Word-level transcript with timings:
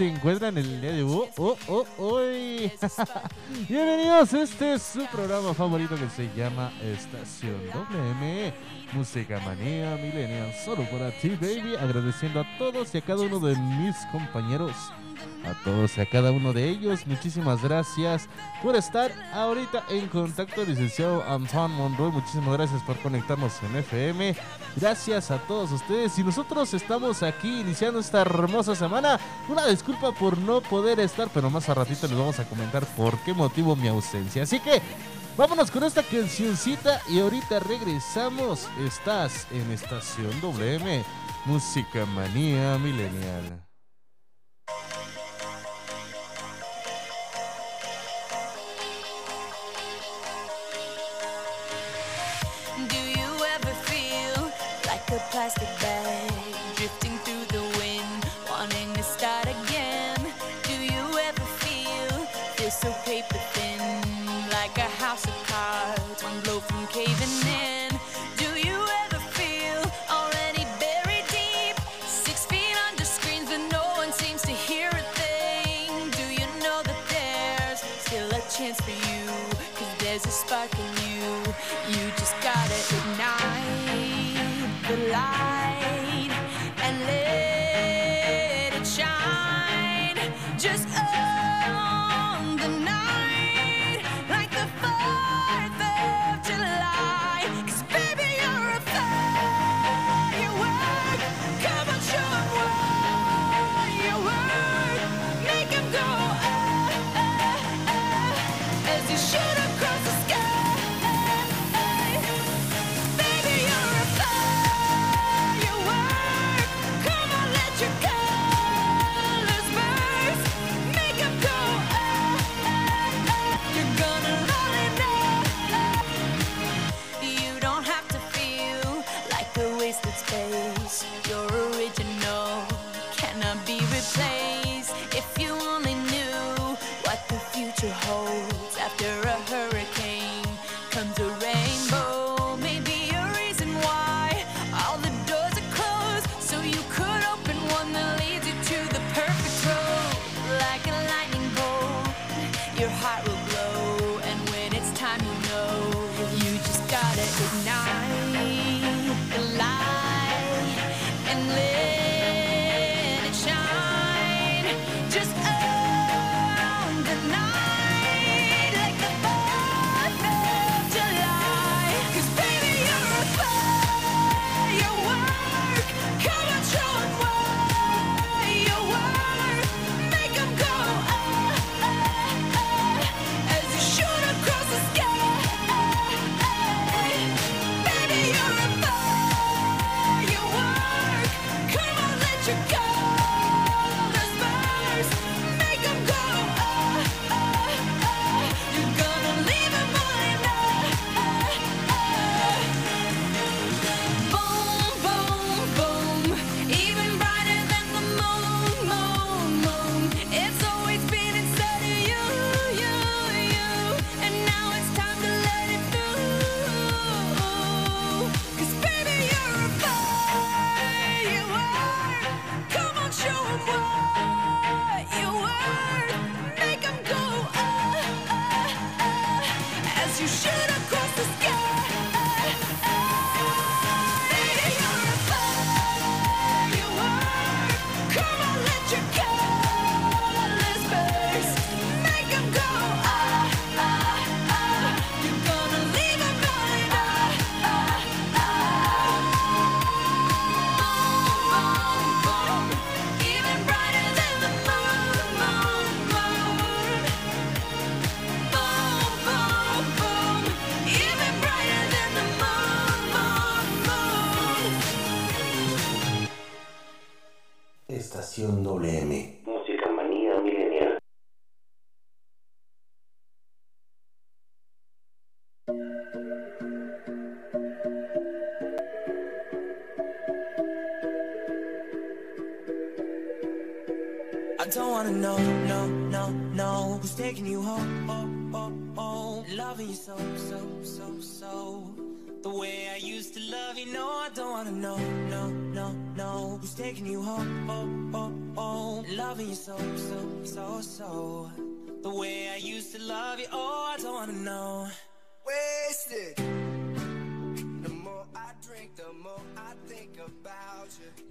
se 0.00 0.08
encuentran 0.08 0.56
el 0.56 0.80
día 0.80 0.92
de 0.92 1.02
hoy. 1.02 1.28
Oh, 1.36 1.58
oh, 1.68 1.84
oh 1.98 2.20
Bienvenidos, 3.68 4.32
este 4.32 4.72
es 4.72 4.82
su 4.82 5.04
programa 5.08 5.52
favorito 5.52 5.94
que 5.94 6.08
se 6.08 6.30
llama 6.34 6.72
Estación 6.82 7.60
WM. 7.66 8.50
Música 8.94 9.38
Manía 9.40 9.96
Millennial, 9.96 10.54
solo 10.64 10.88
para 10.90 11.10
ti, 11.10 11.28
baby. 11.38 11.76
Agradeciendo 11.78 12.40
a 12.40 12.46
todos 12.56 12.94
y 12.94 12.98
a 12.98 13.02
cada 13.02 13.20
uno 13.20 13.40
de 13.40 13.54
mis 13.54 13.94
compañeros 14.10 14.74
a 15.44 15.52
todos 15.64 15.96
y 15.98 16.00
a 16.00 16.06
cada 16.06 16.32
uno 16.32 16.54
de 16.54 16.66
ellos. 16.66 17.06
Muchísimas 17.06 17.62
gracias 17.62 18.26
por 18.62 18.76
estar 18.76 19.12
ahorita 19.34 19.84
en 19.90 20.08
contacto, 20.08 20.64
licenciado 20.64 21.22
Antoine 21.24 21.74
Monroy. 21.74 22.10
Muchísimas 22.10 22.56
gracias 22.56 22.82
por 22.84 22.96
conectarnos 23.00 23.52
en 23.64 23.76
FM. 23.76 24.34
Gracias 24.76 25.30
a 25.30 25.38
todos 25.38 25.72
ustedes. 25.72 26.18
Y 26.18 26.24
nosotros 26.24 26.72
estamos 26.74 27.22
aquí 27.22 27.60
iniciando 27.60 28.00
esta 28.00 28.22
hermosa 28.22 28.74
semana. 28.74 29.18
Una 29.48 29.66
disculpa 29.66 30.12
por 30.12 30.38
no 30.38 30.60
poder 30.60 31.00
estar, 31.00 31.28
pero 31.32 31.50
más 31.50 31.68
a 31.68 31.74
ratito 31.74 32.06
les 32.06 32.16
vamos 32.16 32.38
a 32.38 32.48
comentar 32.48 32.84
por 32.96 33.18
qué 33.18 33.32
motivo 33.34 33.76
mi 33.76 33.88
ausencia. 33.88 34.44
Así 34.44 34.60
que 34.60 34.80
vámonos 35.36 35.70
con 35.70 35.84
esta 35.84 36.02
cancioncita 36.02 37.00
y 37.08 37.20
ahorita 37.20 37.60
regresamos. 37.60 38.68
Estás 38.86 39.46
en 39.50 39.70
Estación 39.72 40.40
WM, 40.40 41.04
Música 41.46 42.06
Manía 42.06 42.78
Milenial. 42.78 43.70
the 55.10 55.18
plastic 55.32 55.79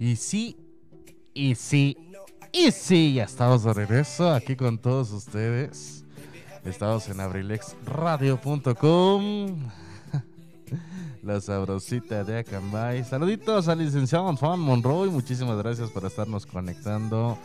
Y 0.00 0.16
sí, 0.16 0.56
y 1.34 1.54
sí, 1.54 1.96
y 2.52 2.70
sí, 2.70 3.12
ya 3.12 3.24
estamos 3.24 3.64
de 3.64 3.74
regreso 3.74 4.32
aquí 4.32 4.56
con 4.56 4.78
todos 4.78 5.12
ustedes. 5.12 6.06
Estamos 6.64 7.06
en 7.10 7.20
abrilexradio.com. 7.20 9.68
La 11.22 11.38
sabrosita 11.42 12.24
de 12.24 12.38
Acambay. 12.38 13.04
Saluditos 13.04 13.68
al 13.68 13.80
licenciado 13.80 14.26
Antoine 14.26 14.62
Monroy. 14.62 15.10
Muchísimas 15.10 15.58
gracias 15.58 15.90
por 15.90 16.06
estarnos 16.06 16.46
conectando 16.46 17.36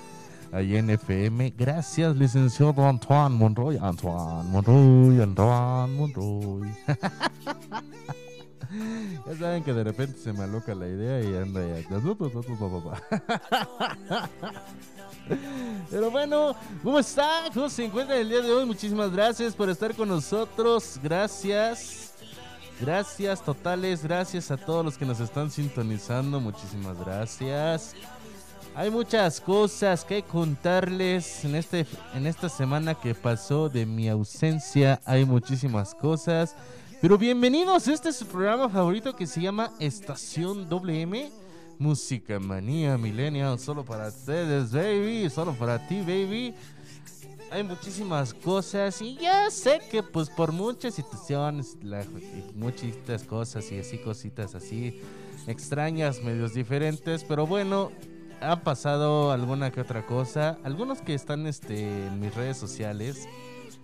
ahí 0.53 0.77
en 0.77 0.91
FM. 0.91 1.55
Gracias, 1.57 2.15
licenciado 2.15 2.87
Antoine 2.87 3.35
Monroy. 3.35 3.77
Antoine 3.81 4.49
Monroy, 4.49 5.21
Antoine 5.21 5.93
Monroy. 5.93 6.73
Ya 9.25 9.35
saben 9.37 9.63
que 9.63 9.73
de 9.73 9.83
repente 9.83 10.19
se 10.19 10.31
me 10.33 10.43
aloca 10.43 10.75
la 10.75 10.87
idea 10.87 11.21
y 11.21 11.35
anda 11.35 11.65
ya. 11.65 11.87
Pero 15.89 16.11
bueno, 16.11 16.55
¿cómo 16.83 16.99
está? 16.99 17.45
¿Cómo 17.53 17.69
se 17.69 17.85
encuentra 17.85 18.17
el 18.17 18.27
día 18.29 18.41
de 18.41 18.51
hoy? 18.51 18.65
Muchísimas 18.65 19.11
gracias 19.11 19.55
por 19.55 19.69
estar 19.69 19.95
con 19.95 20.09
nosotros. 20.09 20.99
Gracias. 21.01 22.11
Gracias 22.79 23.41
totales, 23.41 24.03
gracias 24.03 24.51
a 24.51 24.57
todos 24.57 24.83
los 24.83 24.97
que 24.97 25.05
nos 25.05 25.21
están 25.21 25.49
sintonizando. 25.49 26.41
Muchísimas 26.41 26.99
gracias. 26.99 27.95
Hay 28.75 28.91
muchas 28.91 29.39
cosas 29.39 30.03
que 30.03 30.23
contarles 30.23 31.45
en, 31.45 31.55
este, 31.55 31.85
en 32.13 32.27
esta 32.27 32.49
semana 32.49 32.93
que 32.93 33.15
pasó 33.15 33.69
de 33.69 33.85
mi 33.85 34.09
ausencia. 34.09 34.99
Hay 35.05 35.23
muchísimas 35.23 35.95
cosas. 35.95 36.57
Pero 37.05 37.19
bienvenidos, 37.19 37.87
este 37.87 38.09
es 38.09 38.15
su 38.15 38.25
programa 38.25 38.67
favorito 38.67 39.15
que 39.15 39.27
se 39.27 39.39
llama 39.39 39.71
Estación 39.79 40.67
WM. 40.67 41.29
Música 41.77 42.39
Manía 42.39 42.97
Millennial, 42.97 43.59
solo 43.59 43.85
para 43.85 44.07
ustedes, 44.07 44.71
baby, 44.71 45.29
solo 45.29 45.53
para 45.53 45.87
ti, 45.87 45.99
baby. 45.99 46.55
Hay 47.51 47.61
muchísimas 47.61 48.33
cosas 48.33 49.03
y 49.03 49.17
ya 49.17 49.51
sé 49.51 49.81
que 49.91 50.01
pues 50.01 50.31
por 50.31 50.51
muchas 50.51 50.95
situaciones, 50.95 51.77
la- 51.83 52.07
muchas 52.55 53.21
cosas 53.21 53.71
y 53.71 53.77
así 53.77 53.99
cositas 53.99 54.55
así 54.55 54.99
extrañas, 55.45 56.23
medios 56.23 56.55
diferentes, 56.55 57.23
pero 57.23 57.45
bueno, 57.45 57.91
ha 58.41 58.61
pasado 58.61 59.31
alguna 59.31 59.69
que 59.69 59.81
otra 59.81 60.07
cosa. 60.07 60.57
Algunos 60.63 61.03
que 61.03 61.13
están 61.13 61.45
este, 61.45 62.07
en 62.07 62.19
mis 62.19 62.33
redes 62.33 62.57
sociales, 62.57 63.27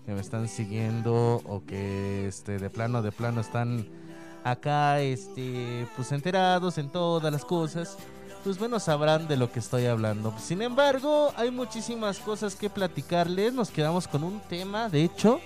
que 0.06 0.14
me 0.14 0.22
están 0.22 0.48
siguiendo 0.48 1.42
o 1.46 1.64
que 1.66 2.28
este, 2.28 2.58
de 2.58 2.70
plano, 2.70 3.02
de 3.02 3.12
plano 3.12 3.42
están 3.42 3.88
acá 4.44 5.00
este, 5.02 5.88
pues 5.96 6.12
enterados 6.12 6.78
en 6.78 6.90
todas 6.90 7.32
las 7.32 7.46
cosas, 7.46 7.98
pues 8.44 8.58
bueno, 8.58 8.80
sabrán 8.80 9.28
de 9.28 9.38
lo 9.38 9.52
que 9.52 9.60
estoy 9.60 9.86
hablando. 9.86 10.34
Sin 10.40 10.62
embargo, 10.62 11.32
hay 11.36 11.52
muchísimas 11.52 12.20
cosas 12.20 12.56
que 12.56 12.70
platicarles. 12.70 13.54
Nos 13.54 13.70
quedamos 13.70 14.08
con 14.08 14.24
un 14.24 14.40
tema, 14.42 14.90
de 14.90 15.04
hecho, 15.04 15.40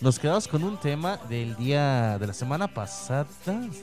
nos 0.00 0.18
quedamos 0.18 0.46
con 0.46 0.62
un 0.62 0.76
tema 0.76 1.16
del 1.28 1.56
día 1.56 2.18
de 2.18 2.26
la 2.26 2.32
semana 2.32 2.68
pasada, 2.68 3.26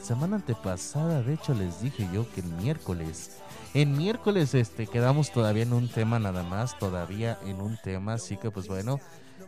semana 0.04 0.38
antepasada, 0.38 1.22
de 1.24 1.34
hecho 1.34 1.54
les 1.54 1.82
dije 1.82 2.08
yo 2.14 2.30
que 2.32 2.42
el 2.42 2.48
miércoles. 2.48 3.38
En 3.74 3.98
miércoles 3.98 4.54
este 4.54 4.86
quedamos 4.86 5.32
todavía 5.32 5.64
en 5.64 5.74
un 5.74 5.90
tema 5.90 6.20
nada 6.20 6.44
más, 6.44 6.78
todavía 6.78 7.40
en 7.46 7.60
un 7.60 7.78
tema, 7.84 8.14
así 8.14 8.38
que 8.38 8.52
pues 8.52 8.68
bueno, 8.68 9.00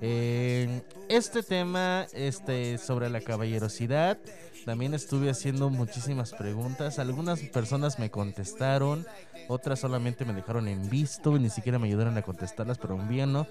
eh, 0.02 0.82
este 1.10 1.44
tema 1.44 2.06
este 2.14 2.78
sobre 2.78 3.10
la 3.10 3.22
caballerosidad 3.22 4.18
también 4.66 4.96
estuve 4.96 5.30
haciendo 5.30 5.70
muchísimas 5.70 6.34
preguntas, 6.34 6.98
algunas 6.98 7.40
personas 7.40 8.00
me 8.00 8.10
contestaron, 8.10 9.06
otras 9.48 9.80
solamente 9.80 10.26
me 10.26 10.34
dejaron 10.34 10.68
en 10.68 10.90
visto 10.90 11.36
y 11.36 11.40
ni 11.40 11.52
siquiera 11.52 11.78
me 11.78 11.88
ayudaron 11.88 12.18
a 12.18 12.24
contestarlas, 12.24 12.80
pero 12.80 12.96
un 12.96 13.08
bien 13.08 13.32
no. 13.32 13.46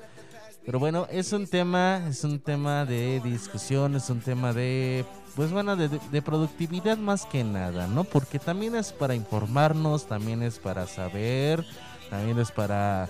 Pero 0.67 0.81
bueno, 0.81 1.07
es 1.11 1.33
un 1.33 1.47
tema, 1.47 2.03
es 2.09 2.25
un 2.25 2.41
tema 2.41 2.85
de 2.85 3.21
discusión, 3.21 3.95
es 3.95 4.11
un 4.11 4.21
tema 4.21 4.53
de, 4.53 5.05
pues 5.37 5.53
bueno, 5.53 5.77
de, 5.77 5.89
de 5.89 6.23
productividad 6.23 6.97
más 6.99 7.27
que 7.27 7.45
nada, 7.45 7.87
¿no? 7.87 8.03
Porque 8.03 8.41
también 8.41 8.75
es 8.75 8.93
para 8.93 9.15
informarnos, 9.15 10.09
también 10.09 10.43
es 10.43 10.59
para 10.59 10.87
saber, 10.87 11.65
también 12.11 12.39
es 12.41 12.51
para, 12.51 13.09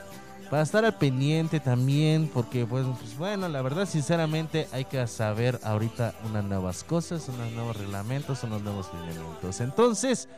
para 0.55 0.63
estar 0.63 0.85
al 0.85 0.97
pendiente 0.97 1.59
también, 1.59 2.31
porque 2.33 2.65
pues, 2.65 2.87
bueno, 3.19 3.49
la 3.49 3.61
verdad, 3.61 3.87
sinceramente, 3.87 4.69
hay 4.71 4.85
que 4.85 5.05
saber 5.09 5.59
ahorita 5.65 6.15
unas 6.31 6.45
nuevas 6.45 6.85
cosas, 6.85 7.29
unos 7.29 7.51
nuevos 7.51 7.77
reglamentos, 7.77 8.45
unos 8.45 8.63
nuevos 8.63 8.89
lineamientos. 8.95 9.61
Entonces, 9.61 10.29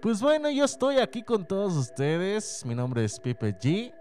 pues 0.00 0.20
bueno, 0.20 0.48
yo 0.48 0.64
estoy 0.64 0.98
aquí 0.98 1.24
con 1.24 1.44
todos 1.44 1.72
ustedes. 1.74 2.62
Mi 2.64 2.76
nombre 2.76 3.04
es 3.04 3.18
Pipe 3.18 3.58
G. 3.58 3.92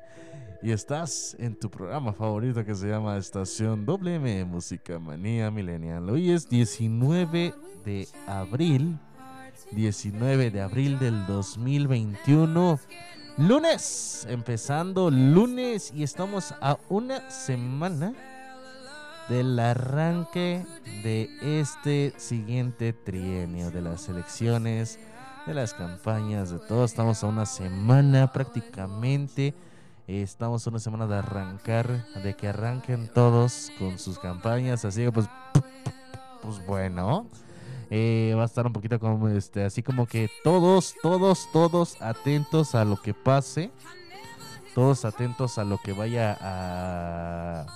Y 0.62 0.72
estás 0.72 1.36
en 1.40 1.56
tu 1.56 1.72
programa 1.72 2.14
favorito 2.14 2.64
que 2.64 2.76
se 2.76 2.90
llama 2.90 3.18
Estación 3.18 3.84
WM 3.84 4.46
Música 4.46 5.00
Manía 5.00 5.50
Millennial. 5.50 6.08
Hoy 6.08 6.30
es 6.30 6.48
19 6.48 7.52
de 7.84 8.08
abril. 8.28 9.00
19 9.72 10.52
de 10.52 10.62
abril 10.62 11.00
del 11.00 11.26
2021. 11.26 12.80
Lunes. 13.38 14.28
Empezando 14.30 15.10
lunes. 15.10 15.92
Y 15.96 16.04
estamos 16.04 16.54
a 16.62 16.78
una 16.90 17.30
semana 17.32 18.14
del 19.28 19.58
arranque 19.58 20.66
de 21.04 21.30
este 21.42 22.14
siguiente 22.18 22.94
trienio 22.94 23.72
de 23.72 23.82
las 23.82 24.08
elecciones, 24.10 25.00
de 25.48 25.54
las 25.56 25.74
campañas, 25.74 26.52
de 26.52 26.60
todo. 26.60 26.86
Estamos 26.86 27.24
a 27.24 27.28
una 27.28 27.48
semana 27.48 28.32
prácticamente. 28.32 29.56
Estamos 30.06 30.68
a 30.68 30.70
una 30.70 30.80
semana 30.80 31.08
de 31.08 31.16
arrancar, 31.16 32.06
de 32.22 32.36
que 32.36 32.50
arranquen 32.50 33.08
todos 33.08 33.72
con 33.80 33.98
sus 33.98 34.20
campañas. 34.20 34.86
Así 34.86 35.02
que 35.02 35.12
pues, 35.12 35.28
pues 36.42 36.64
bueno. 36.68 37.28
Eh, 37.96 38.34
va 38.36 38.42
a 38.42 38.46
estar 38.46 38.66
un 38.66 38.74
poquito 38.74 39.00
como 39.00 39.30
este, 39.30 39.64
así 39.64 39.84
como 39.84 40.08
que 40.08 40.28
todos, 40.44 40.96
todos, 41.04 41.48
todos 41.54 42.02
atentos 42.02 42.74
a 42.74 42.86
lo 42.86 43.00
que 43.00 43.14
pase. 43.14 43.70
Todos 44.74 45.06
atentos 45.06 45.60
a 45.60 45.64
lo 45.64 45.78
que 45.78 45.94
vaya 45.94 46.36
a, 46.42 47.68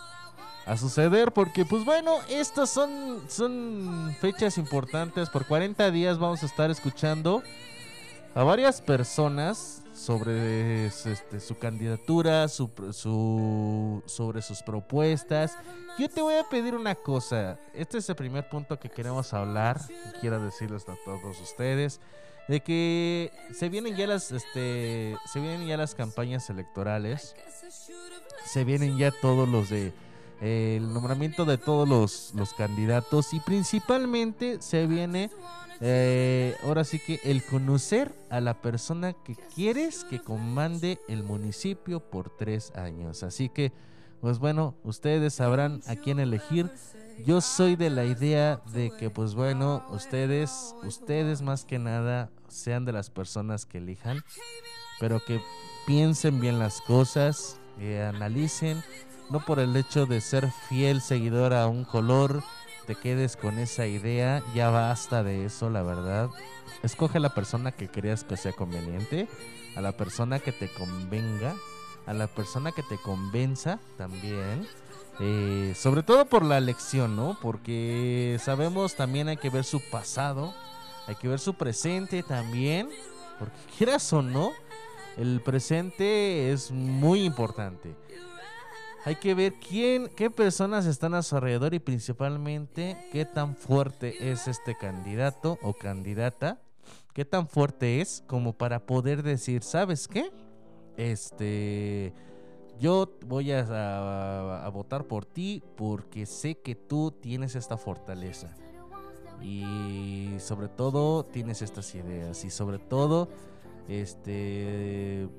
a 0.65 0.77
suceder. 0.77 1.31
Porque, 1.33 1.65
pues 1.65 1.86
bueno, 1.86 2.15
estas 2.29 2.71
son, 2.71 3.21
son 3.27 4.15
fechas 4.19 4.57
importantes. 4.57 5.29
Por 5.29 5.45
40 5.45 5.91
días 5.91 6.17
vamos 6.17 6.41
a 6.41 6.47
estar 6.47 6.71
escuchando 6.71 7.43
a 8.33 8.41
varias 8.41 8.81
personas 8.81 9.83
sobre 10.07 10.85
este, 10.85 11.41
su 11.41 11.57
candidatura, 11.57 12.47
su, 12.47 12.71
sobre 14.05 14.41
sus 14.41 14.63
propuestas. 14.63 15.57
Yo 15.99 16.07
te 16.07 16.21
voy 16.21 16.35
a 16.35 16.47
pedir 16.47 16.75
una 16.75 16.95
cosa. 16.95 17.59
Este 17.73 17.97
es 17.97 18.07
el 18.07 18.15
primer 18.15 18.47
punto 18.47 18.79
que 18.79 18.89
queremos 18.89 19.33
hablar. 19.33 19.81
Quiero 20.21 20.41
decirles 20.41 20.87
a 20.87 20.95
todos 21.03 21.41
ustedes 21.41 21.99
de 22.47 22.61
que 22.61 23.33
se 23.53 23.67
vienen 23.67 23.97
ya 23.97 24.07
las 24.07 24.31
este 24.31 25.17
se 25.25 25.39
vienen 25.41 25.67
ya 25.67 25.75
las 25.75 25.93
campañas 25.95 26.49
electorales 26.49 27.35
se 28.45 28.63
vienen 28.63 28.97
ya 28.97 29.11
todos 29.11 29.49
los 29.49 29.69
de 29.69 29.91
eh, 30.39 30.77
el 30.77 30.93
nombramiento 30.93 31.43
de 31.43 31.57
todos 31.57 31.89
los, 31.89 32.31
los 32.35 32.53
candidatos 32.53 33.33
y 33.33 33.41
principalmente 33.41 34.61
se 34.61 34.87
viene 34.87 35.29
eh, 35.81 36.55
ahora 36.63 36.84
sí 36.84 37.00
que 37.00 37.19
el 37.24 37.43
conocer 37.43 38.13
a 38.29 38.41
la 38.41 38.62
persona 38.62 39.13
que 39.13 39.36
quieres 39.55 40.03
que 40.03 40.19
comande 40.19 41.00
el 41.07 41.24
municipio 41.24 42.00
por 42.00 42.29
tres 42.36 42.72
años. 42.75 43.24
Así 43.24 43.50
que 43.50 43.72
pues 44.22 44.39
bueno 44.39 44.75
ustedes 44.84 45.36
sabrán 45.36 45.81
a 45.88 45.96
quién 45.96 46.19
elegir. 46.19 46.72
Yo 47.25 47.41
soy 47.41 47.75
de 47.75 47.89
la 47.89 48.05
idea 48.05 48.62
de 48.74 48.91
que 48.91 49.10
pues 49.10 49.36
bueno 49.36 49.86
ustedes 49.91 50.75
ustedes 50.84 51.41
más 51.41 51.65
que 51.65 51.79
nada 51.79 52.29
sean 52.48 52.86
de 52.86 52.93
las 52.93 53.10
personas 53.10 53.65
que 53.65 53.79
elijan 53.79 54.24
pero 55.00 55.24
que 55.24 55.41
piensen 55.86 56.39
bien 56.39 56.60
las 56.60 56.81
cosas 56.81 57.60
que 57.77 58.01
analicen, 58.03 58.84
no 59.29 59.39
por 59.46 59.60
el 59.60 59.75
hecho 59.75 60.05
de 60.05 60.22
ser 60.22 60.51
fiel 60.67 61.01
seguidor 61.01 61.53
a 61.53 61.67
un 61.67 61.86
color, 61.86 62.43
te 62.88 62.96
quedes 62.96 63.36
con 63.36 63.60
esa 63.60 63.86
idea, 63.86 64.41
ya 64.56 64.70
basta 64.70 65.22
de 65.22 65.46
eso, 65.46 65.70
la 65.70 65.84
verdad. 65.84 66.29
Escoge 66.84 67.17
a 67.17 67.22
la 67.22 67.36
persona 67.36 67.74
que 67.74 67.89
creas 67.89 68.24
que 68.24 68.38
sea 68.38 68.53
conveniente, 68.53 69.27
a 69.75 69.82
la 69.82 69.91
persona 69.91 70.39
que 70.39 70.53
te 70.53 70.70
convenga, 70.70 71.53
a 72.06 72.13
la 72.13 72.27
persona 72.27 72.72
que 72.72 72.84
te 72.84 72.98
convenza 72.98 73.79
también. 73.98 74.65
Eh, 75.20 75.74
sobre 75.75 76.01
todo 76.01 76.27
por 76.27 76.46
la 76.46 76.58
elección, 76.58 77.17
¿no? 77.17 77.38
Porque 77.41 78.39
sabemos 78.41 78.96
también 78.96 79.27
hay 79.27 79.38
que 79.38 79.50
ver 79.50 79.65
su 79.65 79.82
pasado, 79.82 80.53
hay 81.08 81.15
que 81.15 81.27
ver 81.27 81.39
su 81.39 81.56
presente 81.56 82.24
también, 82.24 82.89
porque 83.38 83.58
quieras 83.77 84.13
o 84.13 84.22
no, 84.22 84.53
el 85.17 85.41
presente 85.41 86.53
es 86.53 86.72
muy 86.72 87.25
importante. 87.25 87.96
Hay 89.07 89.15
que 89.15 89.33
ver 89.33 89.53
quién, 89.53 90.09
qué 90.17 90.29
personas 90.29 90.85
están 90.85 91.13
a 91.13 91.23
su 91.23 91.37
alrededor 91.37 91.73
y 91.73 91.79
principalmente 91.79 92.97
qué 93.13 93.23
tan 93.23 93.55
fuerte 93.55 94.31
es 94.31 94.49
este 94.49 94.75
candidato 94.75 95.57
o 95.61 95.71
candidata. 95.71 96.59
Qué 97.13 97.23
tan 97.23 97.47
fuerte 97.47 98.01
es 98.01 98.21
como 98.27 98.51
para 98.51 98.85
poder 98.85 99.23
decir, 99.23 99.63
¿sabes 99.63 100.09
qué? 100.09 100.29
Este, 100.97 102.11
yo 102.81 103.09
voy 103.25 103.53
a, 103.53 104.69
votar 104.73 105.05
por 105.05 105.23
ti 105.23 105.63
porque 105.77 106.25
sé 106.25 106.55
que 106.59 106.75
tú 106.75 107.11
tienes 107.11 107.55
esta 107.55 107.77
fortaleza. 107.77 108.53
Y 109.41 110.35
sobre 110.39 110.67
todo 110.67 111.23
tienes 111.23 111.61
estas 111.61 111.95
ideas. 111.95 112.43
Y 112.43 112.49
sobre 112.49 112.77
todo 112.77 113.29
este. 113.87 115.29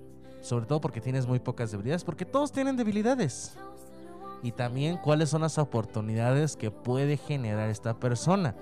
Sobre 0.49 0.65
todo 0.65 0.81
porque 0.81 1.03
tienes 1.03 1.27
muy 1.27 1.41
pocas 1.41 1.71
debilidades. 1.71 2.05
Porque 2.05 2.25
todos 2.25 2.53
tienen 2.53 2.75
debilidades. 2.75 3.53
Y 4.43 4.53
también 4.53 4.97
cuáles 4.97 5.29
son 5.29 5.43
las 5.43 5.59
oportunidades 5.59 6.57
que 6.57 6.71
puede 6.71 7.19
generar 7.19 7.69
esta 7.69 7.93
persona. 8.01 8.55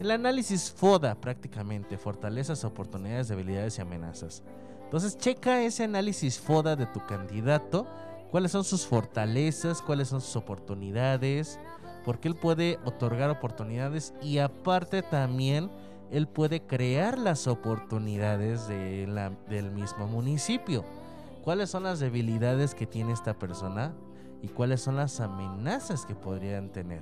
El 0.00 0.10
análisis 0.10 0.72
FODA 0.72 1.14
prácticamente. 1.14 1.96
Fortalezas, 1.96 2.64
oportunidades, 2.64 3.28
debilidades 3.28 3.78
y 3.78 3.82
amenazas. 3.82 4.42
Entonces 4.82 5.16
checa 5.16 5.62
ese 5.62 5.84
análisis 5.84 6.40
FODA 6.40 6.74
de 6.74 6.86
tu 6.86 7.06
candidato. 7.06 7.86
Cuáles 8.32 8.50
son 8.50 8.64
sus 8.64 8.84
fortalezas, 8.84 9.80
cuáles 9.80 10.08
son 10.08 10.20
sus 10.20 10.34
oportunidades. 10.34 11.60
Porque 12.04 12.26
él 12.26 12.34
puede 12.34 12.80
otorgar 12.84 13.30
oportunidades. 13.30 14.12
Y 14.20 14.38
aparte 14.38 15.02
también 15.02 15.70
él 16.10 16.26
puede 16.26 16.62
crear 16.62 17.16
las 17.16 17.46
oportunidades 17.46 18.66
de 18.66 19.06
la, 19.06 19.30
del 19.48 19.70
mismo 19.70 20.08
municipio. 20.08 20.84
¿Cuáles 21.48 21.70
son 21.70 21.84
las 21.84 21.98
debilidades 21.98 22.74
que 22.74 22.86
tiene 22.86 23.14
esta 23.14 23.38
persona 23.38 23.94
y 24.42 24.48
cuáles 24.48 24.82
son 24.82 24.96
las 24.96 25.18
amenazas 25.18 26.04
que 26.04 26.14
podrían 26.14 26.68
tener? 26.68 27.00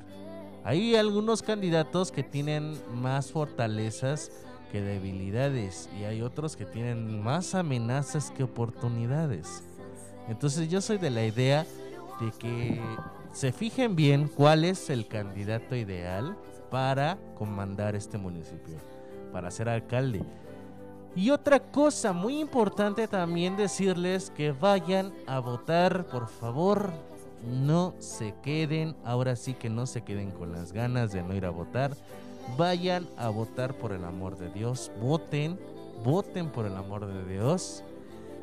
Hay 0.63 0.95
algunos 0.95 1.43
candidatos 1.43 2.13
que 2.13 2.23
tienen 2.23 2.81
más 2.95 3.33
fortalezas 3.33 4.31
que 4.71 4.81
debilidades 4.81 5.91
y 5.99 6.05
hay 6.05 6.23
otros 6.23 6.55
que 6.55 6.65
tienen 6.65 7.21
más 7.21 7.57
amenazas 7.57 8.31
que 8.31 8.45
oportunidades. 8.45 9.65
Entonces 10.29 10.69
yo 10.69 10.81
soy 10.81 10.99
de 10.99 11.11
la 11.11 11.27
idea 11.27 11.67
de 12.21 12.31
que 12.39 12.81
se 13.33 13.51
fijen 13.51 13.97
bien 13.97 14.29
cuál 14.29 14.65
es 14.65 14.91
el 14.91 15.09
candidato 15.09 15.75
ideal 15.75 16.37
para 16.71 17.19
comandar 17.35 17.97
este 17.97 18.17
municipio 18.17 18.77
para 19.33 19.51
ser 19.51 19.69
alcalde. 19.69 20.23
Y 21.17 21.31
otra 21.31 21.61
cosa 21.61 22.13
muy 22.13 22.39
importante 22.39 23.09
también 23.09 23.57
decirles 23.57 24.31
que 24.31 24.53
vayan 24.53 25.15
a 25.27 25.39
votar, 25.39 26.07
por 26.09 26.29
favor. 26.29 26.93
No 27.43 27.95
se 27.99 28.35
queden, 28.43 28.95
ahora 29.03 29.35
sí 29.35 29.55
que 29.55 29.71
no 29.71 29.87
se 29.87 30.03
queden 30.03 30.31
con 30.31 30.53
las 30.53 30.73
ganas 30.73 31.13
de 31.13 31.23
no 31.23 31.35
ir 31.35 31.47
a 31.47 31.51
votar. 31.51 31.97
Vayan 32.59 33.09
a 33.17 33.31
votar 33.31 33.79
por 33.79 33.93
el 33.93 34.05
amor 34.05 34.37
de 34.37 34.51
Dios. 34.51 34.93
Voten, 35.01 35.59
voten 36.05 36.51
por 36.51 36.67
el 36.67 36.77
amor 36.77 37.07
de 37.07 37.25
Dios. 37.25 37.83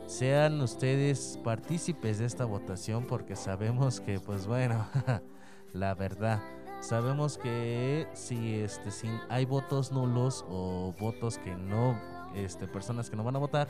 Sean 0.08 0.60
ustedes 0.60 1.40
partícipes 1.44 2.18
de 2.18 2.26
esta 2.26 2.46
votación 2.46 3.06
porque 3.06 3.36
sabemos 3.36 4.02
que, 4.02 4.20
pues 4.20 4.48
bueno, 4.48 4.88
la 5.74 5.94
verdad 5.94 6.42
Sabemos 6.84 7.38
que 7.38 8.10
si 8.14 8.56
este 8.56 8.92
si 8.92 9.08
hay 9.30 9.46
votos 9.46 9.94
nulos 9.94 10.44
o 10.50 10.94
votos 11.00 11.38
que 11.38 11.56
no 11.56 11.98
este 12.36 12.68
personas 12.68 13.10
que 13.10 13.16
no 13.16 13.24
van 13.24 13.36
a 13.36 13.40
votar, 13.40 13.68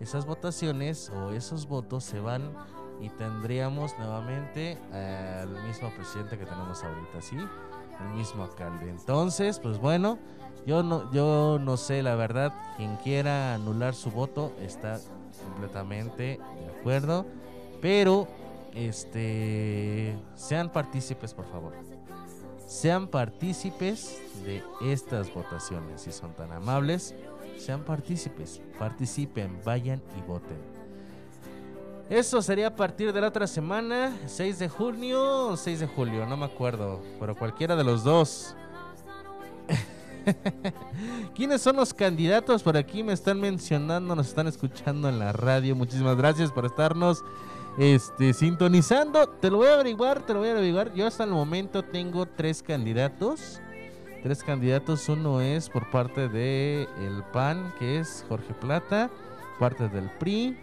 esas 0.00 0.26
votaciones 0.26 1.10
o 1.10 1.32
esos 1.32 1.66
votos 1.66 2.04
se 2.04 2.20
van 2.20 2.52
y 3.00 3.08
tendríamos 3.10 3.96
nuevamente 3.98 4.78
al 4.92 5.48
mismo 5.66 5.90
presidente 5.94 6.38
que 6.38 6.44
tenemos 6.44 6.82
ahorita, 6.82 7.20
¿sí? 7.20 7.36
El 7.36 8.16
mismo 8.16 8.44
alcalde. 8.44 8.90
Entonces, 8.90 9.58
pues 9.58 9.78
bueno, 9.78 10.18
yo 10.66 10.82
no 10.82 11.10
yo 11.12 11.58
no 11.60 11.76
sé 11.76 12.02
la 12.02 12.14
verdad, 12.14 12.52
quien 12.76 12.96
quiera 12.96 13.54
anular 13.54 13.94
su 13.94 14.10
voto 14.10 14.52
está 14.60 15.00
completamente 15.44 16.38
de 16.38 16.78
acuerdo, 16.78 17.26
pero 17.80 18.28
este 18.74 20.18
sean 20.34 20.70
partícipes, 20.70 21.32
por 21.32 21.46
favor 21.46 21.72
sean 22.66 23.06
partícipes 23.06 24.20
de 24.44 24.62
estas 24.82 25.32
votaciones. 25.32 26.02
Si 26.02 26.12
son 26.12 26.32
tan 26.32 26.52
amables, 26.52 27.14
sean 27.58 27.84
partícipes, 27.84 28.60
participen, 28.78 29.58
vayan 29.64 30.02
y 30.18 30.22
voten. 30.26 30.76
Eso 32.08 32.40
sería 32.40 32.68
a 32.68 32.76
partir 32.76 33.12
de 33.12 33.20
la 33.20 33.28
otra 33.28 33.48
semana, 33.48 34.16
6 34.26 34.60
de 34.60 34.68
junio 34.68 35.48
o 35.48 35.56
6 35.56 35.80
de 35.80 35.86
julio, 35.88 36.24
no 36.26 36.36
me 36.36 36.44
acuerdo, 36.44 37.02
pero 37.18 37.34
cualquiera 37.34 37.74
de 37.74 37.82
los 37.82 38.04
dos. 38.04 38.54
¿Quiénes 41.34 41.62
son 41.62 41.76
los 41.76 41.92
candidatos? 41.92 42.62
Por 42.62 42.76
aquí 42.76 43.02
me 43.02 43.12
están 43.12 43.40
mencionando, 43.40 44.14
nos 44.14 44.28
están 44.28 44.46
escuchando 44.46 45.08
en 45.08 45.18
la 45.18 45.32
radio. 45.32 45.74
Muchísimas 45.74 46.16
gracias 46.16 46.52
por 46.52 46.64
estarnos 46.64 47.24
este, 47.78 48.32
sintonizando. 48.32 49.28
Te 49.28 49.50
lo 49.50 49.58
voy 49.58 49.68
a 49.68 49.74
averiguar, 49.74 50.24
te 50.24 50.32
lo 50.32 50.40
voy 50.40 50.48
a 50.48 50.52
averiguar. 50.52 50.94
Yo 50.94 51.06
hasta 51.06 51.24
el 51.24 51.30
momento 51.30 51.82
tengo 51.82 52.26
tres 52.26 52.62
candidatos. 52.62 53.60
Tres 54.22 54.42
candidatos. 54.42 55.08
Uno 55.08 55.40
es 55.40 55.68
por 55.68 55.90
parte 55.90 56.28
de 56.28 56.88
el 57.00 57.22
PAN, 57.32 57.72
que 57.78 57.98
es 57.98 58.24
Jorge 58.28 58.54
Plata. 58.54 59.10
Parte 59.58 59.88
del 59.88 60.10
PRI, 60.18 60.56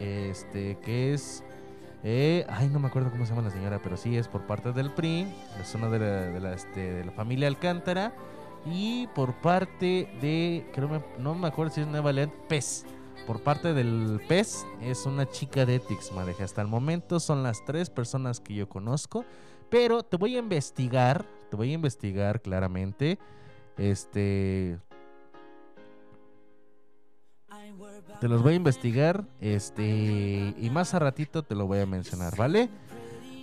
este, 0.00 0.76
que 0.78 1.14
es 1.14 1.44
eh, 2.02 2.44
ay, 2.48 2.68
no 2.68 2.80
me 2.80 2.88
acuerdo 2.88 3.10
cómo 3.10 3.24
se 3.24 3.30
llama 3.30 3.46
la 3.46 3.54
señora, 3.54 3.80
pero 3.82 3.96
sí 3.96 4.16
es 4.16 4.28
por 4.28 4.42
parte 4.46 4.72
del 4.72 4.92
PRI, 4.92 5.26
es 5.60 5.74
una 5.74 5.88
de 5.88 5.98
la, 6.00 6.06
de 6.06 6.40
la, 6.40 6.52
este, 6.52 6.92
de 6.92 7.04
la 7.04 7.12
familia 7.12 7.48
Alcántara. 7.48 8.12
Y 8.66 9.06
por 9.14 9.34
parte 9.34 10.08
de, 10.20 10.66
creo, 10.72 11.04
no 11.18 11.34
me 11.34 11.48
acuerdo 11.48 11.72
si 11.72 11.82
es 11.82 11.86
Nueva 11.86 12.12
León, 12.12 12.32
PES 12.48 12.84
por 13.26 13.40
parte 13.40 13.72
del 13.72 14.20
pez 14.28 14.66
es 14.82 15.06
una 15.06 15.26
chica 15.28 15.64
de 15.64 15.80
Tixmadeja. 15.80 16.44
Hasta 16.44 16.60
el 16.60 16.68
momento 16.68 17.20
son 17.20 17.42
las 17.42 17.64
tres 17.64 17.88
personas 17.88 18.40
que 18.40 18.54
yo 18.54 18.68
conozco. 18.68 19.24
Pero 19.70 20.02
te 20.02 20.16
voy 20.16 20.36
a 20.36 20.40
investigar. 20.40 21.26
Te 21.54 21.56
voy 21.56 21.70
a 21.70 21.74
investigar 21.74 22.42
claramente. 22.42 23.16
Este. 23.78 24.76
Te 28.20 28.26
los 28.26 28.42
voy 28.42 28.54
a 28.54 28.56
investigar. 28.56 29.24
Este. 29.40 30.52
Y 30.58 30.68
más 30.72 30.94
a 30.94 30.98
ratito 30.98 31.44
te 31.44 31.54
lo 31.54 31.68
voy 31.68 31.78
a 31.78 31.86
mencionar, 31.86 32.36
¿vale? 32.36 32.68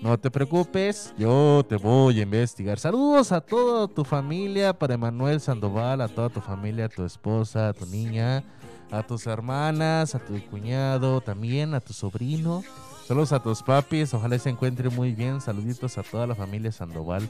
No 0.02 0.20
te 0.20 0.30
preocupes, 0.30 1.14
yo 1.18 1.66
te 1.70 1.78
voy 1.78 2.20
a 2.20 2.24
investigar. 2.24 2.80
Saludos 2.80 3.32
a 3.32 3.40
toda 3.40 3.88
tu 3.88 4.04
familia, 4.04 4.78
para 4.78 4.96
Emanuel 4.96 5.40
Sandoval, 5.40 6.02
a 6.02 6.10
toda 6.10 6.28
tu 6.28 6.42
familia, 6.42 6.86
a 6.86 6.90
tu 6.90 7.06
esposa, 7.06 7.70
a 7.70 7.74
tu 7.74 7.86
niña, 7.86 8.44
a 8.92 9.04
tus 9.04 9.26
hermanas, 9.26 10.16
a 10.16 10.20
tu 10.20 10.38
cuñado, 10.48 11.22
también 11.22 11.74
a 11.76 11.80
tu 11.80 11.94
sobrino. 11.94 12.62
Saludos 13.08 13.34
a 13.34 13.42
tus 13.42 13.62
papis, 13.62 14.14
ojalá 14.14 14.38
se 14.40 14.50
encuentre 14.50 14.90
muy 14.90 15.14
bien. 15.14 15.42
Saluditos 15.42 15.98
a 15.98 16.04
toda 16.04 16.26
la 16.28 16.36
familia 16.36 16.72
Sandoval. 16.72 17.28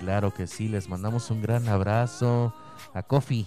Claro 0.00 0.32
que 0.32 0.46
sí, 0.46 0.68
les 0.68 0.88
mandamos 0.88 1.30
un 1.30 1.42
gran 1.42 1.68
abrazo 1.68 2.54
a 2.94 3.02
Kofi. 3.02 3.46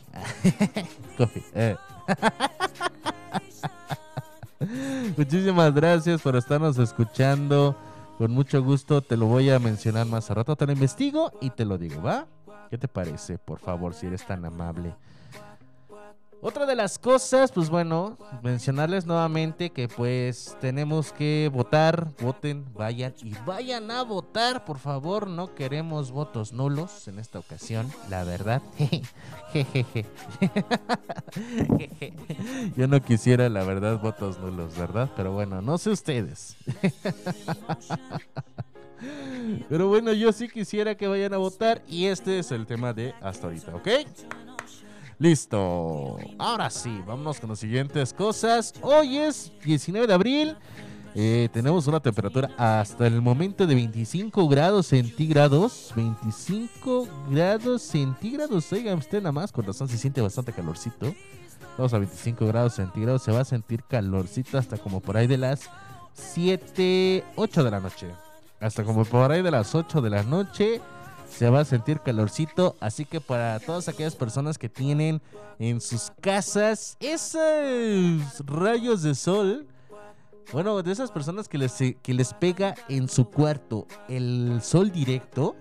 Kofi. 1.17 1.43
eh. 1.55 1.75
Muchísimas 5.17 5.73
gracias 5.73 6.21
por 6.21 6.35
estarnos 6.35 6.77
escuchando. 6.77 7.75
Con 8.17 8.31
mucho 8.31 8.61
gusto 8.61 9.01
te 9.01 9.17
lo 9.17 9.25
voy 9.25 9.49
a 9.49 9.57
mencionar 9.57 10.05
más 10.05 10.29
a 10.29 10.35
rato. 10.35 10.55
Te 10.55 10.67
lo 10.67 10.73
investigo 10.73 11.31
y 11.41 11.49
te 11.49 11.65
lo 11.65 11.79
digo, 11.79 12.03
¿va? 12.03 12.27
¿Qué 12.69 12.77
te 12.77 12.87
parece? 12.87 13.39
Por 13.39 13.59
favor, 13.59 13.95
si 13.95 14.05
eres 14.05 14.25
tan 14.25 14.45
amable. 14.45 14.93
Otra 16.43 16.65
de 16.65 16.75
las 16.75 16.97
cosas, 16.97 17.51
pues 17.51 17.69
bueno, 17.69 18.17
mencionarles 18.41 19.05
nuevamente 19.05 19.69
que 19.69 19.87
pues 19.87 20.57
tenemos 20.59 21.13
que 21.13 21.51
votar, 21.53 22.07
voten, 22.19 22.65
vayan 22.73 23.13
y 23.21 23.35
vayan 23.45 23.91
a 23.91 24.01
votar, 24.01 24.65
por 24.65 24.79
favor, 24.79 25.27
no 25.27 25.53
queremos 25.53 26.11
votos 26.11 26.51
nulos 26.51 27.07
en 27.07 27.19
esta 27.19 27.37
ocasión, 27.37 27.91
la 28.09 28.23
verdad. 28.23 28.63
Yo 32.75 32.87
no 32.87 32.99
quisiera, 33.01 33.47
la 33.47 33.63
verdad, 33.63 33.99
votos 33.99 34.39
nulos, 34.39 34.75
¿verdad? 34.75 35.11
Pero 35.15 35.33
bueno, 35.33 35.61
no 35.61 35.77
sé 35.77 35.91
ustedes. 35.91 36.57
Pero 39.69 39.87
bueno, 39.87 40.13
yo 40.13 40.31
sí 40.31 40.47
quisiera 40.47 40.93
que 40.95 41.07
vayan 41.07 41.33
a 41.33 41.37
votar 41.37 41.81
y 41.87 42.05
este 42.05 42.37
es 42.37 42.51
el 42.51 42.67
tema 42.67 42.93
de 42.93 43.15
hasta 43.21 43.47
ahorita, 43.47 43.75
¿ok? 43.75 43.87
Listo. 45.21 46.17
Ahora 46.39 46.71
sí, 46.71 46.99
vámonos 47.05 47.39
con 47.39 47.51
las 47.51 47.59
siguientes 47.59 48.11
cosas. 48.11 48.73
Hoy 48.81 49.19
es 49.19 49.51
19 49.63 50.07
de 50.07 50.13
abril. 50.15 50.57
Eh, 51.13 51.47
tenemos 51.53 51.85
una 51.85 51.99
temperatura 51.99 52.49
hasta 52.57 53.05
el 53.05 53.21
momento 53.21 53.67
de 53.67 53.75
25 53.75 54.47
grados 54.47 54.87
centígrados. 54.87 55.93
25 55.95 57.07
grados 57.29 57.83
centígrados. 57.83 58.73
Oigan 58.73 58.97
usted 58.97 59.19
nada 59.19 59.31
más, 59.31 59.51
con 59.51 59.63
razón 59.63 59.87
se 59.87 59.99
siente 59.99 60.21
bastante 60.21 60.53
calorcito. 60.53 61.13
Vamos 61.77 61.93
a 61.93 61.99
25 61.99 62.47
grados 62.47 62.73
centígrados. 62.73 63.21
Se 63.21 63.31
va 63.31 63.41
a 63.41 63.45
sentir 63.45 63.83
calorcito 63.83 64.57
hasta 64.57 64.79
como 64.79 65.01
por 65.01 65.17
ahí 65.17 65.27
de 65.27 65.37
las 65.37 65.69
7, 66.15 67.23
8 67.35 67.63
de 67.63 67.69
la 67.69 67.79
noche. 67.79 68.07
Hasta 68.59 68.83
como 68.83 69.05
por 69.05 69.31
ahí 69.31 69.43
de 69.43 69.51
las 69.51 69.75
8 69.75 70.01
de 70.01 70.09
la 70.09 70.23
noche 70.23 70.81
se 71.37 71.49
va 71.49 71.61
a 71.61 71.65
sentir 71.65 71.99
calorcito. 72.01 72.75
Así 72.79 73.05
que 73.05 73.21
para 73.21 73.59
todas 73.59 73.87
aquellas 73.87 74.15
personas 74.15 74.57
que 74.57 74.69
tienen 74.69 75.21
en 75.59 75.81
sus 75.81 76.11
casas 76.21 76.97
esos 76.99 78.45
rayos 78.45 79.03
de 79.03 79.15
sol, 79.15 79.67
bueno, 80.51 80.81
de 80.83 80.91
esas 80.91 81.11
personas 81.11 81.47
que 81.47 81.57
les, 81.57 81.73
que 81.73 82.13
les 82.13 82.33
pega 82.33 82.75
en 82.89 83.07
su 83.07 83.29
cuarto 83.29 83.87
el 84.09 84.59
sol 84.61 84.91
directo, 84.91 85.55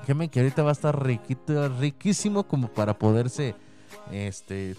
déjenme 0.00 0.28
que 0.28 0.40
ahorita 0.40 0.62
va 0.62 0.70
a 0.70 0.72
estar 0.72 1.04
riquito, 1.04 1.68
riquísimo 1.68 2.44
como 2.44 2.68
para 2.68 2.98
poderse, 2.98 3.56
este, 4.12 4.76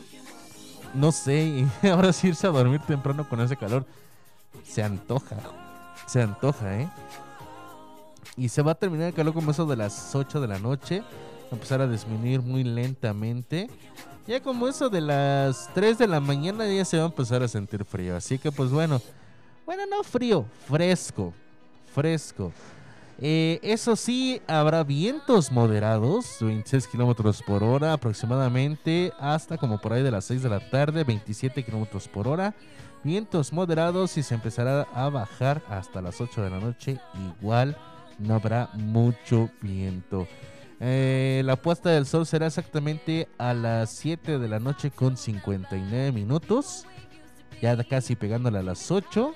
no 0.94 1.12
sé, 1.12 1.66
ahora 1.84 2.14
sí 2.14 2.30
irse 2.30 2.48
a 2.48 2.52
dormir 2.52 2.82
temprano 2.82 3.28
con 3.28 3.42
ese 3.42 3.58
calor. 3.58 3.86
Se 4.64 4.84
antoja, 4.84 5.38
se 6.08 6.22
antoja, 6.22 6.80
¿eh? 6.80 6.90
Y 8.38 8.50
se 8.50 8.62
va 8.62 8.74
a 8.74 8.76
terminar 8.76 9.08
el 9.08 9.14
calor 9.14 9.34
como 9.34 9.52
eso 9.52 9.66
de 9.66 9.76
las 9.76 10.16
8 10.16 10.40
de 10.40 10.48
la 10.48 10.60
noche. 10.60 11.02
Va 11.02 11.52
a 11.52 11.56
empezar 11.56 11.82
a 11.82 11.88
disminuir 11.88 12.42
muy 12.42 12.64
lentamente. 12.64 13.68
Ya 14.28 14.42
como 14.42 14.68
eso 14.68 14.90
de 14.90 15.02
las 15.02 15.70
3 15.74 15.98
de 15.98 16.08
la 16.08 16.20
mañana 16.20 16.72
ya 16.72 16.86
se 16.86 16.98
va 16.98 17.04
a 17.04 17.08
empezar 17.08 17.42
a 17.42 17.48
sentir 17.48 17.84
frío. 17.84 18.16
Así 18.16 18.38
que 18.38 18.52
pues 18.52 18.70
bueno. 18.70 19.02
Bueno, 19.66 19.84
no 19.90 20.04
frío, 20.04 20.46
fresco. 20.68 21.34
Fresco. 21.94 22.54
Eh, 23.20 23.60
eso 23.64 23.96
sí, 23.96 24.40
habrá 24.46 24.84
vientos 24.84 25.52
moderados, 25.52 26.38
26 26.40 26.86
kilómetros 26.88 27.42
por 27.42 27.64
hora 27.64 27.94
aproximadamente, 27.94 29.12
hasta 29.20 29.58
como 29.58 29.80
por 29.80 29.94
ahí 29.94 30.04
de 30.04 30.12
las 30.12 30.26
6 30.26 30.44
de 30.44 30.50
la 30.50 30.60
tarde, 30.70 31.04
27 31.04 31.64
kilómetros 31.64 32.08
por 32.08 32.28
hora. 32.28 32.54
Vientos 33.04 33.52
moderados 33.52 34.18
y 34.18 34.24
se 34.24 34.36
empezará 34.36 34.84
a 34.94 35.10
bajar 35.10 35.64
hasta 35.70 36.02
las 36.02 36.22
8 36.22 36.44
de 36.44 36.50
la 36.50 36.60
noche, 36.60 37.00
igual 37.40 37.76
no 38.20 38.36
habrá 38.36 38.70
mucho 38.74 39.50
viento. 39.62 40.28
Eh, 40.80 41.42
la 41.44 41.56
puesta 41.56 41.90
del 41.90 42.06
sol 42.06 42.26
será 42.26 42.48
exactamente 42.48 43.28
a 43.38 43.54
las 43.54 43.92
7 43.92 44.38
de 44.38 44.48
la 44.48 44.60
noche 44.60 44.92
con 44.92 45.18
59 45.18 46.12
minutos. 46.12 46.86
Ya 47.62 47.76
casi 47.84 48.16
pegándole 48.16 48.60
a 48.60 48.64
las 48.64 48.92
8. 48.92 49.34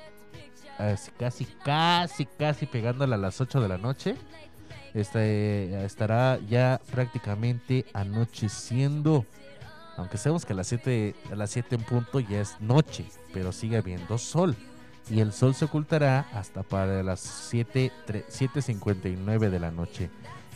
casi, 1.18 1.46
casi, 1.64 2.26
casi 2.26 2.66
pegándole 2.66 3.16
a 3.16 3.18
las 3.18 3.42
8 3.42 3.62
de 3.62 3.68
la 3.68 3.78
noche. 3.78 4.16
Este, 4.94 5.86
estará 5.86 6.40
ya 6.48 6.80
prácticamente 6.92 7.86
anocheciendo. 7.94 9.26
Aunque 9.98 10.18
sabemos 10.18 10.46
que 10.46 10.54
a 10.54 10.56
las 10.56 10.68
7 10.68 11.16
a 11.32 11.36
las 11.36 11.50
7 11.52 11.76
en 11.76 11.84
punto 11.84 12.20
ya 12.20 12.42
es 12.42 12.60
noche, 12.60 13.06
pero 13.34 13.52
sigue 13.52 13.78
habiendo 13.78 14.18
sol 14.18 14.56
y 15.10 15.20
el 15.20 15.34
sol 15.34 15.56
se 15.56 15.66
ocultará 15.66 16.28
hasta 16.34 16.64
para 16.64 17.04
las 17.04 17.52
7.59 17.54 19.50
de 19.50 19.60
la 19.60 19.72
noche. 19.72 20.10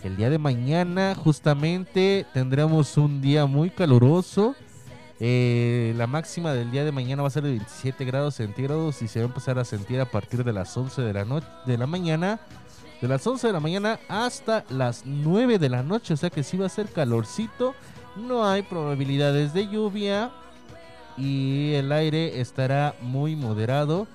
El 0.03 0.17
día 0.17 0.29
de 0.29 0.37
mañana 0.37 1.15
justamente 1.15 2.25
tendremos 2.33 2.95
un 2.97 3.21
día 3.21 3.47
muy 3.47 3.71
caluroso. 3.71 4.55
Eh, 5.19 5.93
la 5.97 6.07
máxima 6.07 6.53
del 6.53 6.69
día 6.69 6.83
de 6.83 6.91
mañana 6.91 7.21
va 7.23 7.29
a 7.29 7.31
ser 7.31 7.43
de 7.43 7.49
27 7.49 8.05
grados 8.05 8.35
centígrados 8.35 9.01
y 9.01 9.07
se 9.07 9.19
va 9.19 9.25
a 9.25 9.29
empezar 9.29 9.57
a 9.57 9.65
sentir 9.65 9.99
a 10.01 10.05
partir 10.05 10.43
de 10.43 10.53
las 10.53 10.75
11 10.75 11.01
de 11.01 11.13
la, 11.13 11.25
noche 11.25 11.47
de 11.65 11.77
la 11.77 11.87
mañana. 11.87 12.39
De 13.01 13.07
las 13.07 13.25
11 13.25 13.47
de 13.47 13.53
la 13.53 13.59
mañana 13.59 13.99
hasta 14.07 14.63
las 14.69 15.05
9 15.05 15.57
de 15.57 15.69
la 15.69 15.83
noche. 15.83 16.13
O 16.13 16.17
sea 16.17 16.29
que 16.29 16.43
sí 16.43 16.55
va 16.55 16.67
a 16.67 16.69
ser 16.69 16.87
calorcito. 16.87 17.73
No 18.15 18.47
hay 18.47 18.61
probabilidades 18.61 19.53
de 19.53 19.67
lluvia. 19.67 20.31
Y 21.17 21.73
el 21.73 21.91
aire 21.91 22.41
estará 22.41 22.93
muy 23.01 23.35
moderado. 23.35 24.05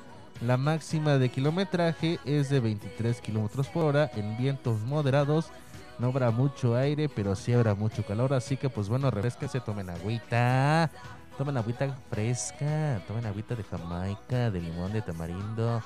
La 0.40 0.56
máxima 0.56 1.18
de 1.18 1.28
kilometraje 1.28 2.18
es 2.24 2.48
de 2.48 2.60
23 2.60 3.20
kilómetros 3.20 3.68
por 3.68 3.84
hora 3.84 4.10
en 4.14 4.38
vientos 4.38 4.80
moderados. 4.80 5.50
No 5.98 6.08
habrá 6.08 6.30
mucho 6.30 6.76
aire, 6.76 7.10
pero 7.10 7.36
sí 7.36 7.52
habrá 7.52 7.74
mucho 7.74 8.06
calor. 8.06 8.32
Así 8.32 8.56
que, 8.56 8.70
pues 8.70 8.88
bueno, 8.88 9.10
se 9.10 9.60
tomen 9.60 9.90
agüita. 9.90 10.90
Tomen 11.36 11.58
agüita 11.58 11.94
fresca. 12.08 13.02
Tomen 13.06 13.26
agüita 13.26 13.54
de 13.54 13.64
Jamaica, 13.64 14.50
de 14.50 14.62
limón, 14.62 14.94
de 14.94 15.02
tamarindo. 15.02 15.82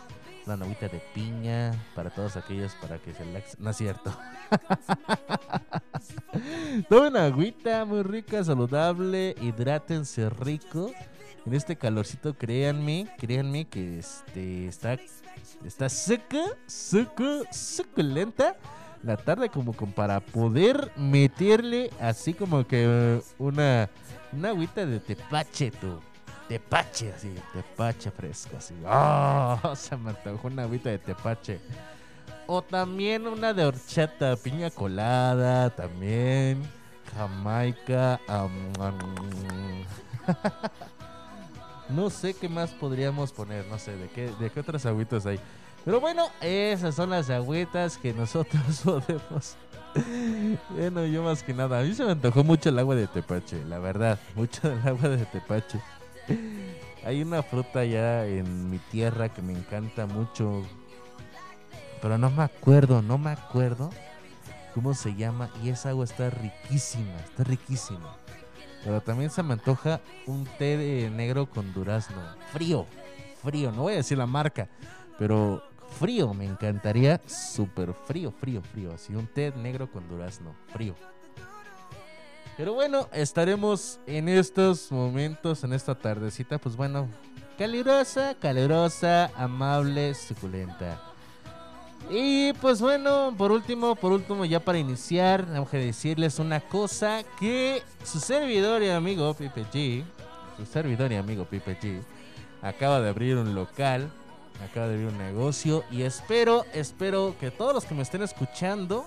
Una 0.47 0.55
agüita 0.55 0.87
de 0.87 1.03
piña. 1.13 1.73
Para 1.97 2.11
todos 2.11 2.37
aquellos, 2.37 2.77
para 2.77 2.99
que 2.99 3.13
se 3.13 3.25
laxen. 3.25 3.61
No 3.61 3.71
es 3.71 3.77
cierto. 3.77 4.17
tomen 6.89 7.17
agüita 7.17 7.85
muy 7.85 8.05
rica, 8.05 8.45
saludable. 8.45 9.35
Hidrátense 9.41 10.31
rico 10.31 10.93
en 11.47 11.55
este 11.55 11.77
calorcito, 11.77 12.35
créanme, 12.35 13.09
créanme 13.19 13.67
que 13.67 13.99
este 13.99 14.69
está 14.69 14.97
está 15.65 15.89
seca, 15.89 16.43
seca, 16.67 17.41
suculenta 17.51 18.57
la 19.03 19.17
tarde 19.17 19.51
como, 19.51 19.75
como 19.75 19.93
para 19.93 20.21
poder 20.21 20.91
meterle 20.97 21.91
así 22.01 22.33
como 22.33 22.67
que 22.67 23.21
una 23.39 23.91
una 24.33 24.49
agüita 24.49 24.85
de 24.85 25.01
tepache 25.01 25.71
tú. 25.71 26.01
Tepache 26.49 27.13
así, 27.13 27.33
tepache 27.53 28.11
fresco 28.11 28.57
así. 28.57 28.75
Oh, 28.85 29.59
se 29.77 29.97
me 29.97 30.11
antojó 30.11 30.49
una 30.49 30.65
agüita 30.65 30.91
de 30.91 30.99
tepache. 30.99 31.61
O 32.47 32.61
también 32.61 33.27
una 33.27 33.55
de 33.55 33.65
horchata, 33.65 34.37
piña 34.37 34.71
colada, 34.71 35.71
también 35.71 36.63
jamaica. 37.15 38.21
No 41.89 42.11
sé 42.11 42.35
qué 42.35 42.49
más 42.49 42.71
podríamos 42.71 43.33
poner, 43.33 43.67
no 43.67 43.79
sé, 43.79 43.97
de 43.97 44.09
qué, 44.09 44.31
de 44.41 44.51
qué 44.51 44.61
otras 44.61 44.87
agüitas 44.87 45.27
hay. 45.27 45.39
Pero 45.85 46.01
bueno, 46.01 46.29
esas 46.41 46.95
son 46.95 47.11
las 47.11 47.29
agüitas 47.29 47.99
que 47.99 48.15
nosotros 48.15 48.81
podemos. 48.85 49.57
bueno, 50.71 51.05
yo 51.07 51.23
más 51.23 51.43
que 51.43 51.53
nada, 51.53 51.81
a 51.81 51.83
mí 51.83 51.95
se 51.95 52.05
me 52.05 52.13
antojó 52.13 52.43
mucho 52.43 52.71
el 52.71 52.79
agua 52.79 52.95
de 52.95 53.07
tepache, 53.07 53.63
la 53.65 53.79
verdad, 53.79 54.19
mucho 54.35 54.73
el 54.73 54.87
agua 54.87 55.11
de 55.11 55.27
tepache. 55.27 55.81
hay 57.05 57.23
una 57.23 57.43
fruta 57.43 57.85
ya 57.85 58.27
en 58.27 58.71
mi 58.71 58.79
tierra 58.79 59.29
que 59.29 59.43
me 59.43 59.53
encanta 59.53 60.07
mucho, 60.07 60.63
pero 62.01 62.17
no 62.17 62.31
me 62.31 62.45
acuerdo, 62.45 63.03
no 63.03 63.19
me 63.19 63.31
acuerdo 63.31 63.91
cómo 64.75 64.95
se 64.95 65.15
llama 65.15 65.51
y 65.63 65.69
esa 65.69 65.91
agua 65.91 66.05
está 66.05 66.31
riquísima, 66.31 67.15
está 67.25 67.45
riquísima. 67.45 68.17
Pero 68.85 69.01
también 69.01 69.31
se 69.31 69.43
me 69.43 69.55
antoja 69.55 70.01
un 70.27 70.45
té 70.45 70.77
de 70.77 71.11
negro 71.11 71.49
con 71.49 71.73
durazno. 71.73 72.23
Frío, 72.53 72.87
frío. 73.43 73.73
No 73.73 73.83
voy 73.83 73.95
a 73.95 73.97
decir 73.97 74.19
la 74.19 74.27
marca, 74.27 74.69
pero 75.19 75.63
frío. 75.99 76.35
Me 76.35 76.45
encantaría 76.45 77.21
súper 77.27 77.95
frío, 78.07 78.31
frío, 78.31 78.61
frío. 78.63 78.93
Así 78.93 79.15
un 79.15 79.27
té 79.27 79.53
negro 79.57 79.91
con 79.91 80.07
durazno. 80.09 80.55
Frío. 80.69 80.95
Pero 82.57 82.75
bueno, 82.75 83.09
estaremos 83.13 83.99
en 84.07 84.29
estos 84.29 84.93
momentos, 84.93 85.65
en 85.65 85.73
esta 85.73 85.95
tardecita, 85.97 86.59
pues 86.59 86.77
bueno, 86.77 87.09
calurosa, 87.59 88.37
calurosa, 88.39 89.33
amable, 89.35 90.15
suculenta. 90.15 91.14
Y 92.11 92.53
pues 92.55 92.81
bueno, 92.81 93.35
por 93.37 93.51
último, 93.51 93.97
por 93.97 94.13
último, 94.13 94.45
ya 94.45 94.61
para 94.61 94.79
iniciar, 94.79 95.47
tengo 95.47 95.67
que 95.69 95.79
decirles 95.79 96.39
una 96.39 96.61
cosa 96.61 97.23
que 97.41 97.83
su 98.05 98.21
servidor 98.21 98.83
y 98.83 98.91
amigo 98.91 99.33
Pipe 99.35 99.65
G, 99.73 100.05
su 100.57 100.67
servidor 100.67 101.13
y 101.13 101.17
amigo 101.17 101.45
Pipe 101.45 101.79
G, 101.81 102.03
acaba 102.63 103.01
de 103.01 103.09
abrir 103.09 103.37
un 103.37 103.55
local, 103.55 104.11
acaba 104.63 104.87
de 104.89 104.95
abrir 104.95 105.09
un 105.09 105.19
negocio 105.19 105.83
y 105.91 106.03
espero, 106.03 106.65
espero 106.75 107.35
que 107.41 107.51
todos 107.51 107.75
los 107.75 107.85
que 107.85 107.95
me 107.95 108.03
estén 108.03 108.23
escuchando, 108.23 109.07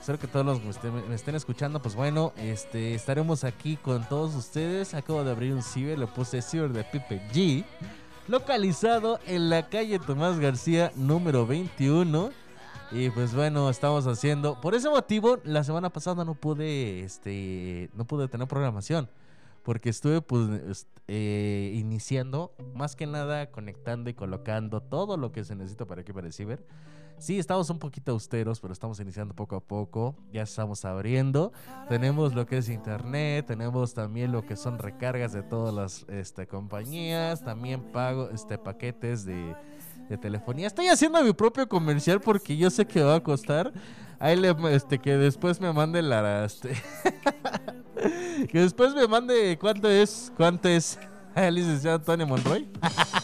espero 0.00 0.18
que 0.18 0.26
todos 0.26 0.46
los 0.46 0.78
que 0.78 0.90
me 0.90 1.14
estén, 1.14 1.34
escuchando, 1.34 1.80
pues 1.80 1.94
bueno, 1.94 2.32
este, 2.38 2.94
estaremos 2.94 3.44
aquí 3.44 3.76
con 3.76 4.08
todos 4.08 4.34
ustedes. 4.34 4.94
Acabo 4.94 5.24
de 5.24 5.30
abrir 5.30 5.52
un 5.52 5.62
ciber, 5.62 5.98
le 5.98 6.06
puse 6.06 6.40
ciber 6.42 6.72
de 6.72 6.84
Pipe 6.84 7.20
G 7.32 7.64
localizado 8.28 9.18
en 9.26 9.50
la 9.50 9.68
calle 9.68 9.98
Tomás 9.98 10.38
García 10.38 10.92
número 10.96 11.46
21. 11.46 12.30
Y 12.92 13.10
pues 13.10 13.34
bueno, 13.34 13.68
estamos 13.70 14.06
haciendo. 14.06 14.60
Por 14.60 14.74
ese 14.74 14.88
motivo, 14.88 15.38
la 15.44 15.64
semana 15.64 15.90
pasada 15.90 16.24
no 16.24 16.34
pude, 16.34 17.00
este, 17.00 17.90
no 17.94 18.06
pude 18.06 18.28
tener 18.28 18.46
programación. 18.46 19.08
Porque 19.62 19.88
estuve 19.88 20.20
pues 20.20 20.86
eh, 21.08 21.72
iniciando, 21.74 22.52
más 22.74 22.96
que 22.96 23.06
nada 23.06 23.50
conectando 23.50 24.10
y 24.10 24.14
colocando 24.14 24.82
todo 24.82 25.16
lo 25.16 25.32
que 25.32 25.42
se 25.42 25.56
necesita 25.56 25.86
para 25.86 26.04
que 26.04 26.12
para 26.12 26.26
el 26.26 26.32
ciber. 26.34 26.64
Sí, 27.18 27.38
estamos 27.38 27.70
un 27.70 27.78
poquito 27.78 28.12
austeros, 28.12 28.60
pero 28.60 28.72
estamos 28.72 29.00
iniciando 29.00 29.34
poco 29.34 29.56
a 29.56 29.60
poco. 29.60 30.14
Ya 30.32 30.42
estamos 30.42 30.84
abriendo. 30.84 31.52
Tenemos 31.88 32.34
lo 32.34 32.46
que 32.46 32.58
es 32.58 32.68
internet, 32.68 33.46
tenemos 33.46 33.94
también 33.94 34.32
lo 34.32 34.44
que 34.44 34.56
son 34.56 34.78
recargas 34.78 35.32
de 35.32 35.42
todas 35.42 35.74
las 35.74 36.06
este, 36.08 36.46
compañías, 36.46 37.42
también 37.42 37.92
pago 37.92 38.28
este 38.30 38.58
paquetes 38.58 39.24
de, 39.24 39.54
de 40.08 40.18
telefonía. 40.18 40.66
Estoy 40.66 40.88
haciendo 40.88 41.22
mi 41.22 41.32
propio 41.32 41.68
comercial 41.68 42.20
porque 42.20 42.56
yo 42.56 42.70
sé 42.70 42.86
que 42.86 43.02
va 43.02 43.16
a 43.16 43.22
costar. 43.22 43.72
Ahí 44.18 44.36
le 44.36 44.54
este 44.74 44.98
que 44.98 45.16
después 45.16 45.60
me 45.60 45.72
mande 45.72 46.00
la 46.02 46.44
este, 46.44 46.70
que 48.50 48.60
después 48.60 48.94
me 48.94 49.06
mande 49.06 49.58
cuánto 49.60 49.88
es, 49.88 50.32
cuánto 50.36 50.68
es 50.68 50.98
licenciado 51.50 51.96
Antonio 51.96 52.26
Monroy. 52.26 52.68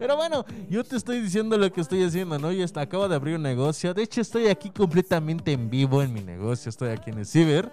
Pero 0.00 0.16
bueno, 0.16 0.46
yo 0.70 0.82
te 0.82 0.96
estoy 0.96 1.20
diciendo 1.20 1.58
lo 1.58 1.70
que 1.70 1.82
estoy 1.82 2.02
haciendo, 2.02 2.38
¿no? 2.38 2.50
Yo 2.52 2.64
hasta 2.64 2.80
acabo 2.80 3.06
de 3.06 3.14
abrir 3.14 3.36
un 3.36 3.42
negocio. 3.42 3.92
De 3.92 4.02
hecho, 4.02 4.22
estoy 4.22 4.46
aquí 4.46 4.70
completamente 4.70 5.52
en 5.52 5.68
vivo 5.68 6.02
en 6.02 6.14
mi 6.14 6.22
negocio. 6.22 6.70
Estoy 6.70 6.88
aquí 6.88 7.10
en 7.10 7.18
el 7.18 7.26
Ciber. 7.26 7.70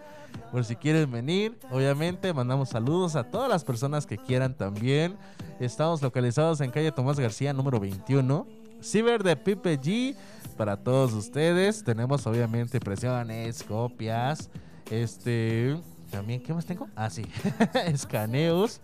Por 0.51 0.65
si 0.65 0.75
quieres 0.75 1.09
venir, 1.09 1.57
obviamente 1.71 2.33
mandamos 2.33 2.67
saludos 2.67 3.15
a 3.15 3.23
todas 3.23 3.47
las 3.47 3.63
personas 3.63 4.05
que 4.05 4.17
quieran 4.17 4.53
también. 4.55 5.15
Estamos 5.61 6.01
localizados 6.01 6.59
en 6.59 6.69
calle 6.69 6.91
Tomás 6.91 7.17
García, 7.17 7.53
número 7.53 7.79
21. 7.79 8.45
Ciber 8.83 9.23
de 9.23 9.37
Pipe 9.37 9.79
G 9.79 10.15
para 10.57 10.75
todos 10.75 11.13
ustedes. 11.13 11.81
Tenemos 11.81 12.27
obviamente 12.27 12.75
impresiones, 12.75 13.63
copias, 13.63 14.49
este... 14.91 15.77
También, 16.11 16.41
¿qué 16.41 16.53
más 16.53 16.65
tengo? 16.65 16.89
Ah, 16.93 17.09
sí. 17.09 17.25
Escaneos. 17.85 18.81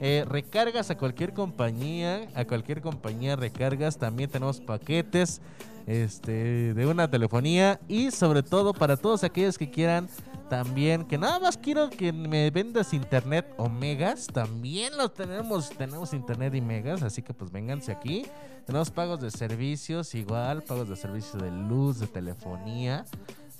Eh, 0.00 0.24
recargas 0.26 0.90
a 0.90 0.96
cualquier 0.96 1.34
compañía, 1.34 2.26
a 2.34 2.46
cualquier 2.46 2.80
compañía 2.80 3.36
recargas. 3.36 3.98
También 3.98 4.30
tenemos 4.30 4.60
paquetes 4.60 5.42
este, 5.86 6.72
de 6.72 6.86
una 6.86 7.10
telefonía 7.10 7.80
y 7.86 8.10
sobre 8.10 8.42
todo 8.42 8.72
para 8.72 8.96
todos 8.96 9.24
aquellos 9.24 9.58
que 9.58 9.70
quieran 9.70 10.08
también, 10.48 11.04
que 11.04 11.16
nada 11.16 11.38
más 11.38 11.56
quiero 11.56 11.90
que 11.90 12.12
me 12.12 12.50
vendas 12.50 12.92
internet 12.92 13.46
o 13.56 13.68
megas. 13.68 14.26
También 14.26 14.96
los 14.96 15.14
tenemos, 15.14 15.70
tenemos 15.70 16.12
internet 16.12 16.54
y 16.54 16.60
megas, 16.60 17.02
así 17.02 17.22
que 17.22 17.32
pues 17.32 17.52
vénganse 17.52 17.92
aquí. 17.92 18.26
Tenemos 18.66 18.90
pagos 18.90 19.20
de 19.20 19.30
servicios 19.30 20.14
igual, 20.14 20.62
pagos 20.62 20.88
de 20.88 20.96
servicios 20.96 21.42
de 21.42 21.50
luz, 21.50 22.00
de 22.00 22.06
telefonía. 22.06 23.04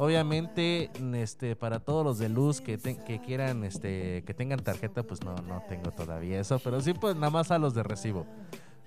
Obviamente, 0.01 0.91
este, 1.13 1.55
para 1.57 1.79
todos 1.79 2.03
los 2.07 2.19
de 2.19 2.31
luz 2.31 2.63
que, 2.63 2.79
te- 2.79 2.97
que 2.97 3.21
quieran, 3.21 3.65
este, 3.65 4.23
que 4.25 4.33
tengan 4.33 4.59
tarjeta, 4.61 5.03
pues 5.03 5.23
no, 5.23 5.35
no 5.47 5.63
tengo 5.69 5.91
todavía 5.91 6.41
eso, 6.41 6.59
pero 6.59 6.81
sí, 6.81 6.95
pues 6.95 7.17
nada 7.17 7.29
más 7.29 7.51
a 7.51 7.59
los 7.59 7.75
de 7.75 7.83
recibo. 7.83 8.25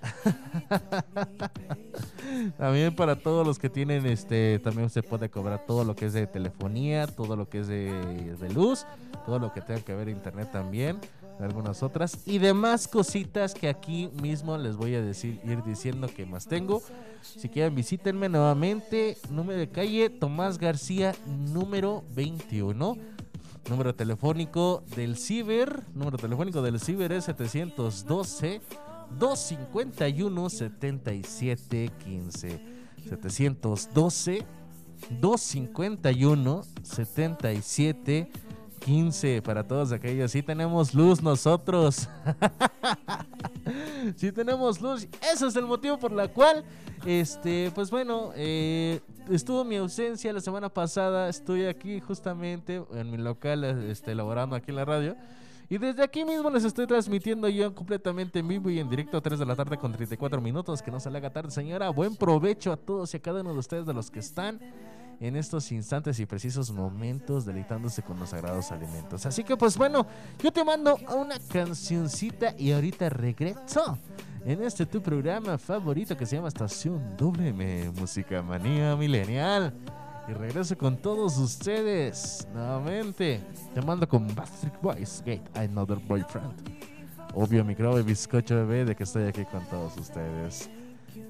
también 2.58 2.96
para 2.96 3.16
todos 3.16 3.46
los 3.46 3.60
que 3.60 3.70
tienen, 3.70 4.08
este, 4.08 4.58
también 4.58 4.90
se 4.90 5.04
puede 5.04 5.30
cobrar 5.30 5.68
todo 5.68 5.84
lo 5.84 5.96
que 5.96 6.08
es 6.08 6.14
de 6.14 6.26
telefonía, 6.26 7.06
todo 7.06 7.36
lo 7.36 7.48
que 7.48 7.60
es 7.60 7.68
de, 7.68 7.92
de 8.36 8.50
luz, 8.50 8.88
todo 9.28 9.38
lo 9.38 9.54
que 9.54 9.62
tenga 9.62 9.82
que 9.82 9.94
ver 9.94 10.10
internet 10.10 10.50
también, 10.52 10.98
algunas 11.40 11.84
otras 11.84 12.20
y 12.26 12.38
demás 12.38 12.88
cositas 12.88 13.54
que 13.54 13.70
aquí 13.70 14.10
mismo 14.22 14.58
les 14.58 14.76
voy 14.76 14.96
a 14.96 15.02
decir, 15.02 15.40
ir 15.44 15.64
diciendo 15.64 16.08
que 16.08 16.26
más 16.26 16.48
tengo. 16.48 16.82
Si 17.22 17.50
quieren 17.50 17.76
visítenme 17.76 18.30
nuevamente, 18.30 19.18
número 19.30 19.60
de 19.60 19.70
calle 19.70 20.10
Tomás 20.10 20.58
García, 20.58 21.14
número 21.28 22.04
21. 22.14 22.98
Número 23.70 23.96
telefónico 23.96 24.84
del 24.96 25.16
Ciber, 25.16 25.84
número 25.94 26.18
telefónico 26.18 26.62
del 26.62 26.82
Ciber 26.82 27.14
es 27.14 27.24
712 27.26 28.60
251 29.18 30.50
7715. 30.50 32.60
712 33.08 34.46
251 35.22 36.64
77 36.84 38.32
15 38.84 39.42
para 39.42 39.66
todos 39.66 39.92
aquellos. 39.92 40.32
Sí 40.32 40.44
tenemos 40.44 40.94
luz 40.94 41.22
nosotros. 41.22 42.10
sí 44.16 44.32
tenemos 44.32 44.82
luz. 44.82 45.08
Ese 45.34 45.48
es 45.48 45.56
el 45.56 45.66
motivo 45.66 45.98
por 45.98 46.12
la 46.12 46.28
cual, 46.28 46.66
este, 47.06 47.72
pues 47.74 47.90
bueno, 47.90 48.32
eh, 48.36 49.00
estuvo 49.32 49.64
mi 49.64 49.78
ausencia 49.78 50.34
la 50.34 50.42
semana 50.42 50.70
pasada. 50.70 51.30
Estoy 51.30 51.66
aquí 51.66 52.02
justamente 52.02 52.84
en 52.94 53.10
mi 53.10 53.18
local, 53.18 53.64
este, 53.64 54.12
elaborando 54.12 54.56
aquí 54.56 54.72
en 54.72 54.76
la 54.76 54.86
radio. 54.86 55.16
Y 55.70 55.78
desde 55.78 56.04
aquí 56.04 56.26
mismo 56.26 56.50
les 56.50 56.66
estoy 56.66 56.86
transmitiendo 56.86 57.48
yo 57.48 57.74
completamente 57.74 58.40
en 58.40 58.48
vivo 58.48 58.70
y 58.70 58.80
en 58.80 58.90
directo 58.90 59.18
a 59.18 59.22
3 59.22 59.40
de 59.40 59.46
la 59.46 59.56
tarde 59.56 59.78
con 59.78 59.94
34 59.94 60.42
minutos. 60.42 60.82
Que 60.82 60.92
no 60.92 61.00
se 61.00 61.10
le 61.10 61.18
haga 61.18 61.32
tarde, 61.32 61.52
señora. 61.52 61.90
Buen 61.90 62.16
provecho 62.18 62.74
a 62.74 62.78
todos 62.78 63.14
y 63.14 63.18
a 63.18 63.22
cada 63.22 63.42
uno 63.42 63.54
de 63.54 63.60
ustedes 63.60 63.86
de 63.86 63.94
los 63.94 64.12
que 64.12 64.20
están 64.20 64.60
en 65.20 65.36
estos 65.36 65.72
instantes 65.72 66.20
y 66.20 66.26
precisos 66.26 66.72
momentos 66.72 67.46
deleitándose 67.46 68.02
con 68.02 68.20
los 68.20 68.30
sagrados 68.30 68.72
alimentos. 68.72 69.26
Así 69.26 69.44
que 69.44 69.56
pues 69.56 69.78
bueno, 69.78 70.06
yo 70.42 70.52
te 70.52 70.64
mando 70.64 70.98
una 71.16 71.38
cancioncita 71.40 72.54
y 72.58 72.72
ahorita 72.72 73.10
regreso 73.10 73.98
en 74.46 74.62
este 74.64 74.86
tu 74.86 75.02
programa 75.02 75.58
favorito 75.58 76.18
que 76.18 76.26
se 76.26 76.36
llama 76.36 76.50
Estación 76.50 77.16
WM 77.18 77.92
Música 77.92 78.42
Manía 78.42 78.96
Milenial. 78.96 79.74
Y 80.28 80.32
regreso 80.32 80.78
con 80.78 80.96
todos 80.96 81.38
ustedes 81.38 82.48
nuevamente. 82.54 83.42
Te 83.74 83.82
mando 83.82 84.08
con 84.08 84.34
Backstreet 84.34 84.82
Boys 84.82 85.22
Gate 85.26 85.44
Another 85.54 85.98
Boyfriend. 85.98 86.54
Obvio 87.34 87.66
micro 87.66 88.00
y 88.00 88.04
bizcocho 88.04 88.56
bebé 88.56 88.86
de 88.86 88.96
que 88.96 89.04
estoy 89.04 89.24
aquí 89.24 89.44
con 89.46 89.66
todos 89.66 89.98
ustedes. 89.98 90.70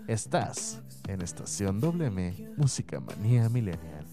Estás 0.08 0.80
en 1.08 1.22
Estación 1.22 1.80
WM 1.80 2.34
Música 2.58 3.00
Manía 3.00 3.50
Milenial. 3.50 4.06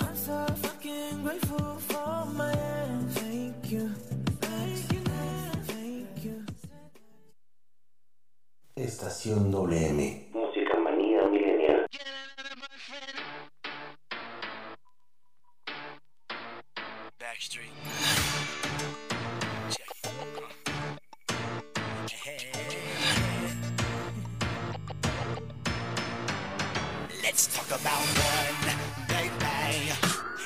I'm 0.00 0.14
so 0.14 0.46
fucking 0.62 1.22
grateful 1.22 1.78
for 1.80 2.26
my 2.34 2.52
end. 2.52 3.10
Thank 3.12 3.70
you. 3.70 3.90
Thank 4.40 4.92
you, 4.92 5.02
thank 5.66 6.24
you. 6.24 6.44
Estación 8.76 9.50
WM. 9.50 10.30
Música 10.32 10.78
manía 10.78 11.26
milenial. 11.28 11.86
Backstreet. 17.18 17.72
Check. 22.06 22.52
Hey. 22.52 22.57
Let's 27.38 27.56
talk 27.56 27.68
about 27.80 28.02
one, 28.02 28.66
baby. 29.06 29.94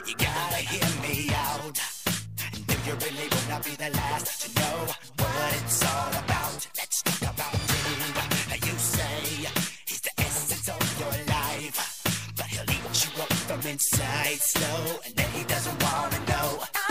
You 0.07 0.15
gotta 0.15 0.61
hear 0.61 0.89
me 1.01 1.31
out. 1.33 1.81
And 2.53 2.65
if 2.69 2.87
you 2.87 2.93
really 2.93 3.29
wanna 3.33 3.65
be 3.65 3.75
the 3.77 3.89
last 3.97 4.43
to 4.43 4.61
know 4.61 4.77
what 5.17 5.57
it's 5.57 5.83
all 5.87 6.11
about, 6.11 6.69
let's 6.77 7.03
talk 7.03 7.23
about 7.33 7.53
Dave. 7.53 8.67
You 8.67 8.77
say 8.77 9.49
he's 9.89 10.03
the 10.03 10.13
essence 10.21 10.69
of 10.69 11.01
your 11.01 11.17
life, 11.33 12.03
but 12.37 12.45
he'll 12.45 12.71
eat 12.71 12.85
you 12.85 13.23
up 13.23 13.33
from 13.49 13.61
inside 13.71 14.39
slow, 14.43 15.01
and 15.07 15.15
then 15.17 15.31
he 15.31 15.45
doesn't 15.45 15.83
wanna 15.83 16.19
know. 16.29 16.82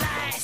lies. 0.00 0.43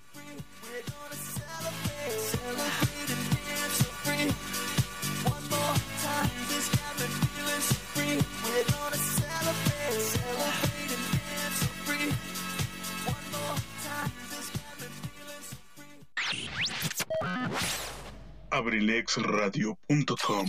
abrilexradio.com 18.51 20.45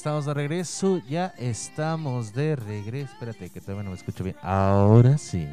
estamos 0.00 0.24
de 0.24 0.32
regreso, 0.32 1.02
ya 1.10 1.34
estamos 1.36 2.32
de 2.32 2.56
regreso. 2.56 3.12
Espérate, 3.12 3.50
que 3.50 3.60
todavía 3.60 3.82
no 3.82 3.90
me 3.90 3.96
escucho 3.96 4.24
bien. 4.24 4.34
Ahora 4.40 5.18
sí. 5.18 5.46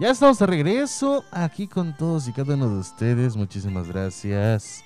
Ya 0.00 0.08
estamos 0.08 0.38
de 0.38 0.46
regreso 0.46 1.22
aquí 1.30 1.68
con 1.68 1.94
todos 1.94 2.26
y 2.28 2.32
cada 2.32 2.54
uno 2.54 2.70
de 2.70 2.78
ustedes. 2.78 3.36
Muchísimas 3.36 3.88
gracias 3.88 4.82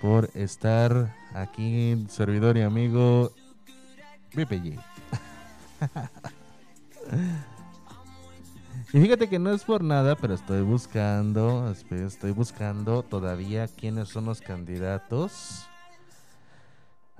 por 0.00 0.30
estar 0.34 1.12
aquí, 1.34 2.06
servidor 2.08 2.56
y 2.56 2.62
amigo 2.62 3.32
BPG. 4.32 4.78
Y 8.90 9.02
fíjate 9.02 9.28
que 9.28 9.38
no 9.38 9.52
es 9.52 9.64
por 9.64 9.84
nada, 9.84 10.16
pero 10.16 10.32
estoy 10.32 10.62
buscando, 10.62 11.70
estoy 11.90 12.30
buscando 12.30 13.02
todavía 13.02 13.68
quiénes 13.68 14.08
son 14.08 14.24
los 14.24 14.40
candidatos. 14.40 15.68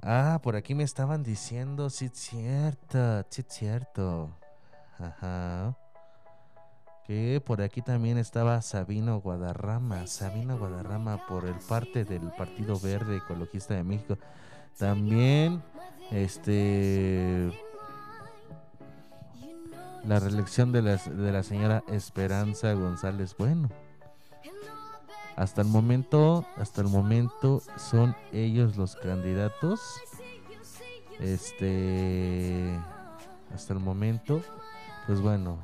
Ah, 0.02 0.40
por 0.42 0.56
aquí 0.56 0.74
me 0.74 0.84
estaban 0.84 1.22
diciendo, 1.22 1.90
sí 1.90 2.08
cierto, 2.12 3.24
sí 3.30 3.42
cierto. 3.48 4.30
Ajá. 4.98 5.76
Que 7.04 7.42
por 7.44 7.62
aquí 7.62 7.82
también 7.82 8.18
estaba 8.18 8.61
Sabino 8.62 9.20
Guadarrama, 9.20 10.06
Sabino 10.06 10.58
Guadarrama 10.58 11.26
por 11.26 11.46
el 11.46 11.54
parte 11.54 12.04
del 12.04 12.30
Partido 12.32 12.78
Verde 12.78 13.16
Ecologista 13.16 13.74
de 13.74 13.82
México. 13.82 14.18
También, 14.76 15.62
este, 16.12 17.50
la 20.04 20.20
reelección 20.20 20.70
de 20.70 20.82
la, 20.82 20.96
de 20.96 21.32
la 21.32 21.42
señora 21.42 21.82
Esperanza 21.88 22.72
González 22.74 23.34
Bueno. 23.37 23.68
Hasta 25.38 25.62
el 25.62 25.68
momento, 25.68 26.44
hasta 26.57 26.81
el 26.81 26.88
momento 26.88 27.62
son 27.77 28.16
ellos 28.33 28.77
los 28.77 28.96
candidatos. 28.96 29.81
Este, 31.20 32.77
hasta 33.55 33.72
el 33.72 33.79
momento, 33.79 34.42
pues 35.07 35.20
bueno. 35.20 35.61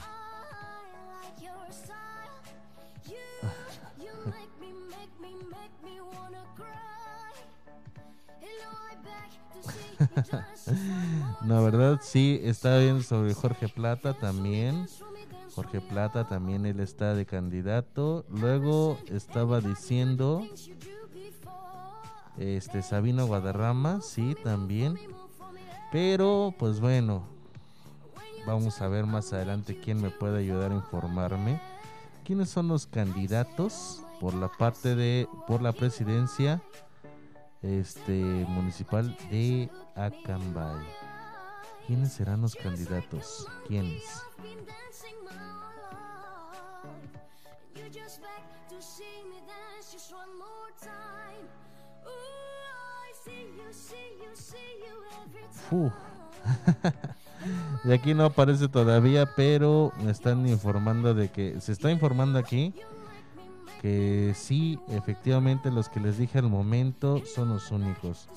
La 11.47 11.59
verdad 11.59 11.99
sí, 12.01 12.41
está 12.45 12.79
bien 12.79 13.03
sobre 13.03 13.35
Jorge 13.35 13.69
Plata 13.69 14.15
también. 14.15 14.87
Jorge 15.55 15.81
Plata 15.81 16.27
también 16.27 16.67
él 16.67 16.81
está 16.81 17.15
de 17.15 17.27
candidato. 17.27 18.25
Luego 18.29 18.99
estaba 19.07 19.61
diciendo 19.61 20.47
este 22.37 22.83
Sabino 22.83 23.27
Guadarrama, 23.27 24.01
sí, 24.01 24.35
también. 24.43 24.99
Pero 25.93 26.55
pues 26.59 26.81
bueno, 26.81 27.35
Vamos 28.47 28.83
a 28.83 28.89
ver 28.89 29.07
más 29.07 29.33
adelante 29.33 29.79
quién 29.83 30.03
me 30.03 30.11
puede 30.11 30.39
ayudar 30.39 30.71
a 30.71 30.75
informarme. 30.75 31.61
¿Quiénes 32.25 32.51
son 32.51 32.69
los 32.69 32.87
candidatos 32.87 34.03
por 34.21 34.35
la 34.35 34.49
parte 34.49 34.95
de 34.95 35.27
por 35.47 35.63
la 35.63 35.73
presidencia 35.73 36.63
este 37.63 38.13
municipal 38.49 39.17
de 39.31 39.71
Acambay? 39.95 40.85
¿Quiénes 41.87 42.13
serán 42.13 42.43
los 42.43 42.55
candidatos? 42.55 43.47
¿Quiénes? 43.67 44.03
Fu. 55.69 55.91
de 57.85 57.95
aquí 57.95 58.15
no 58.15 58.25
aparece 58.25 58.69
todavía, 58.69 59.35
pero 59.35 59.93
me 60.03 60.11
están 60.11 60.47
informando 60.49 61.15
de 61.15 61.31
que 61.31 61.61
se 61.61 61.73
está 61.73 61.91
informando 61.91 62.39
aquí 62.39 62.75
que 63.85 64.33
sí, 64.35 64.79
efectivamente 64.89 65.71
los 65.71 65.91
que 65.91 66.01
les 66.01 66.17
dije 66.17 66.39
al 66.39 66.49
momento 66.49 67.23
son 67.27 67.51
los 67.51 67.71
únicos. 67.71 68.29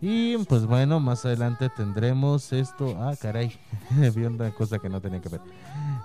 Y 0.00 0.38
pues 0.44 0.64
bueno, 0.64 1.00
más 1.00 1.26
adelante 1.26 1.68
tendremos 1.68 2.50
esto. 2.54 2.96
Ah, 2.98 3.14
caray, 3.20 3.52
vi 4.14 4.24
una 4.24 4.50
cosa 4.52 4.78
que 4.78 4.88
no 4.88 4.98
tenía 5.02 5.20
que 5.20 5.28
ver. 5.28 5.42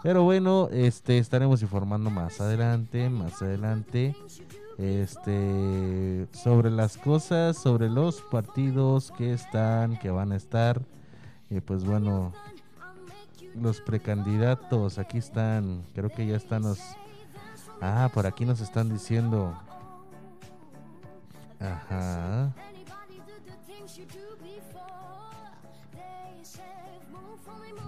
Pero 0.04 0.24
bueno, 0.24 0.70
este 0.72 1.18
estaremos 1.18 1.62
informando 1.62 2.10
más 2.10 2.40
adelante, 2.42 3.10
más 3.10 3.42
adelante 3.42 4.16
este 4.78 6.28
sobre 6.32 6.70
las 6.70 6.98
cosas, 6.98 7.58
sobre 7.58 7.90
los 7.90 8.22
partidos 8.22 9.12
que 9.18 9.34
están, 9.34 9.98
que 9.98 10.10
van 10.10 10.32
a 10.32 10.36
estar. 10.36 10.82
Y 11.50 11.62
pues 11.62 11.86
bueno, 11.86 12.34
los 13.56 13.82
precandidatos, 13.82 14.98
aquí 14.98 15.18
están, 15.18 15.84
creo 15.94 16.10
que 16.10 16.26
ya 16.26 16.36
están 16.36 16.64
los... 16.64 16.80
Ah, 17.82 18.10
por 18.14 18.26
aquí 18.26 18.46
nos 18.46 18.62
están 18.62 18.90
diciendo... 18.90 19.54
Ajá. 21.60 22.54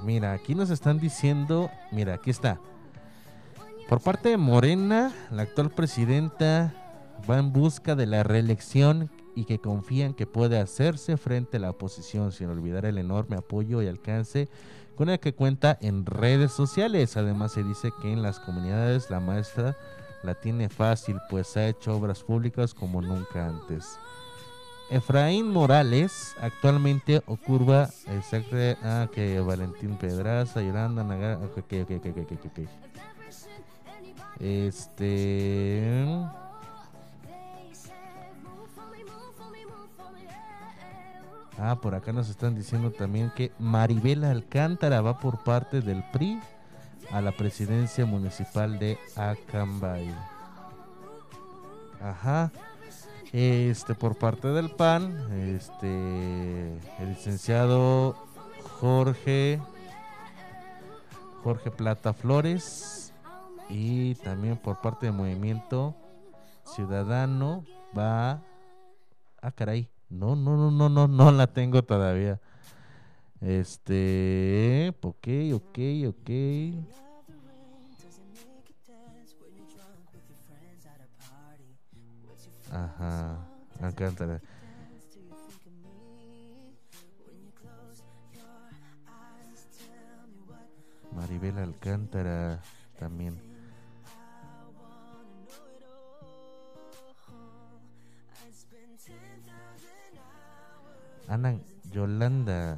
Mira, 0.07 0.31
aquí 0.31 0.55
nos 0.55 0.69
están 0.69 0.99
diciendo, 0.99 1.69
mira, 1.91 2.13
aquí 2.13 2.29
está. 2.29 2.61
Por 3.89 3.99
parte 3.99 4.29
de 4.29 4.37
Morena, 4.37 5.13
la 5.31 5.41
actual 5.41 5.69
presidenta 5.69 6.73
va 7.29 7.39
en 7.39 7.51
busca 7.51 7.93
de 7.93 8.05
la 8.05 8.23
reelección 8.23 9.11
y 9.35 9.43
que 9.43 9.59
confían 9.59 10.13
que 10.13 10.25
puede 10.25 10.61
hacerse 10.61 11.17
frente 11.17 11.57
a 11.57 11.59
la 11.59 11.71
oposición 11.71 12.31
sin 12.31 12.47
olvidar 12.47 12.85
el 12.85 12.99
enorme 12.99 13.35
apoyo 13.35 13.81
y 13.81 13.87
alcance 13.87 14.47
con 14.95 15.09
el 15.09 15.19
que 15.19 15.33
cuenta 15.35 15.77
en 15.81 16.05
redes 16.05 16.53
sociales. 16.53 17.17
Además 17.17 17.51
se 17.51 17.63
dice 17.63 17.91
que 18.01 18.13
en 18.13 18.21
las 18.21 18.39
comunidades 18.39 19.09
la 19.09 19.19
maestra 19.19 19.75
la 20.23 20.35
tiene 20.35 20.69
fácil 20.69 21.17
pues 21.29 21.57
ha 21.57 21.67
hecho 21.67 21.93
obras 21.93 22.23
públicas 22.23 22.73
como 22.73 23.01
nunca 23.01 23.49
antes. 23.49 23.99
Efraín 24.89 25.51
Morales 25.51 26.35
actualmente 26.41 27.21
ocurra 27.25 27.89
exacto 28.07 28.55
ah, 28.83 29.07
que 29.13 29.39
Valentín 29.41 29.97
Pedraza, 29.97 30.61
Yolanda 30.61 31.03
Nagar, 31.03 31.37
ok, 31.37 31.57
ok, 31.57 31.91
ok, 31.97 32.05
ok, 32.07 32.31
ok. 32.45 32.59
Este 34.39 36.07
Ah, 41.59 41.75
por 41.81 41.95
acá 41.95 42.13
nos 42.13 42.29
están 42.29 42.55
diciendo 42.55 42.91
también 42.91 43.31
que 43.35 43.51
Maribel 43.57 44.23
Alcántara 44.23 45.01
va 45.01 45.19
por 45.19 45.43
parte 45.43 45.81
del 45.81 46.03
PRI 46.11 46.39
a 47.11 47.19
la 47.19 47.31
presidencia 47.31 48.05
municipal 48.05 48.77
de 48.77 48.99
Acambay. 49.15 50.07
Ajá. 51.99 52.51
Este, 53.33 53.93
por 53.93 54.17
parte 54.17 54.47
del 54.47 54.69
PAN, 54.69 55.31
este, 55.33 56.77
el 56.99 57.09
licenciado 57.09 58.15
Jorge, 58.79 59.59
Jorge 61.43 61.71
Plata 61.71 62.13
Flores, 62.13 63.13
y 63.69 64.15
también 64.15 64.57
por 64.57 64.81
parte 64.81 65.07
del 65.07 65.15
Movimiento 65.15 65.95
Ciudadano 66.63 67.65
va, 67.97 68.41
ah, 69.41 69.51
caray, 69.51 69.89
no, 70.09 70.35
no, 70.35 70.55
no, 70.55 70.71
no, 70.71 70.89
no, 70.89 71.07
no 71.07 71.31
la 71.31 71.47
tengo 71.47 71.83
todavía. 71.83 72.39
Este, 73.41 74.93
ok, 75.01 75.27
ok, 75.53 75.79
ok. 76.07 76.29
Ajá, 82.71 83.37
Alcántara. 83.81 84.41
Maribel 91.11 91.57
Alcántara 91.57 92.61
también. 92.99 93.39
Ana 101.27 101.59
Yolanda. 101.91 102.77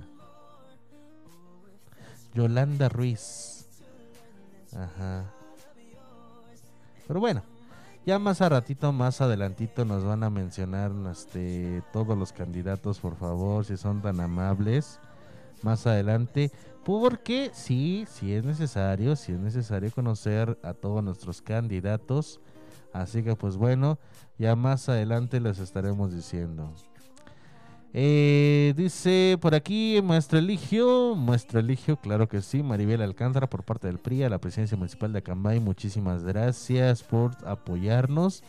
Yolanda 2.33 2.89
Ruiz. 2.89 3.67
Ajá. 4.73 5.25
Pero 7.07 7.19
bueno, 7.19 7.43
ya 8.05 8.19
más 8.19 8.41
a 8.41 8.49
ratito, 8.49 8.91
más 8.91 9.21
adelantito 9.21 9.85
nos 9.85 10.03
van 10.03 10.23
a 10.23 10.29
mencionar 10.29 10.91
este, 11.11 11.83
todos 11.93 12.17
los 12.17 12.33
candidatos, 12.33 12.99
por 12.99 13.15
favor, 13.15 13.65
si 13.65 13.77
son 13.77 14.01
tan 14.01 14.19
amables. 14.19 14.99
Más 15.61 15.85
adelante, 15.85 16.51
porque 16.85 17.51
sí, 17.53 18.07
sí 18.09 18.33
es 18.33 18.45
necesario, 18.45 19.17
sí 19.17 19.33
es 19.33 19.39
necesario 19.39 19.91
conocer 19.91 20.57
a 20.63 20.73
todos 20.73 21.03
nuestros 21.03 21.41
candidatos. 21.41 22.39
Así 22.93 23.23
que 23.23 23.35
pues 23.35 23.57
bueno, 23.57 23.99
ya 24.37 24.55
más 24.55 24.87
adelante 24.87 25.39
les 25.39 25.59
estaremos 25.59 26.13
diciendo. 26.15 26.73
Eh, 27.93 28.73
dice 28.77 29.37
por 29.41 29.55
aquí, 29.55 29.99
Maestro 30.03 30.37
Eligio, 30.37 31.15
Maestro 31.15 31.59
Eligio, 31.59 31.97
claro 31.97 32.27
que 32.27 32.41
sí, 32.41 32.61
Maribel 32.61 33.01
Alcántara 33.01 33.49
por 33.49 33.63
parte 33.63 33.87
del 33.87 33.97
PRI 33.97 34.23
a 34.23 34.29
la 34.29 34.37
presidencia 34.37 34.77
municipal 34.77 35.11
de 35.11 35.19
Acambay, 35.19 35.59
muchísimas 35.59 36.23
gracias 36.23 37.01
por 37.01 37.31
apoyarnos, 37.47 38.43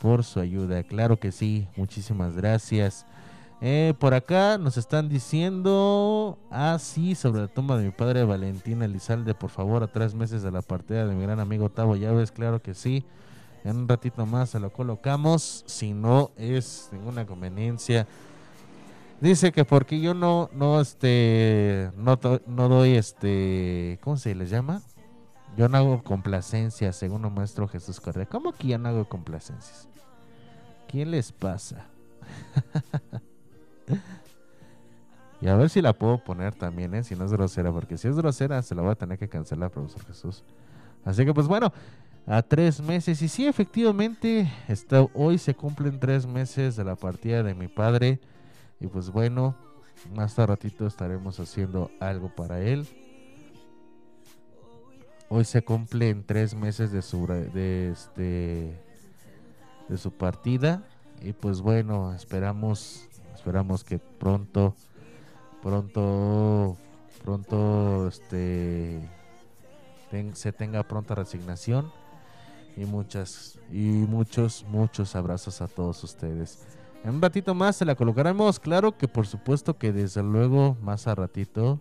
por 0.00 0.24
su 0.24 0.40
ayuda, 0.40 0.82
claro 0.82 1.18
que 1.18 1.30
sí, 1.30 1.68
muchísimas 1.76 2.34
gracias. 2.34 3.04
Eh, 3.60 3.92
por 3.98 4.14
acá 4.14 4.56
nos 4.56 4.78
están 4.78 5.10
diciendo, 5.10 6.38
ah 6.50 6.78
sobre 6.78 7.42
la 7.42 7.48
tumba 7.48 7.76
de 7.76 7.84
mi 7.84 7.90
padre 7.90 8.24
Valentín 8.24 8.82
Elizalde, 8.82 9.34
por 9.34 9.50
favor, 9.50 9.82
a 9.82 9.88
tres 9.88 10.14
meses 10.14 10.42
de 10.42 10.50
la 10.50 10.62
partida 10.62 11.06
de 11.06 11.14
mi 11.14 11.22
gran 11.22 11.38
amigo 11.38 11.68
Tavo 11.68 11.96
Llaves, 11.96 12.32
claro 12.32 12.62
que 12.62 12.72
sí. 12.72 13.04
En 13.64 13.76
un 13.76 13.88
ratito 13.88 14.24
más 14.26 14.50
se 14.50 14.60
lo 14.60 14.72
colocamos. 14.72 15.64
Si 15.66 15.92
no 15.92 16.30
es 16.36 16.88
ninguna 16.92 17.26
conveniencia. 17.26 18.06
Dice 19.20 19.52
que 19.52 19.66
porque 19.66 20.00
yo 20.00 20.14
no, 20.14 20.48
no, 20.52 20.80
este, 20.80 21.90
no, 21.96 22.18
no 22.46 22.68
doy, 22.70 22.96
este, 22.96 23.98
¿cómo 24.02 24.16
se 24.16 24.34
les 24.34 24.48
llama? 24.48 24.80
Yo 25.58 25.68
no 25.68 25.76
hago 25.76 26.02
complacencias, 26.02 26.96
según 26.96 27.24
el 27.26 27.30
maestro 27.30 27.68
Jesús 27.68 28.00
Correa. 28.00 28.24
¿Cómo 28.24 28.52
que 28.52 28.68
yo 28.68 28.78
no 28.78 28.88
hago 28.88 29.06
complacencias? 29.06 29.88
¿Quién 30.88 31.10
les 31.10 31.32
pasa? 31.32 31.86
y 35.40 35.48
a 35.48 35.56
ver 35.56 35.68
si 35.68 35.82
la 35.82 35.92
puedo 35.92 36.24
poner 36.24 36.54
también, 36.54 36.94
¿eh? 36.94 37.04
Si 37.04 37.14
no 37.14 37.26
es 37.26 37.32
grosera, 37.32 37.70
porque 37.72 37.98
si 37.98 38.08
es 38.08 38.16
grosera 38.16 38.62
se 38.62 38.74
la 38.74 38.82
voy 38.82 38.92
a 38.92 38.94
tener 38.94 39.18
que 39.18 39.28
cancelar, 39.28 39.70
profesor 39.70 40.04
Jesús. 40.06 40.44
Así 41.04 41.24
que 41.24 41.34
pues 41.34 41.46
bueno, 41.46 41.72
a 42.30 42.42
tres 42.42 42.80
meses. 42.80 43.20
Y 43.22 43.28
sí, 43.28 43.46
efectivamente, 43.46 44.50
está, 44.68 45.02
hoy 45.14 45.36
se 45.36 45.54
cumplen 45.54 45.98
tres 45.98 46.26
meses 46.26 46.76
de 46.76 46.84
la 46.84 46.94
partida 46.94 47.42
de 47.42 47.54
mi 47.54 47.66
padre. 47.66 48.20
Y 48.78 48.86
pues 48.86 49.10
bueno, 49.10 49.56
más 50.14 50.36
tarde 50.36 50.54
ratito 50.54 50.86
estaremos 50.86 51.40
haciendo 51.40 51.90
algo 51.98 52.28
para 52.28 52.60
él. 52.60 52.86
Hoy 55.28 55.44
se 55.44 55.62
cumplen 55.62 56.24
tres 56.24 56.54
meses 56.54 56.92
de 56.92 57.02
su, 57.02 57.26
de 57.26 57.90
este, 57.90 58.80
de 59.88 59.98
su 59.98 60.12
partida. 60.12 60.84
Y 61.22 61.32
pues 61.32 61.60
bueno, 61.60 62.14
esperamos, 62.14 63.08
esperamos 63.34 63.82
que 63.82 63.98
pronto, 63.98 64.76
pronto, 65.62 66.76
pronto, 67.24 68.06
este, 68.06 69.00
se 70.34 70.52
tenga 70.52 70.84
pronta 70.84 71.16
resignación 71.16 71.92
y 72.80 72.86
muchas 72.86 73.58
y 73.70 73.88
muchos 73.88 74.64
muchos 74.68 75.14
abrazos 75.14 75.60
a 75.60 75.68
todos 75.68 76.02
ustedes. 76.02 76.60
En 77.04 77.16
un 77.16 77.22
ratito 77.22 77.54
más 77.54 77.76
se 77.76 77.84
la 77.84 77.94
colocaremos, 77.94 78.58
claro 78.58 78.96
que 78.96 79.08
por 79.08 79.26
supuesto 79.26 79.76
que 79.76 79.92
desde 79.92 80.22
luego 80.22 80.76
más 80.82 81.06
a 81.06 81.14
ratito 81.14 81.80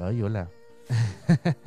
Ay, 0.00 0.22
hola. 0.22 0.48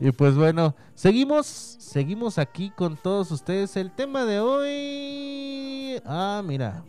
y 0.00 0.12
pues 0.12 0.36
bueno, 0.36 0.74
seguimos, 0.94 1.46
seguimos 1.46 2.36
aquí 2.36 2.70
con 2.70 2.96
todos 2.98 3.30
ustedes. 3.30 3.74
El 3.76 3.90
tema 3.90 4.26
de 4.26 4.40
hoy. 4.40 6.02
Ah, 6.04 6.42
mira. 6.44 6.84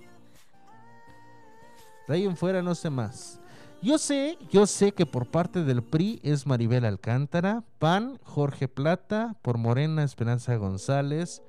De 2.10 2.16
ahí 2.16 2.26
en 2.26 2.36
fuera 2.36 2.62
no 2.62 2.76
sé 2.76 2.90
más. 2.90 3.40
Yo 3.84 4.00
sé, 4.00 4.40
yo 4.50 4.66
sé 4.66 4.92
que 4.92 5.06
por 5.06 5.28
parte 5.28 5.64
del 5.64 5.84
PRI 5.84 6.20
es 6.24 6.48
Maribel 6.48 6.84
Alcántara, 6.84 7.64
PAN, 7.78 8.20
Jorge 8.24 8.68
Plata, 8.68 9.36
por 9.44 9.60
Morena, 9.60 10.04
Esperanza 10.04 10.56
González, 10.56 11.44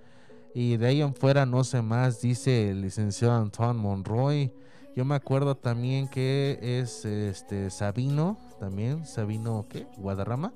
y 0.54 0.76
de 0.76 0.86
ahí 0.88 1.00
en 1.00 1.14
fuera 1.14 1.46
no 1.46 1.64
sé 1.64 1.80
más, 1.80 2.20
dice 2.20 2.70
el 2.70 2.82
licenciado 2.82 3.34
Antoine 3.34 3.80
Monroy. 3.80 4.52
Yo 4.94 5.06
me 5.06 5.14
acuerdo 5.14 5.56
también 5.56 6.06
que 6.06 6.58
es 6.60 7.06
este 7.06 7.70
Sabino, 7.70 8.36
también, 8.60 9.06
Sabino, 9.06 9.66
¿qué? 9.68 9.86
Guadarrama. 9.96 10.52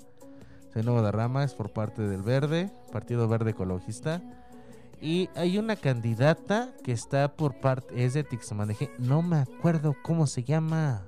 Sabino 0.75 0.93
Guadarrama 0.93 1.43
es 1.43 1.55
por 1.55 1.73
parte 1.73 2.03
del 2.03 2.23
Verde, 2.23 2.70
Partido 2.93 3.29
Verde 3.29 3.53
Ecologista. 3.53 4.20
Y 5.01 5.31
hay 5.35 5.57
una 5.57 5.77
candidata 5.77 6.75
que 6.85 6.93
está 6.93 7.35
por 7.35 7.61
parte, 7.61 8.05
es 8.05 8.12
de 8.12 8.25
Tixamaneje, 8.25 8.91
no 8.99 9.23
me 9.23 9.39
acuerdo 9.39 9.97
cómo 10.03 10.27
se 10.27 10.45
llama 10.45 11.03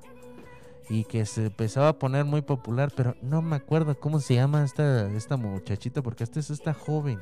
y 0.89 1.05
que 1.05 1.25
se 1.27 1.47
empezaba 1.47 1.89
a 1.89 1.99
poner 1.99 2.25
muy 2.25 2.43
popular, 2.43 2.93
pero 2.95 3.17
no 3.23 3.43
me 3.43 3.57
acuerdo 3.57 3.99
cómo 3.99 4.21
se 4.21 4.35
llama 4.35 4.65
esta, 4.65 5.11
esta 5.13 5.37
muchachita, 5.37 6.03
porque 6.03 6.25
esta 6.25 6.41
es 6.41 6.51
esta 6.51 6.75
joven. 6.75 7.21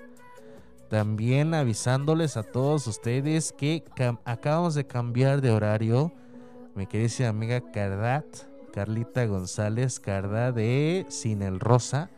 también 0.94 1.54
avisándoles 1.54 2.36
a 2.36 2.44
todos 2.44 2.86
ustedes 2.86 3.52
que 3.52 3.82
acabamos 4.24 4.76
de 4.76 4.86
cambiar 4.86 5.40
de 5.40 5.50
horario. 5.50 6.12
Mi 6.76 6.86
querida 6.86 7.28
amiga 7.28 7.60
Cardat, 7.72 8.24
Carlita 8.72 9.26
González 9.26 9.98
Carda 9.98 10.52
de 10.52 11.04
Sin 11.08 11.42
el 11.42 11.58
Rosa. 11.58 12.10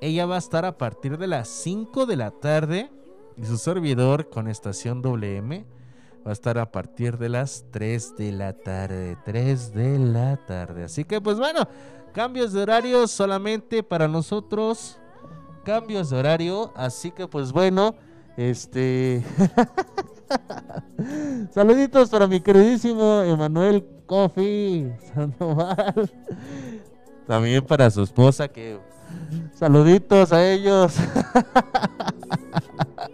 Ella 0.00 0.26
va 0.26 0.34
a 0.34 0.38
estar 0.38 0.64
a 0.64 0.78
partir 0.78 1.16
de 1.16 1.28
las 1.28 1.46
5 1.46 2.06
de 2.06 2.16
la 2.16 2.32
tarde 2.32 2.90
y 3.36 3.44
su 3.44 3.56
servidor 3.56 4.28
con 4.30 4.48
estación 4.48 5.00
WM 5.00 5.64
va 6.26 6.30
a 6.30 6.32
estar 6.32 6.58
a 6.58 6.72
partir 6.72 7.18
de 7.18 7.28
las 7.28 7.66
3 7.70 8.16
de 8.16 8.32
la 8.32 8.52
tarde. 8.52 9.16
3 9.24 9.74
de 9.74 9.96
la 9.96 10.36
tarde. 10.44 10.82
Así 10.82 11.04
que 11.04 11.20
pues 11.20 11.38
bueno, 11.38 11.68
cambios 12.12 12.52
de 12.52 12.62
horario 12.62 13.06
solamente 13.06 13.84
para 13.84 14.08
nosotros. 14.08 14.98
Cambios 15.64 16.10
de 16.10 16.16
horario. 16.16 16.72
Así 16.74 17.12
que 17.12 17.28
pues 17.28 17.52
bueno. 17.52 17.94
Este. 18.38 19.22
Saluditos 21.50 22.08
para 22.08 22.28
mi 22.28 22.40
queridísimo 22.40 23.22
Emanuel 23.22 23.84
Coffee 24.06 24.96
Sandoval. 25.12 26.08
También 27.26 27.66
para 27.66 27.90
su 27.90 28.04
esposa 28.04 28.46
que. 28.46 28.78
Saluditos 29.54 30.32
a 30.32 30.48
ellos. 30.48 30.94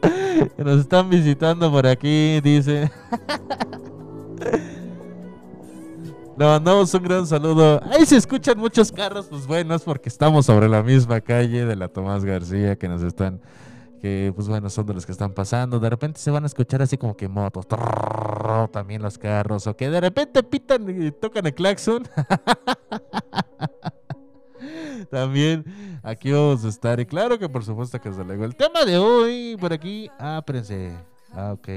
que 0.57 0.63
nos 0.63 0.81
están 0.81 1.09
visitando 1.09 1.73
por 1.73 1.87
aquí, 1.87 2.43
dice. 2.43 2.93
Le 6.37 6.45
mandamos 6.45 6.93
un 6.93 7.03
gran 7.03 7.27
saludo. 7.27 7.81
Ahí 7.91 8.05
se 8.05 8.19
escuchan 8.19 8.59
muchos 8.59 8.93
carros, 8.93 9.29
pues 9.31 9.47
bueno, 9.47 9.75
es 9.75 9.83
porque 9.85 10.11
estamos 10.11 10.45
sobre 10.45 10.69
la 10.69 10.83
misma 10.83 11.23
calle 11.23 11.65
de 11.65 11.77
la 11.77 11.89
Tomás 11.89 12.27
García 12.27 12.77
que 12.77 12.89
nos 12.89 13.03
están 13.03 13.41
que 14.05 14.35
pues 14.35 14.49
bueno, 14.49 14.69
son 14.69 14.85
de 14.85 14.93
los 14.93 15.07
que 15.07 15.13
están 15.13 15.33
pasando. 15.33 15.81
De 15.81 15.89
repente 15.89 16.21
se 16.21 16.31
van 16.31 16.43
a 16.43 16.47
escuchar 16.47 16.83
así 16.83 16.99
como 16.99 17.17
que 17.17 17.27
motos, 17.27 17.67
también 18.71 19.01
los 19.01 19.17
carros, 19.17 19.67
o 19.67 19.75
que 19.75 19.89
de 19.89 19.99
repente 19.99 20.43
pitan 20.43 21.07
y 21.07 21.11
tocan 21.11 21.47
el 21.47 21.55
claxon. 21.55 22.05
también 25.11 25.65
aquí 26.03 26.33
vamos 26.33 26.67
a 26.67 26.69
estar. 26.69 27.01
Y 27.01 27.07
claro 27.07 27.39
que 27.39 27.49
por 27.49 27.65
supuesto 27.65 27.99
que 27.99 28.11
desde 28.11 28.27
luego 28.27 28.45
el 28.45 28.55
tema 28.55 28.85
de 28.85 28.99
hoy 28.99 29.57
por 29.59 29.73
aquí. 29.73 30.11
Espérense. 30.37 30.93
Ah, 31.33 31.55
ok. 31.55 31.69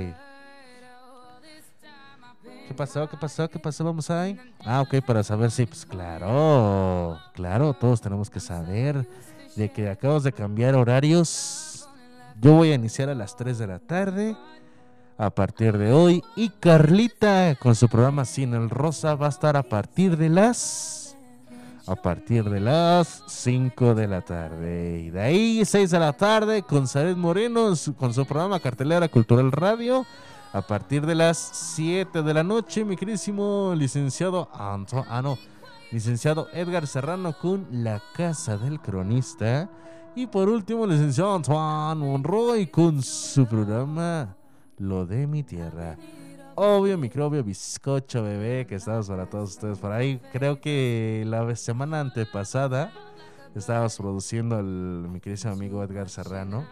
¿Qué 2.67 2.73
pasó? 2.75 3.07
¿Qué 3.07 3.15
pasó? 3.15 3.49
¿Qué 3.49 3.57
pasó? 3.57 3.85
Vamos 3.85 4.09
ahí. 4.09 4.37
Ah, 4.65 4.81
ok, 4.81 4.95
para 5.05 5.23
saber 5.23 5.49
si, 5.49 5.65
pues 5.65 5.85
claro, 5.85 7.17
claro, 7.33 7.73
todos 7.73 8.01
tenemos 8.01 8.29
que 8.29 8.41
saber 8.41 9.07
de 9.55 9.71
que 9.71 9.89
acabamos 9.89 10.23
de 10.23 10.33
cambiar 10.33 10.75
horarios 10.75 11.66
yo 12.39 12.53
voy 12.53 12.71
a 12.71 12.75
iniciar 12.75 13.09
a 13.09 13.15
las 13.15 13.35
3 13.35 13.57
de 13.57 13.67
la 13.67 13.79
tarde 13.79 14.35
a 15.17 15.29
partir 15.31 15.77
de 15.77 15.91
hoy. 15.91 16.23
Y 16.35 16.49
Carlita 16.49 17.55
con 17.55 17.75
su 17.75 17.89
programa 17.89 18.25
Sin 18.25 18.53
el 18.53 18.69
Rosa 18.69 19.15
va 19.15 19.27
a 19.27 19.29
estar 19.29 19.57
a 19.57 19.63
partir 19.63 20.17
de 20.17 20.29
las. 20.29 21.17
A 21.87 21.95
partir 21.95 22.49
de 22.49 22.59
las 22.59 23.23
5 23.27 23.95
de 23.95 24.07
la 24.07 24.21
tarde. 24.21 25.03
Y 25.05 25.09
de 25.09 25.21
ahí 25.21 25.65
6 25.65 25.89
de 25.89 25.99
la 25.99 26.13
tarde 26.13 26.61
con 26.61 26.87
Sared 26.87 27.15
Moreno 27.15 27.73
con 27.97 28.13
su 28.13 28.25
programa 28.25 28.59
Cartelera 28.59 29.07
Cultural 29.07 29.51
Radio. 29.51 30.05
A 30.53 30.61
partir 30.61 31.05
de 31.05 31.15
las 31.15 31.37
7 31.37 32.23
de 32.23 32.33
la 32.33 32.43
noche, 32.43 32.83
mi 32.83 32.95
queridísimo 32.95 33.73
licenciado 33.75 34.49
Anto, 34.53 35.05
ah, 35.09 35.21
no, 35.21 35.37
licenciado 35.91 36.47
Edgar 36.53 36.87
Serrano 36.87 37.37
con 37.37 37.67
La 37.71 38.01
Casa 38.15 38.57
del 38.57 38.79
Cronista. 38.79 39.69
Y 40.17 40.25
por 40.25 40.49
último, 40.49 40.85
el 40.85 40.89
licenciado 40.89 41.35
Antoine 41.35 42.03
Monroy 42.03 42.65
con 42.65 43.03
su 43.03 43.45
programa 43.45 44.35
Lo 44.79 45.05
de 45.05 45.27
mi 45.27 45.43
tierra. 45.43 45.95
Obvio, 46.55 46.97
microbio, 46.97 47.43
bizcocho, 47.43 48.23
bebé, 48.23 48.65
que 48.65 48.73
estamos 48.73 49.09
para 49.09 49.29
todos 49.29 49.51
ustedes 49.51 49.77
por 49.77 49.91
ahí. 49.91 50.19
Creo 50.33 50.59
que 50.59 51.23
la 51.27 51.55
semana 51.55 51.99
antepasada 51.99 52.91
estábamos 53.53 53.95
produciendo 53.95 54.55
al 54.55 54.65
mi 55.07 55.19
querido 55.19 55.51
amigo 55.51 55.83
Edgar 55.83 56.09
Serrano 56.09 56.65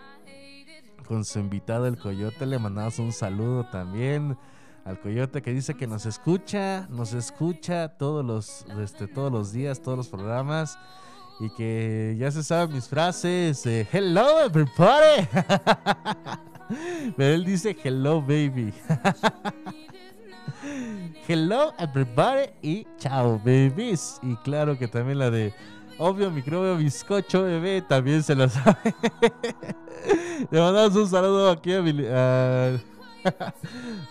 con 1.08 1.24
su 1.24 1.38
invitado 1.38 1.86
el 1.86 2.00
Coyote. 2.00 2.48
Le 2.48 2.58
mandamos 2.58 2.98
un 2.98 3.12
saludo 3.12 3.68
también 3.70 4.40
al 4.86 5.00
Coyote 5.00 5.44
que 5.44 5.54
dice 5.54 5.76
que 5.76 5.86
nos 5.86 6.08
escucha, 6.08 6.88
nos 6.90 7.14
escucha 7.14 7.90
todos 7.90 8.26
los, 8.26 8.66
este, 8.82 9.08
todos 9.08 9.32
los 9.32 9.52
días, 9.52 9.84
todos 9.84 10.00
los 10.00 10.08
programas 10.08 10.80
y 11.40 11.50
que 11.50 12.16
ya 12.20 12.32
se 12.32 12.44
saben 12.44 12.74
mis 12.74 12.88
frases. 12.88 13.66
hello, 13.66 14.42
everybody. 14.46 15.28
Pero 17.18 17.34
él 17.36 17.46
dice 17.46 17.76
hello, 17.84 18.22
baby. 18.22 18.74
hello, 21.28 21.74
everybody 21.78 22.50
y 22.62 22.88
chao, 22.98 23.40
babies. 23.44 24.20
Y 24.24 24.36
claro 24.38 24.78
que 24.78 24.88
también 24.88 25.20
la 25.20 25.30
de 25.30 25.54
obvio, 25.98 26.32
microbio, 26.32 26.78
bizcocho, 26.78 27.44
bebé, 27.44 27.82
también 27.82 28.24
se 28.24 28.36
lo 28.36 28.48
sabe. 28.50 28.78
Le 30.52 30.60
mandamos 30.60 30.96
un 30.96 31.10
saludo 31.10 31.50
aquí 31.52 31.74
a, 31.74 31.80
a- 31.80 32.80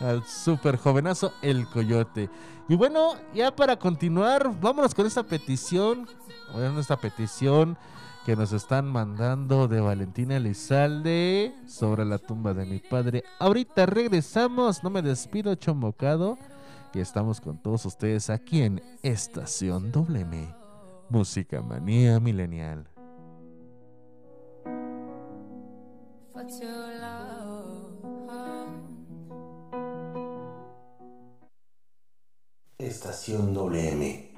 al 0.01 0.25
super 0.27 0.77
jovenazo 0.77 1.33
El 1.43 1.66
Coyote. 1.68 2.29
Y 2.69 2.77
bueno, 2.77 3.15
ya 3.35 3.55
para 3.55 3.79
continuar, 3.79 4.51
vámonos 4.61 4.95
con 4.95 5.07
esta 5.07 5.23
petición. 5.23 6.09
Bueno, 6.53 6.81
esta 6.81 6.97
petición 6.97 7.77
que 8.25 8.37
nos 8.37 8.53
están 8.53 8.87
mandando 8.87 9.69
de 9.69 9.81
Valentina 9.81 10.37
Elizalde 10.37 11.55
sobre 11.67 12.05
la 12.05 12.19
tumba 12.19 12.55
de 12.55 12.65
mi 12.65 12.79
padre. 12.79 13.23
Ahorita 13.39 13.85
regresamos, 13.85 14.83
no 14.83 14.91
me 14.91 15.03
despido, 15.03 15.55
chomocado. 15.57 16.39
Y 16.95 17.01
estamos 17.01 17.41
con 17.41 17.59
todos 17.59 17.85
ustedes 17.87 18.31
aquí 18.31 18.62
en 18.62 18.81
Estación 19.03 19.91
WM. 19.93 20.55
Música 21.11 21.61
Manía 21.61 22.19
Milenial. 22.19 22.89
for. 26.61 27.14
Estación 32.79 33.55
WM. 33.55 34.35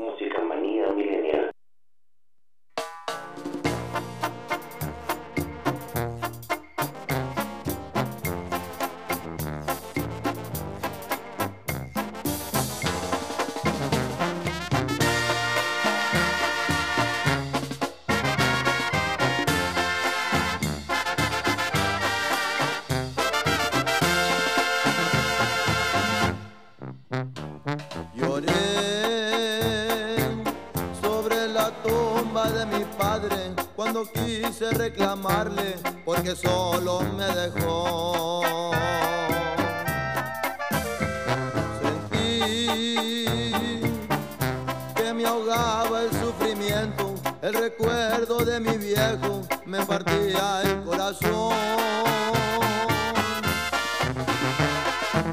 El 50.64 50.82
corazón. 50.84 51.54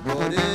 Lloré 0.06 0.54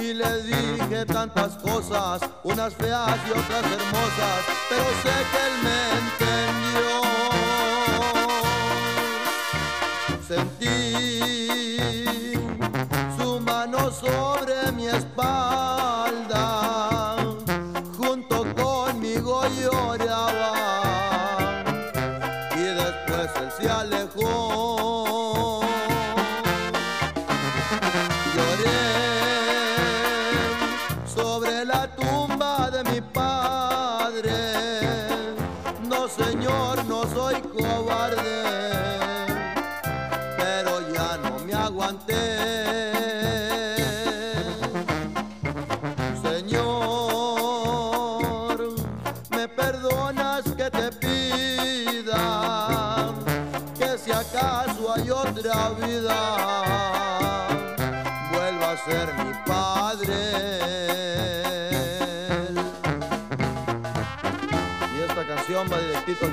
y 0.00 0.14
le 0.14 0.42
dije 0.42 1.06
tantas 1.06 1.56
cosas, 1.56 2.20
unas 2.44 2.74
feas 2.74 3.16
y 3.26 3.30
otras 3.30 3.64
hermosas, 3.64 4.40
pero 4.68 4.84
sé 5.02 5.14
que 5.30 5.40
él 5.46 5.54
me 5.64 5.78
entendió. 6.00 7.27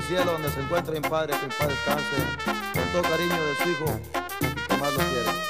Cielo 0.06 0.32
donde 0.32 0.50
se 0.50 0.60
encuentra 0.60 0.92
mi 0.92 1.00
padre, 1.00 1.34
que 1.38 1.46
el 1.46 1.52
padre 1.52 1.74
descanse 1.74 2.16
con 2.72 2.84
todo 2.92 3.02
cariño 3.02 3.34
de 3.34 3.56
su 3.56 3.68
hijo 3.70 4.00
que 4.68 4.76
más 4.76 4.92
lo 4.92 4.98
quiere. 4.98 5.46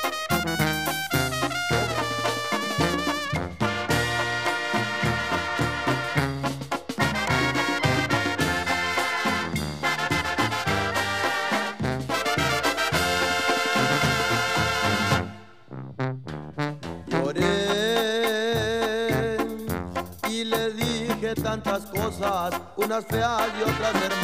Unas 22.77 23.05
feas 23.07 23.43
y 23.59 23.63
otras 23.63 23.95
hermosas, 23.95 24.16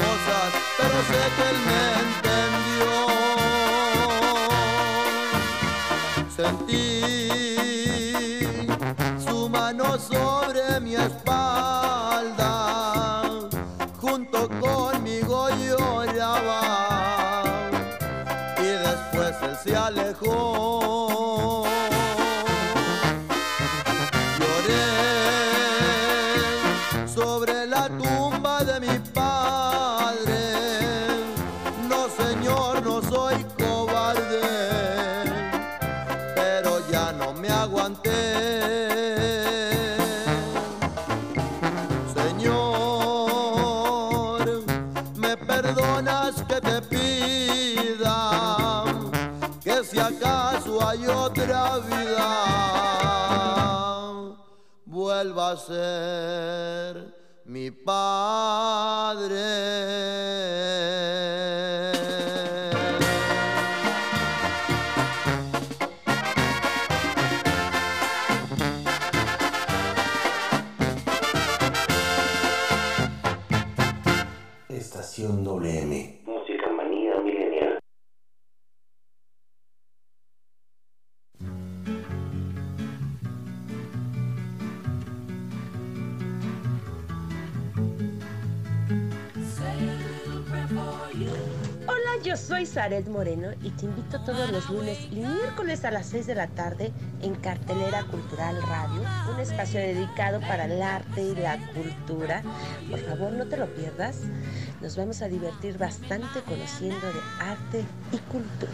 6 96.13 96.27
de 96.27 96.35
la 96.35 96.47
tarde 96.47 96.93
en 97.23 97.35
Cartelera 97.35 98.05
Cultural 98.05 98.61
Radio, 98.69 99.01
un 99.33 99.41
espacio 99.41 99.81
dedicado 99.81 100.41
para 100.41 100.67
el 100.67 100.83
arte 100.83 101.23
y 101.23 101.35
la 101.35 101.57
cultura. 101.73 102.43
Por 102.91 102.99
favor, 103.01 103.33
no 103.33 103.47
te 103.47 103.57
lo 103.57 103.67
pierdas. 103.75 104.19
Nos 104.83 104.95
vamos 104.95 105.23
a 105.23 105.29
divertir 105.29 105.79
bastante 105.79 106.43
conociendo 106.43 107.07
de 107.07 107.21
arte 107.41 107.85
y 108.13 108.19
cultura. 108.31 108.73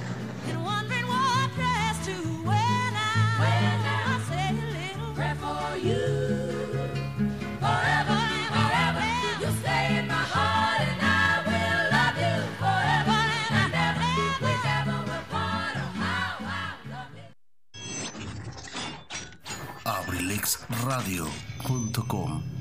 You 20.89 22.58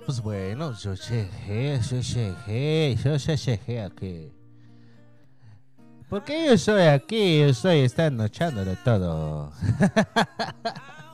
Pues 0.00 0.22
bueno, 0.22 0.72
yo 0.78 0.94
llegué, 0.94 1.78
yo 1.80 2.00
llegué, 2.00 2.96
yo 2.96 3.16
llegué 3.16 3.82
aquí. 3.82 4.32
¿Por 6.08 6.24
qué 6.24 6.46
yo 6.46 6.52
estoy 6.52 6.82
aquí? 6.82 7.40
Yo 7.40 7.46
estoy 7.46 7.80
estando 7.80 8.24
echándolo 8.24 8.74
todo. 8.84 9.52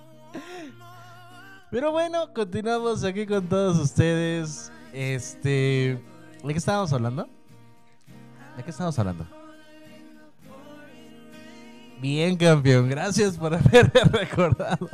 Pero 1.70 1.90
bueno, 1.92 2.32
continuamos 2.32 3.02
aquí 3.04 3.26
con 3.26 3.46
todos 3.48 3.78
ustedes. 3.78 4.70
Este. 4.92 6.00
¿De 6.44 6.52
qué 6.52 6.58
estábamos 6.58 6.92
hablando? 6.92 7.28
¿De 8.56 8.62
qué 8.62 8.70
estábamos 8.70 8.98
hablando? 8.98 9.26
Bien, 12.00 12.36
campeón. 12.36 12.88
Gracias 12.88 13.36
por 13.36 13.54
haberme 13.54 14.00
recordado. 14.12 14.88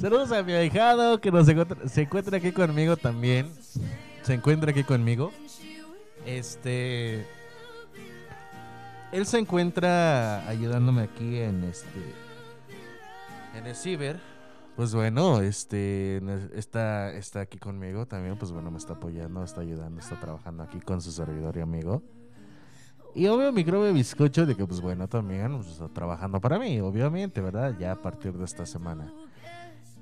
Saludos 0.00 0.32
a 0.32 0.42
mi 0.42 0.54
ahijado 0.54 1.20
que 1.20 1.30
nos 1.30 1.46
encuentra, 1.46 1.86
se 1.86 2.00
encuentra 2.00 2.38
aquí 2.38 2.52
conmigo 2.52 2.96
también. 2.96 3.52
Se 4.22 4.32
encuentra 4.32 4.70
aquí 4.70 4.82
conmigo. 4.82 5.30
Este. 6.24 7.26
Él 9.12 9.26
se 9.26 9.38
encuentra 9.38 10.48
ayudándome 10.48 11.02
aquí 11.02 11.36
en 11.36 11.64
este. 11.64 12.14
En 13.54 13.66
el 13.66 13.76
ciber. 13.76 14.18
Pues 14.74 14.94
bueno, 14.94 15.42
este 15.42 16.22
está, 16.54 17.12
está 17.12 17.40
aquí 17.40 17.58
conmigo 17.58 18.06
también, 18.06 18.38
pues 18.38 18.52
bueno, 18.52 18.70
me 18.70 18.78
está 18.78 18.94
apoyando, 18.94 19.44
está 19.44 19.60
ayudando, 19.60 20.00
está 20.00 20.18
trabajando 20.18 20.62
aquí 20.62 20.80
con 20.80 21.02
su 21.02 21.12
servidor 21.12 21.58
y 21.58 21.60
amigo. 21.60 22.02
Y 23.14 23.26
obvio 23.26 23.52
mi 23.52 23.64
grove 23.64 23.92
bizcocho 23.92 24.46
de 24.46 24.56
que 24.56 24.64
pues 24.64 24.80
bueno, 24.80 25.08
también 25.08 25.54
pues, 25.56 25.72
está 25.72 25.88
trabajando 25.88 26.40
para 26.40 26.58
mí, 26.58 26.80
obviamente, 26.80 27.42
¿verdad? 27.42 27.76
Ya 27.78 27.92
a 27.92 28.00
partir 28.00 28.32
de 28.32 28.46
esta 28.46 28.64
semana. 28.64 29.12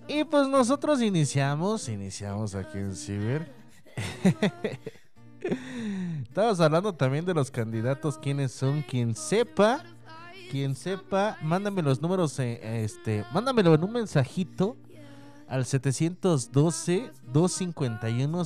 Y 0.09 0.25
pues 0.25 0.49
nosotros 0.49 1.03
iniciamos, 1.03 1.89
iniciamos 1.91 2.55
aquí 2.55 2.79
en 2.79 2.97
Ciber. 2.97 3.53
Estamos 6.23 6.59
hablando 6.61 6.95
también 6.95 7.27
de 7.27 7.35
los 7.35 7.51
candidatos, 7.51 8.17
quiénes 8.17 8.53
son, 8.53 8.81
quien 8.81 9.15
sepa, 9.15 9.85
quien 10.51 10.75
sepa, 10.75 11.37
mándame 11.43 11.83
los 11.83 12.01
números, 12.01 12.39
eh, 12.39 12.83
este, 12.85 13.23
mándamelo 13.35 13.75
en 13.75 13.85
un 13.85 13.93
mensajito 13.93 14.79
al 15.47 15.67
712 15.67 17.13
251 17.27 18.45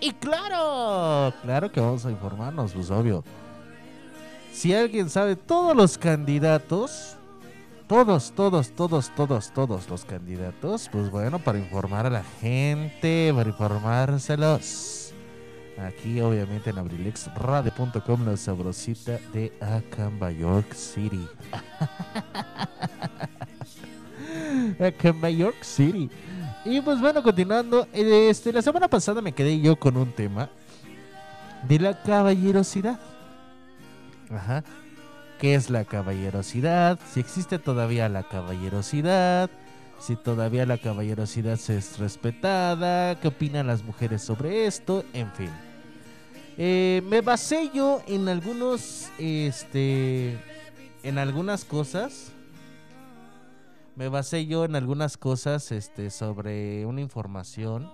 y 0.00 0.12
claro, 0.12 1.34
claro 1.42 1.70
que 1.70 1.80
vamos 1.80 2.06
a 2.06 2.10
informarnos, 2.10 2.72
pues 2.72 2.90
obvio. 2.90 3.22
Si 4.52 4.74
alguien 4.74 5.10
sabe 5.10 5.36
todos 5.36 5.76
los 5.76 5.98
candidatos, 5.98 7.16
todos, 7.86 8.32
todos, 8.32 8.70
todos, 8.70 9.14
todos, 9.14 9.52
todos 9.52 9.88
los 9.90 10.04
candidatos, 10.06 10.88
pues 10.90 11.10
bueno, 11.10 11.38
para 11.38 11.58
informar 11.58 12.06
a 12.06 12.10
la 12.10 12.24
gente, 12.40 13.30
para 13.34 13.50
informárselos. 13.50 15.12
Aquí, 15.78 16.20
obviamente, 16.20 16.70
en 16.70 16.78
abrilexradio.com, 16.78 18.26
la 18.26 18.36
sabrosita 18.36 19.18
de 19.32 19.52
Acamba, 19.60 20.30
York 20.30 20.74
City. 20.74 21.26
Acamba, 24.80 25.30
York 25.30 25.62
City. 25.62 26.10
Y 26.64 26.80
pues 26.82 27.00
bueno, 27.00 27.22
continuando, 27.22 27.86
este, 27.92 28.52
la 28.52 28.60
semana 28.60 28.88
pasada 28.88 29.22
me 29.22 29.32
quedé 29.32 29.58
yo 29.60 29.76
con 29.76 29.96
un 29.96 30.12
tema 30.12 30.50
de 31.66 31.78
la 31.78 32.02
caballerosidad. 32.02 33.00
Ajá. 34.30 34.62
¿Qué 35.38 35.54
es 35.54 35.70
la 35.70 35.86
caballerosidad? 35.86 36.98
Si 37.10 37.20
existe 37.20 37.58
todavía 37.58 38.10
la 38.10 38.24
caballerosidad, 38.24 39.48
si 39.98 40.16
todavía 40.16 40.66
la 40.66 40.76
caballerosidad 40.76 41.56
se 41.56 41.78
es 41.78 41.98
respetada, 41.98 43.18
qué 43.20 43.28
opinan 43.28 43.66
las 43.66 43.82
mujeres 43.82 44.20
sobre 44.20 44.66
esto, 44.66 45.02
en 45.14 45.32
fin. 45.32 45.50
Eh, 46.58 47.00
me 47.08 47.22
basé 47.22 47.70
yo 47.72 48.02
en 48.06 48.28
algunos, 48.28 49.08
este, 49.18 50.38
en 51.02 51.16
algunas 51.16 51.64
cosas 51.64 52.32
me 53.96 54.08
basé 54.08 54.46
yo 54.46 54.64
en 54.64 54.76
algunas 54.76 55.16
cosas 55.16 55.72
este, 55.72 56.10
sobre 56.10 56.86
una 56.86 57.00
información 57.00 57.90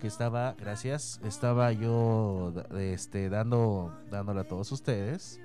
que 0.00 0.08
estaba, 0.08 0.54
gracias, 0.58 1.20
estaba 1.24 1.72
yo 1.72 2.52
este, 2.76 3.28
dando, 3.28 3.96
dándole 4.10 4.40
a 4.40 4.44
todos 4.44 4.72
ustedes. 4.72 5.40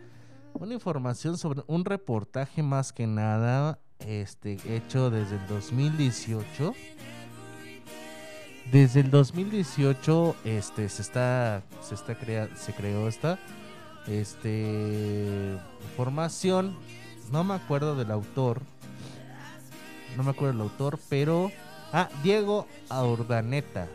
Una 0.54 0.74
información 0.74 1.38
sobre 1.38 1.62
un 1.68 1.86
reportaje 1.86 2.64
más 2.64 2.92
que 2.92 3.06
nada 3.06 3.80
este, 4.00 4.58
hecho 4.66 5.12
desde 5.12 5.36
el 5.36 5.48
2018. 5.48 6.74
Desde 8.72 9.00
el 9.02 9.12
2018 9.12 10.36
este, 10.44 10.90
se 10.90 11.02
está, 11.02 11.64
se 11.82 11.96
está 11.96 12.16
crea, 12.16 12.50
se 12.56 12.74
creó 12.74 13.08
esta 13.08 13.40
este, 14.08 15.58
información. 15.92 16.76
No 17.32 17.44
me 17.44 17.54
acuerdo 17.54 17.96
del 17.96 18.10
autor 18.12 18.62
no 20.18 20.24
me 20.24 20.32
acuerdo 20.32 20.54
el 20.54 20.62
autor, 20.62 21.00
pero... 21.10 21.52
Ah, 21.94 22.10
Diego 22.22 22.68
Aurdaneta. 22.90 23.88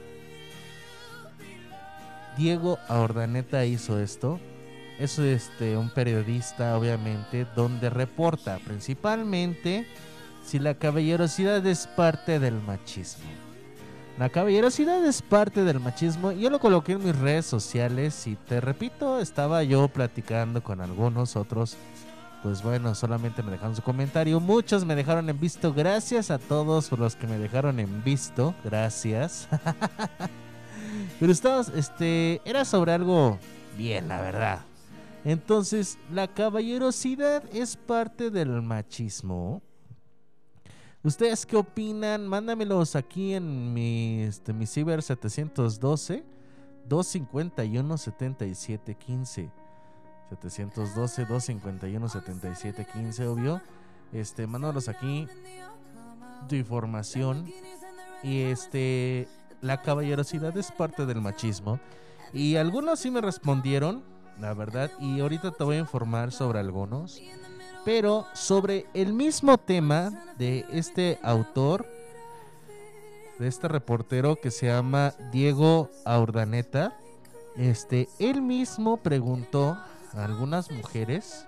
Diego 2.38 2.78
Aurdaneta 2.88 3.66
hizo 3.66 4.00
esto. 4.00 4.40
Es 4.98 5.18
este, 5.18 5.76
un 5.76 5.90
periodista, 5.90 6.78
obviamente, 6.78 7.46
donde 7.54 7.90
reporta 7.90 8.58
principalmente 8.64 9.86
si 10.44 10.58
la 10.58 10.74
caballerosidad 10.74 11.66
es 11.66 11.86
parte 11.86 12.38
del 12.38 12.54
machismo. 12.62 13.28
La 14.18 14.28
caballerosidad 14.28 15.04
es 15.04 15.20
parte 15.20 15.64
del 15.64 15.80
machismo. 15.80 16.32
Yo 16.32 16.50
lo 16.50 16.60
coloqué 16.60 16.92
en 16.92 17.04
mis 17.04 17.16
redes 17.16 17.46
sociales 17.46 18.26
y 18.26 18.36
te 18.36 18.60
repito, 18.60 19.18
estaba 19.18 19.64
yo 19.64 19.88
platicando 19.88 20.62
con 20.62 20.80
algunos 20.80 21.36
otros 21.36 21.76
pues 22.42 22.62
bueno, 22.62 22.94
solamente 22.94 23.42
me 23.42 23.52
dejaron 23.52 23.76
su 23.76 23.82
comentario. 23.82 24.40
Muchos 24.40 24.84
me 24.84 24.96
dejaron 24.96 25.28
en 25.30 25.38
visto. 25.38 25.72
Gracias 25.72 26.30
a 26.30 26.38
todos 26.38 26.88
por 26.88 26.98
los 26.98 27.14
que 27.14 27.26
me 27.26 27.38
dejaron 27.38 27.78
en 27.78 28.02
visto. 28.02 28.54
Gracias. 28.64 29.48
Pero 31.20 31.32
estabas, 31.32 31.68
este, 31.68 32.40
era 32.44 32.64
sobre 32.64 32.92
algo 32.92 33.38
bien, 33.76 34.08
la 34.08 34.20
verdad. 34.20 34.60
Entonces, 35.24 35.98
la 36.12 36.26
caballerosidad 36.26 37.44
es 37.54 37.76
parte 37.76 38.30
del 38.30 38.60
machismo. 38.60 39.62
¿Ustedes 41.04 41.46
qué 41.46 41.56
opinan? 41.56 42.26
Mándamelos 42.26 42.96
aquí 42.96 43.34
en 43.34 43.72
mi, 43.72 44.22
este, 44.22 44.52
mi 44.52 44.66
Ciber 44.66 45.02
712 45.02 46.24
251 46.88 47.98
7715. 47.98 49.61
712-251-7715, 50.40 53.26
obvio. 53.26 53.60
Este, 54.12 54.46
mándalos 54.46 54.88
aquí 54.88 55.26
tu 56.48 56.54
información. 56.54 57.50
Y 58.22 58.42
este, 58.42 59.28
la 59.60 59.82
caballerosidad 59.82 60.56
es 60.56 60.70
parte 60.72 61.04
del 61.06 61.20
machismo. 61.20 61.80
Y 62.32 62.56
algunos 62.56 63.00
sí 63.00 63.10
me 63.10 63.20
respondieron, 63.20 64.04
la 64.40 64.54
verdad. 64.54 64.90
Y 65.00 65.20
ahorita 65.20 65.50
te 65.52 65.64
voy 65.64 65.76
a 65.76 65.80
informar 65.80 66.32
sobre 66.32 66.60
algunos. 66.60 67.20
Pero 67.84 68.26
sobre 68.32 68.86
el 68.94 69.12
mismo 69.12 69.58
tema 69.58 70.24
de 70.38 70.64
este 70.70 71.18
autor, 71.22 71.86
de 73.38 73.48
este 73.48 73.66
reportero 73.66 74.36
que 74.36 74.52
se 74.52 74.66
llama 74.66 75.14
Diego 75.32 75.90
Aurdaneta, 76.04 76.96
este, 77.56 78.08
él 78.18 78.40
mismo 78.40 78.98
preguntó 78.98 79.76
algunas 80.14 80.70
mujeres 80.70 81.46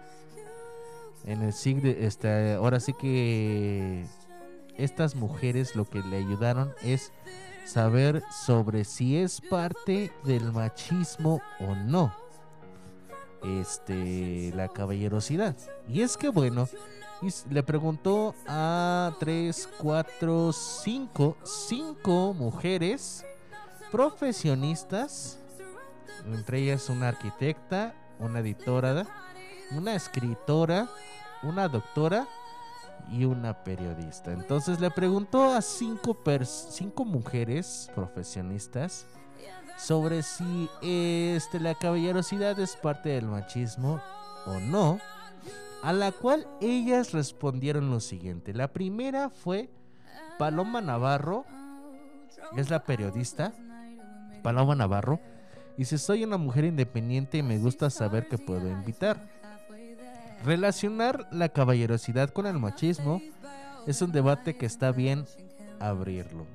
en 1.25 1.43
el 1.43 1.53
siglo, 1.53 1.89
este, 1.91 2.55
ahora 2.55 2.81
sí 2.81 2.93
que 2.93 4.05
estas 4.77 5.15
mujeres 5.15 5.75
lo 5.75 5.85
que 5.85 6.01
le 6.03 6.19
ayudaron 6.19 6.75
es 6.83 7.13
saber 7.65 8.23
sobre 8.45 8.85
si 8.85 9.17
es 9.17 9.41
parte 9.41 10.13
del 10.25 10.53
machismo 10.53 11.41
o 11.61 11.75
no. 11.75 12.15
Este, 13.43 14.53
la 14.55 14.69
caballerosidad. 14.69 15.55
Y 15.87 16.01
es 16.01 16.17
que 16.17 16.29
bueno, 16.29 16.67
le 17.51 17.63
preguntó 17.63 18.35
a 18.47 19.15
3, 19.21 19.69
4, 19.79 20.53
5, 20.53 21.37
5 21.43 22.35
mujeres 22.35 23.25
profesionistas, 23.91 25.39
entre 26.27 26.61
ellas 26.61 26.89
una 26.89 27.09
arquitecta, 27.09 27.95
una 28.19 28.41
editora, 28.41 29.07
una 29.73 29.95
escritora, 29.95 30.89
una 31.43 31.69
doctora 31.69 32.27
y 33.11 33.25
una 33.25 33.65
periodista. 33.65 34.33
Entonces 34.33 34.81
le 34.81 34.91
preguntó 34.91 35.53
a 35.53 35.63
cinco, 35.63 36.17
cinco 36.47 37.05
mujeres 37.05 37.91
profesionistas 37.95 39.07
sobre 39.77 40.23
si 40.23 40.69
este, 40.83 41.61
la 41.61 41.75
caballerosidad 41.75 42.59
es 42.61 42.77
parte 42.77 43.11
del 43.11 43.27
machismo 43.27 44.01
o 44.47 44.61
no. 44.61 45.01
A 45.83 45.93
la 45.93 46.13
cual 46.13 46.47
ellas 46.63 47.13
respondieron 47.13 47.91
lo 47.91 48.01
siguiente. 48.01 48.55
La 48.55 48.69
primera 48.69 49.29
fue 49.29 49.69
Paloma 50.39 50.81
Navarro, 50.81 51.45
es 52.57 52.71
la 52.71 52.85
periodista. 52.85 53.53
Paloma 54.43 54.75
Navarro. 54.75 55.21
Y 55.77 55.85
si 55.85 55.99
soy 55.99 56.25
una 56.25 56.37
mujer 56.37 56.65
independiente 56.65 57.39
y 57.39 57.43
me 57.43 57.59
gusta 57.59 57.91
saber 57.91 58.29
que 58.29 58.39
puedo 58.39 58.69
invitar. 58.69 59.29
Relacionar 60.45 61.27
la 61.33 61.49
caballerosidad 61.49 62.31
con 62.31 62.47
el 62.47 62.59
machismo 62.59 63.21
es 63.87 64.01
un 64.03 64.13
debate 64.13 64.57
que 64.57 64.67
está 64.67 64.93
bien 64.93 65.25
abrirlo. 65.81 66.47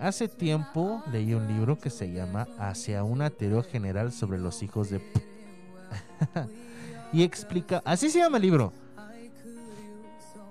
Hace 0.00 0.28
tiempo 0.28 1.02
leí 1.10 1.34
un 1.34 1.46
libro 1.48 1.78
que 1.78 1.90
se 1.90 2.12
llama 2.12 2.46
Hacia 2.58 3.04
una 3.04 3.30
teoría 3.30 3.62
general 3.62 4.12
sobre 4.12 4.38
los 4.38 4.62
hijos 4.62 4.90
de... 4.90 5.00
y 7.12 7.22
explica... 7.22 7.82
Así 7.84 8.08
se 8.08 8.20
llama 8.20 8.38
el 8.38 8.42
libro. 8.42 8.72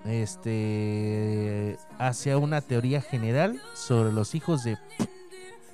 Este... 0.05 1.77
Hacia 1.97 2.37
una 2.37 2.61
teoría 2.61 3.01
general 3.01 3.61
sobre 3.73 4.11
los 4.11 4.35
hijos 4.35 4.63
de... 4.63 4.77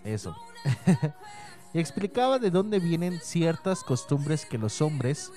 Eso. 0.04 0.36
y 1.74 1.80
explicaba 1.80 2.40
de 2.40 2.52
dónde 2.52 2.80
vienen 2.80 3.20
ciertas 3.20 3.84
costumbres 3.84 4.46
que 4.46 4.58
los 4.58 4.82
hombres 4.82 5.32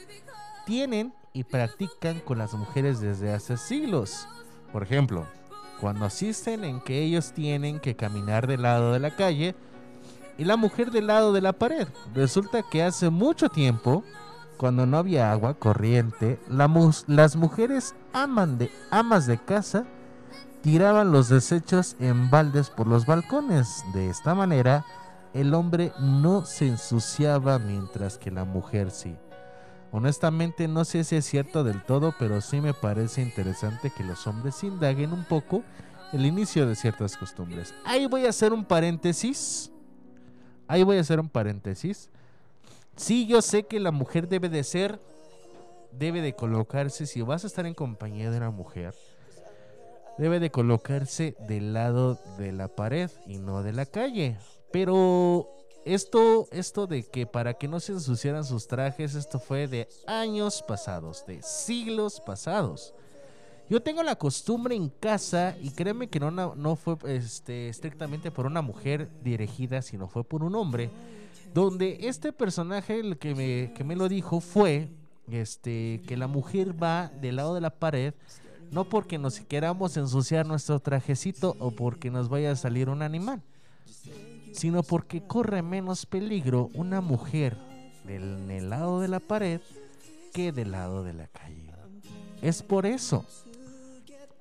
tienen 0.66 1.14
y 1.32 1.45
practican 1.45 2.20
con 2.20 2.39
las 2.39 2.55
mujeres 2.55 3.01
desde 3.01 3.32
hace 3.32 3.57
siglos. 3.57 4.28
Por 4.72 4.82
ejemplo, 4.82 5.26
cuando 5.80 6.05
asisten 6.05 6.64
en 6.64 6.80
que 6.80 7.03
ellos 7.03 7.32
tienen 7.32 7.80
que 7.80 7.97
caminar 7.97 8.47
del 8.47 8.62
lado 8.62 8.93
de 8.93 9.01
la 9.01 9.14
calle 9.14 9.55
y 10.39 10.45
la 10.45 10.57
mujer 10.57 10.91
del 10.91 11.07
lado 11.07 11.32
de 11.32 11.41
la 11.41 11.53
pared. 11.53 11.89
Resulta 12.14 12.62
que 12.62 12.82
hace 12.82 13.11
mucho 13.11 13.49
tiempo, 13.49 14.05
cuando 14.57 14.87
no 14.87 14.99
había 14.99 15.32
agua 15.32 15.55
corriente, 15.55 16.39
las 16.49 17.37
mujeres 17.37 17.95
amas 18.12 19.26
de 19.26 19.39
casa 19.39 19.87
tiraban 20.62 21.12
los 21.12 21.28
desechos 21.28 21.97
en 22.01 22.30
baldes 22.30 22.70
por 22.70 22.87
los 22.87 23.07
balcones. 23.07 23.84
De 23.95 24.09
esta 24.09 24.34
manera, 24.34 24.84
el 25.37 25.53
hombre 25.53 25.93
no 26.01 26.47
se 26.47 26.66
ensuciaba 26.66 27.59
mientras 27.59 28.16
que 28.16 28.30
la 28.30 28.45
mujer 28.45 28.91
sí. 28.91 29.14
Honestamente 29.93 30.66
no 30.66 30.84
sé 30.87 31.05
si 31.05 31.16
es 31.16 31.26
cierto 31.26 31.62
del 31.62 31.84
todo, 31.84 32.14
pero 32.18 32.41
sí 32.41 32.61
me 32.62 32.72
parece 32.72 33.20
interesante 33.20 33.93
que 33.95 34.03
los 34.03 34.26
hombres 34.26 34.64
indaguen 34.64 35.12
un 35.12 35.24
poco 35.24 35.62
el 36.14 36.24
inicio 36.24 36.66
de 36.66 36.74
ciertas 36.74 37.18
costumbres. 37.18 37.74
Ahí 37.84 38.07
voy 38.07 38.24
a 38.24 38.30
hacer 38.30 38.55
un 38.55 38.64
paréntesis. 38.64 39.70
Ahí 40.68 40.82
voy 40.82 40.97
a 40.97 41.03
hacer 41.03 41.20
un 41.20 41.28
paréntesis. 41.28 42.09
Sí, 42.97 43.26
yo 43.26 43.43
sé 43.43 43.64
que 43.64 43.78
la 43.78 43.91
mujer 43.91 44.28
debe 44.28 44.49
de 44.49 44.64
ser, 44.64 44.99
debe 45.93 46.22
de 46.22 46.34
colocarse, 46.34 47.05
si 47.05 47.20
vas 47.20 47.45
a 47.45 47.47
estar 47.47 47.66
en 47.66 47.74
compañía 47.74 48.30
de 48.30 48.39
una 48.39 48.51
mujer, 48.51 48.95
debe 50.16 50.41
de 50.41 50.51
colocarse 50.51 51.37
del 51.47 51.74
lado 51.74 52.18
de 52.39 52.53
la 52.53 52.68
pared 52.68 53.11
y 53.26 53.37
no 53.37 53.62
de 53.62 53.74
la 53.74 53.84
calle. 53.84 54.39
Pero 54.70 55.48
esto, 55.86 56.48
esto 56.50 56.88
de 56.88 57.04
que 57.04 57.26
para 57.26 57.54
que 57.54 57.68
no 57.68 57.78
se 57.78 57.92
ensuciaran 57.92 58.44
sus 58.44 58.66
trajes, 58.66 59.14
esto 59.14 59.38
fue 59.38 59.68
de 59.68 59.88
años 60.06 60.60
pasados, 60.66 61.24
de 61.26 61.40
siglos 61.42 62.20
pasados. 62.20 62.92
Yo 63.70 63.80
tengo 63.80 64.02
la 64.02 64.16
costumbre 64.16 64.74
en 64.74 64.88
casa, 64.88 65.56
y 65.62 65.70
créeme 65.70 66.08
que 66.08 66.18
no, 66.18 66.30
no 66.32 66.76
fue 66.76 66.96
este, 67.06 67.68
estrictamente 67.68 68.32
por 68.32 68.46
una 68.46 68.62
mujer 68.62 69.08
dirigida, 69.22 69.80
sino 69.80 70.08
fue 70.08 70.24
por 70.24 70.42
un 70.42 70.56
hombre, 70.56 70.90
donde 71.54 71.98
este 72.02 72.32
personaje, 72.32 72.98
el 72.98 73.16
que 73.16 73.34
me, 73.36 73.72
que 73.72 73.84
me 73.84 73.94
lo 73.94 74.08
dijo, 74.08 74.40
fue 74.40 74.88
este, 75.30 76.02
que 76.08 76.16
la 76.16 76.26
mujer 76.26 76.80
va 76.80 77.12
del 77.20 77.36
lado 77.36 77.54
de 77.54 77.60
la 77.60 77.70
pared, 77.70 78.12
no 78.72 78.88
porque 78.88 79.18
nos 79.18 79.38
queramos 79.38 79.96
ensuciar 79.96 80.46
nuestro 80.46 80.80
trajecito 80.80 81.54
o 81.60 81.70
porque 81.70 82.10
nos 82.10 82.28
vaya 82.28 82.50
a 82.50 82.56
salir 82.56 82.88
un 82.88 83.02
animal 83.02 83.40
sino 84.57 84.82
porque 84.82 85.22
corre 85.22 85.62
menos 85.62 86.07
peligro 86.07 86.70
una 86.74 87.00
mujer 87.00 87.59
en 88.09 88.50
el 88.50 88.70
lado 88.70 89.00
de 89.00 89.09
la 89.09 89.20
pared 89.20 89.61
que 90.32 90.50
del 90.50 90.72
lado 90.72 91.04
de 91.04 91.12
la 91.12 91.26
calle. 91.26 91.66
Es 92.42 92.62
por 92.62 92.86
eso. 92.86 93.24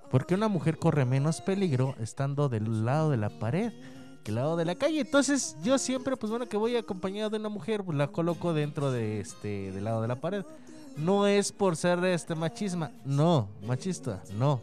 Porque 0.09 0.35
una 0.35 0.47
mujer 0.47 0.77
corre 0.77 1.05
menos 1.05 1.41
peligro 1.41 1.95
estando 1.99 2.47
del 2.47 2.85
lado 2.85 3.09
de 3.09 3.17
la 3.17 3.29
pared 3.29 3.73
que 4.23 4.31
del 4.31 4.35
lado 4.35 4.55
de 4.55 4.65
la 4.65 4.75
calle. 4.75 5.01
Entonces 5.01 5.57
yo 5.63 5.77
siempre, 5.77 6.15
pues 6.15 6.29
bueno, 6.29 6.47
que 6.47 6.57
voy 6.57 6.75
acompañado 6.75 7.29
de 7.29 7.37
una 7.37 7.49
mujer, 7.49 7.83
pues 7.83 7.97
la 7.97 8.07
coloco 8.07 8.53
dentro 8.53 8.91
de 8.91 9.19
este, 9.19 9.71
del 9.71 9.83
lado 9.83 10.01
de 10.01 10.07
la 10.07 10.15
pared. 10.15 10.45
No 10.97 11.27
es 11.27 11.51
por 11.51 11.75
ser 11.75 12.03
este 12.05 12.35
machismo, 12.35 12.89
no, 13.03 13.49
machista, 13.67 14.23
no. 14.37 14.61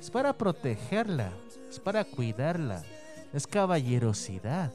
Es 0.00 0.10
para 0.10 0.32
protegerla, 0.32 1.32
es 1.68 1.80
para 1.80 2.04
cuidarla, 2.04 2.82
es 3.32 3.46
caballerosidad. 3.46 4.70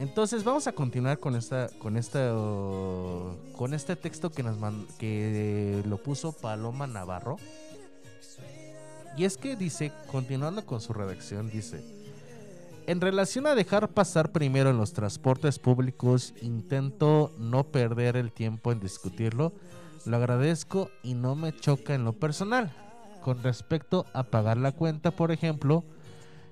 Entonces 0.00 0.44
vamos 0.44 0.66
a 0.66 0.72
continuar 0.72 1.18
con 1.18 1.36
esta, 1.36 1.68
con 1.78 1.98
esta, 1.98 2.32
con 2.32 3.74
este 3.74 3.96
texto 3.96 4.30
que 4.30 4.42
nos 4.42 4.56
que 4.98 5.82
lo 5.86 5.98
puso 5.98 6.32
Paloma 6.32 6.86
Navarro. 6.86 7.36
Y 9.14 9.24
es 9.24 9.36
que 9.36 9.56
dice, 9.56 9.92
continuando 10.10 10.64
con 10.64 10.80
su 10.80 10.94
redacción, 10.94 11.50
dice, 11.50 11.84
en 12.86 13.02
relación 13.02 13.46
a 13.46 13.54
dejar 13.54 13.88
pasar 13.88 14.32
primero 14.32 14.70
en 14.70 14.78
los 14.78 14.94
transportes 14.94 15.58
públicos, 15.58 16.32
intento 16.40 17.30
no 17.36 17.64
perder 17.64 18.16
el 18.16 18.32
tiempo 18.32 18.72
en 18.72 18.80
discutirlo, 18.80 19.52
lo 20.06 20.16
agradezco 20.16 20.90
y 21.02 21.12
no 21.12 21.34
me 21.34 21.54
choca 21.54 21.94
en 21.94 22.04
lo 22.04 22.14
personal. 22.14 22.72
Con 23.22 23.42
respecto 23.42 24.06
a 24.14 24.22
pagar 24.22 24.56
la 24.56 24.72
cuenta, 24.72 25.10
por 25.10 25.30
ejemplo, 25.30 25.84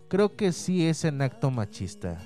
creo 0.08 0.36
que 0.36 0.52
sí 0.52 0.86
es 0.86 1.06
en 1.06 1.22
acto 1.22 1.50
machista 1.50 2.20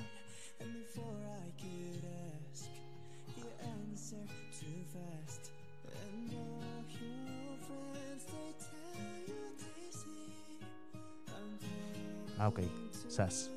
Ah, 12.43 12.49
ok. 12.49 12.59
SAS. 13.07 13.51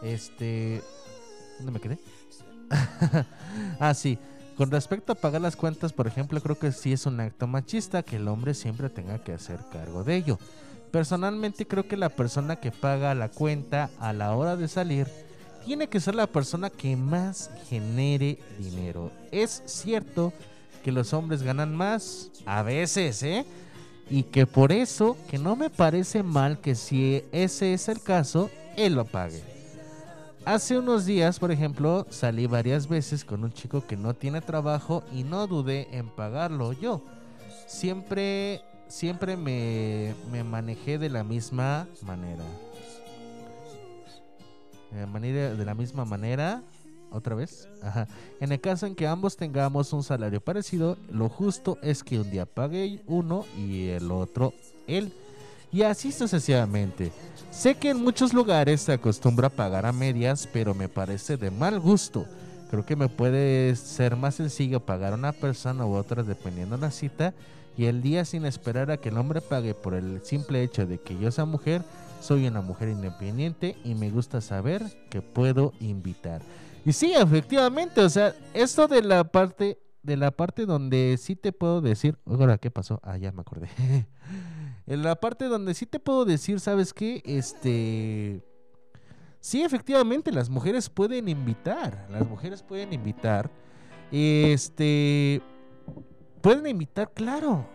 Este. 0.00 0.80
¿Dónde 1.58 1.72
me 1.72 1.80
quedé? 1.80 1.98
ah, 3.80 3.92
sí. 3.94 4.16
Con 4.56 4.70
respecto 4.70 5.12
a 5.12 5.16
pagar 5.16 5.40
las 5.40 5.56
cuentas, 5.56 5.92
por 5.92 6.06
ejemplo, 6.06 6.40
creo 6.40 6.56
que 6.56 6.70
sí 6.70 6.92
es 6.92 7.04
un 7.06 7.18
acto 7.18 7.48
machista 7.48 8.04
que 8.04 8.16
el 8.16 8.28
hombre 8.28 8.54
siempre 8.54 8.90
tenga 8.90 9.24
que 9.24 9.32
hacer 9.32 9.58
cargo 9.72 10.04
de 10.04 10.14
ello. 10.14 10.38
Personalmente 10.92 11.66
creo 11.66 11.88
que 11.88 11.96
la 11.96 12.10
persona 12.10 12.60
que 12.60 12.70
paga 12.70 13.12
la 13.16 13.28
cuenta 13.28 13.90
a 13.98 14.12
la 14.12 14.36
hora 14.36 14.56
de 14.56 14.68
salir 14.68 15.08
tiene 15.64 15.88
que 15.88 15.98
ser 15.98 16.14
la 16.14 16.28
persona 16.28 16.70
que 16.70 16.94
más 16.94 17.50
genere 17.68 18.38
dinero. 18.56 19.10
Es 19.32 19.64
cierto 19.66 20.32
que 20.84 20.92
los 20.92 21.12
hombres 21.12 21.42
ganan 21.42 21.74
más, 21.74 22.30
a 22.46 22.62
veces, 22.62 23.20
¿eh? 23.24 23.44
Y 24.10 24.24
que 24.24 24.46
por 24.46 24.72
eso, 24.72 25.16
que 25.28 25.38
no 25.38 25.56
me 25.56 25.70
parece 25.70 26.22
mal 26.22 26.60
que 26.60 26.74
si 26.74 27.24
ese 27.32 27.72
es 27.72 27.88
el 27.88 28.02
caso, 28.02 28.50
él 28.76 28.94
lo 28.94 29.04
pague. 29.04 29.42
Hace 30.44 30.76
unos 30.76 31.06
días, 31.06 31.38
por 31.38 31.52
ejemplo, 31.52 32.04
salí 32.10 32.46
varias 32.46 32.88
veces 32.88 33.24
con 33.24 33.44
un 33.44 33.52
chico 33.52 33.86
que 33.86 33.96
no 33.96 34.14
tiene 34.14 34.40
trabajo 34.40 35.04
y 35.12 35.22
no 35.22 35.46
dudé 35.46 35.86
en 35.92 36.08
pagarlo 36.08 36.72
yo. 36.72 37.00
Siempre, 37.68 38.60
siempre 38.88 39.36
me, 39.36 40.16
me 40.32 40.42
manejé 40.42 40.98
de 40.98 41.10
la 41.10 41.22
misma 41.22 41.86
manera. 42.02 42.44
De, 44.90 45.06
manera, 45.06 45.54
de 45.54 45.64
la 45.64 45.74
misma 45.74 46.04
manera, 46.04 46.62
otra 47.12 47.34
vez. 47.34 47.68
Ajá. 47.82 48.08
En 48.40 48.52
el 48.52 48.60
caso 48.60 48.86
en 48.86 48.94
que 48.94 49.06
ambos 49.06 49.36
tengamos 49.36 49.92
un 49.92 50.02
salario 50.02 50.40
parecido, 50.40 50.96
lo 51.10 51.28
justo 51.28 51.78
es 51.82 52.02
que 52.02 52.18
un 52.18 52.30
día 52.30 52.46
pague 52.46 53.02
uno 53.06 53.44
y 53.56 53.88
el 53.88 54.10
otro 54.10 54.52
él. 54.86 55.12
Y 55.72 55.82
así 55.82 56.12
sucesivamente. 56.12 57.12
Sé 57.50 57.74
que 57.76 57.90
en 57.90 58.02
muchos 58.02 58.34
lugares 58.34 58.82
se 58.82 58.92
acostumbra 58.92 59.46
a 59.46 59.50
pagar 59.50 59.86
a 59.86 59.92
medias, 59.92 60.48
pero 60.52 60.74
me 60.74 60.88
parece 60.88 61.36
de 61.36 61.50
mal 61.50 61.80
gusto. 61.80 62.26
Creo 62.70 62.84
que 62.84 62.96
me 62.96 63.08
puede 63.08 63.76
ser 63.76 64.16
más 64.16 64.36
sencillo 64.36 64.80
pagar 64.80 65.12
a 65.12 65.16
una 65.16 65.32
persona 65.32 65.84
u 65.84 65.94
otra 65.94 66.22
dependiendo 66.22 66.76
de 66.76 66.82
la 66.82 66.90
cita 66.90 67.34
y 67.76 67.86
el 67.86 68.02
día 68.02 68.24
sin 68.24 68.44
esperar 68.44 68.90
a 68.90 68.96
que 68.96 69.08
el 69.08 69.18
hombre 69.18 69.40
pague 69.40 69.74
por 69.74 69.94
el 69.94 70.22
simple 70.22 70.62
hecho 70.62 70.86
de 70.86 70.98
que 70.98 71.18
yo 71.18 71.30
sea 71.30 71.44
mujer, 71.44 71.82
soy 72.20 72.46
una 72.46 72.60
mujer 72.60 72.88
independiente 72.88 73.76
y 73.84 73.94
me 73.94 74.10
gusta 74.10 74.40
saber 74.40 74.82
que 75.10 75.22
puedo 75.22 75.72
invitar. 75.80 76.42
Y 76.84 76.92
sí, 76.92 77.12
efectivamente, 77.14 78.00
o 78.00 78.08
sea, 78.08 78.34
esto 78.54 78.88
de 78.88 79.02
la 79.02 79.24
parte 79.24 79.78
de 80.02 80.16
la 80.16 80.32
parte 80.32 80.66
donde 80.66 81.16
sí 81.16 81.36
te 81.36 81.52
puedo 81.52 81.80
decir, 81.80 82.18
ahora 82.26 82.58
qué 82.58 82.72
pasó? 82.72 83.00
Ah, 83.04 83.18
ya 83.18 83.30
me 83.30 83.42
acordé. 83.42 83.68
en 84.86 85.02
la 85.02 85.14
parte 85.14 85.44
donde 85.44 85.74
sí 85.74 85.86
te 85.86 86.00
puedo 86.00 86.24
decir, 86.24 86.58
¿sabes 86.58 86.92
qué? 86.92 87.22
Este 87.24 88.42
Sí, 89.38 89.62
efectivamente, 89.62 90.30
las 90.30 90.50
mujeres 90.50 90.88
pueden 90.88 91.28
invitar, 91.28 92.06
las 92.10 92.28
mujeres 92.28 92.62
pueden 92.62 92.92
invitar 92.92 93.50
este 94.12 95.42
pueden 96.40 96.66
invitar, 96.66 97.12
claro. 97.12 97.66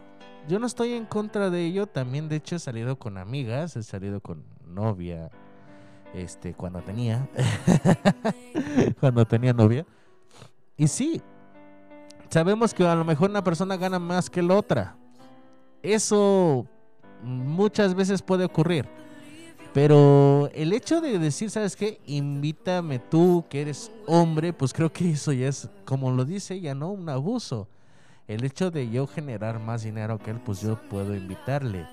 Yo 0.48 0.60
no 0.60 0.68
estoy 0.68 0.94
en 0.94 1.06
contra 1.06 1.50
de 1.50 1.66
ello, 1.66 1.88
también 1.88 2.30
de 2.30 2.38
hecho 2.38 2.56
he 2.56 2.60
salido 2.60 2.98
con 2.98 3.18
amigas, 3.18 3.76
he 3.76 3.84
salido 3.84 4.22
con 4.22 4.46
novia 4.66 5.30
este 6.18 6.54
cuando 6.54 6.82
tenía 6.82 7.28
cuando 9.00 9.26
tenía 9.26 9.54
novia. 9.54 9.86
Y 10.76 10.88
sí, 10.88 11.22
sabemos 12.30 12.74
que 12.74 12.86
a 12.86 12.96
lo 12.96 13.06
mejor 13.06 13.30
una 13.30 13.44
persona 13.44 13.78
gana 13.78 14.00
más 14.00 14.30
que 14.30 14.42
la 14.42 14.56
otra. 14.56 14.96
Eso 15.82 16.66
muchas 17.24 17.96
veces 17.96 18.22
puede 18.22 18.46
ocurrir. 18.46 18.88
Pero 19.74 20.50
el 20.54 20.74
hecho 20.74 21.02
de 21.02 21.20
decir, 21.20 21.52
¿sabes 21.52 21.76
qué? 21.76 22.00
Invítame 22.06 23.00
tú, 23.00 23.46
que 23.50 23.62
eres 23.62 23.92
hombre, 24.08 24.54
pues 24.54 24.74
creo 24.74 24.92
que 24.92 25.12
eso 25.12 25.32
ya 25.34 25.48
es, 25.48 25.70
como 25.86 26.12
lo 26.12 26.26
dice 26.26 26.56
ella, 26.56 26.74
¿no? 26.74 26.90
Un 26.90 27.10
abuso. 27.10 27.68
El 28.28 28.44
hecho 28.44 28.72
de 28.72 28.90
yo 28.90 29.08
generar 29.08 29.60
más 29.60 29.84
dinero 29.84 30.18
que 30.18 30.32
él, 30.32 30.40
pues 30.44 30.62
yo 30.62 30.80
puedo 30.90 31.16
invitarle. 31.16 31.86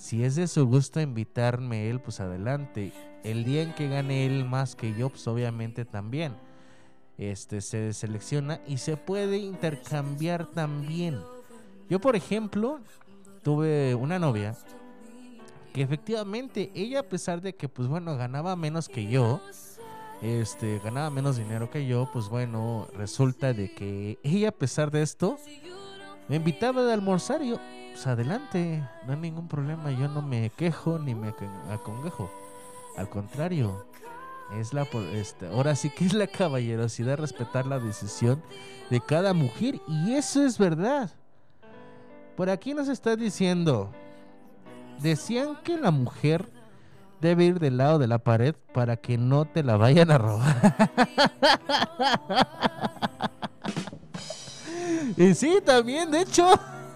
Si 0.00 0.24
es 0.24 0.34
de 0.34 0.48
su 0.48 0.66
gusto 0.66 0.98
invitarme 0.98 1.90
él, 1.90 2.00
pues 2.00 2.20
adelante. 2.20 2.90
El 3.22 3.44
día 3.44 3.62
en 3.62 3.74
que 3.74 3.86
gane 3.86 4.24
él 4.24 4.46
más 4.46 4.74
que 4.74 4.94
yo, 4.94 5.10
pues 5.10 5.28
obviamente 5.28 5.84
también. 5.84 6.32
Este 7.18 7.60
se 7.60 7.92
selecciona 7.92 8.62
y 8.66 8.78
se 8.78 8.96
puede 8.96 9.36
intercambiar 9.36 10.46
también. 10.46 11.20
Yo, 11.90 12.00
por 12.00 12.16
ejemplo, 12.16 12.80
tuve 13.42 13.94
una 13.94 14.18
novia 14.18 14.56
que 15.74 15.82
efectivamente 15.82 16.72
ella 16.74 17.00
a 17.00 17.08
pesar 17.08 17.42
de 17.42 17.54
que 17.54 17.68
pues 17.68 17.86
bueno 17.86 18.16
ganaba 18.16 18.56
menos 18.56 18.88
que 18.88 19.06
yo 19.06 19.40
este 20.20 20.80
ganaba 20.82 21.10
menos 21.10 21.36
dinero 21.36 21.70
que 21.70 21.86
yo 21.86 22.10
pues 22.12 22.28
bueno 22.28 22.88
resulta 22.96 23.52
de 23.52 23.72
que 23.72 24.18
ella 24.24 24.48
a 24.48 24.52
pesar 24.52 24.90
de 24.90 25.02
esto 25.02 25.38
me 26.30 26.36
invitaba 26.36 26.84
de 26.84 26.92
almorzar 26.92 27.42
y 27.42 27.50
yo 27.50 27.56
pues 27.92 28.06
adelante 28.06 28.88
no 29.04 29.12
hay 29.12 29.18
ningún 29.18 29.48
problema 29.48 29.90
yo 29.90 30.06
no 30.06 30.22
me 30.22 30.50
quejo 30.50 30.96
ni 31.00 31.12
me 31.12 31.34
acongejo 31.68 32.30
al 32.96 33.10
contrario 33.10 33.84
es 34.56 34.72
la 34.72 34.86
este, 35.12 35.48
ahora 35.48 35.74
sí 35.74 35.90
que 35.90 36.04
es 36.04 36.14
la 36.14 36.28
caballerosidad 36.28 37.18
respetar 37.18 37.66
la 37.66 37.80
decisión 37.80 38.40
de 38.90 39.00
cada 39.00 39.34
mujer 39.34 39.80
y 39.88 40.14
eso 40.14 40.46
es 40.46 40.56
verdad 40.56 41.10
por 42.36 42.48
aquí 42.48 42.74
nos 42.74 42.86
está 42.86 43.16
diciendo 43.16 43.90
decían 45.02 45.56
que 45.64 45.78
la 45.78 45.90
mujer 45.90 46.48
debe 47.20 47.46
ir 47.46 47.58
del 47.58 47.78
lado 47.78 47.98
de 47.98 48.06
la 48.06 48.18
pared 48.18 48.54
para 48.72 48.96
que 48.96 49.18
no 49.18 49.46
te 49.46 49.62
la 49.62 49.76
vayan 49.76 50.10
a 50.10 50.16
robar. 50.16 50.90
y 55.16 55.34
sí, 55.34 55.58
también, 55.64 56.10
de 56.10 56.22
hecho. 56.22 56.48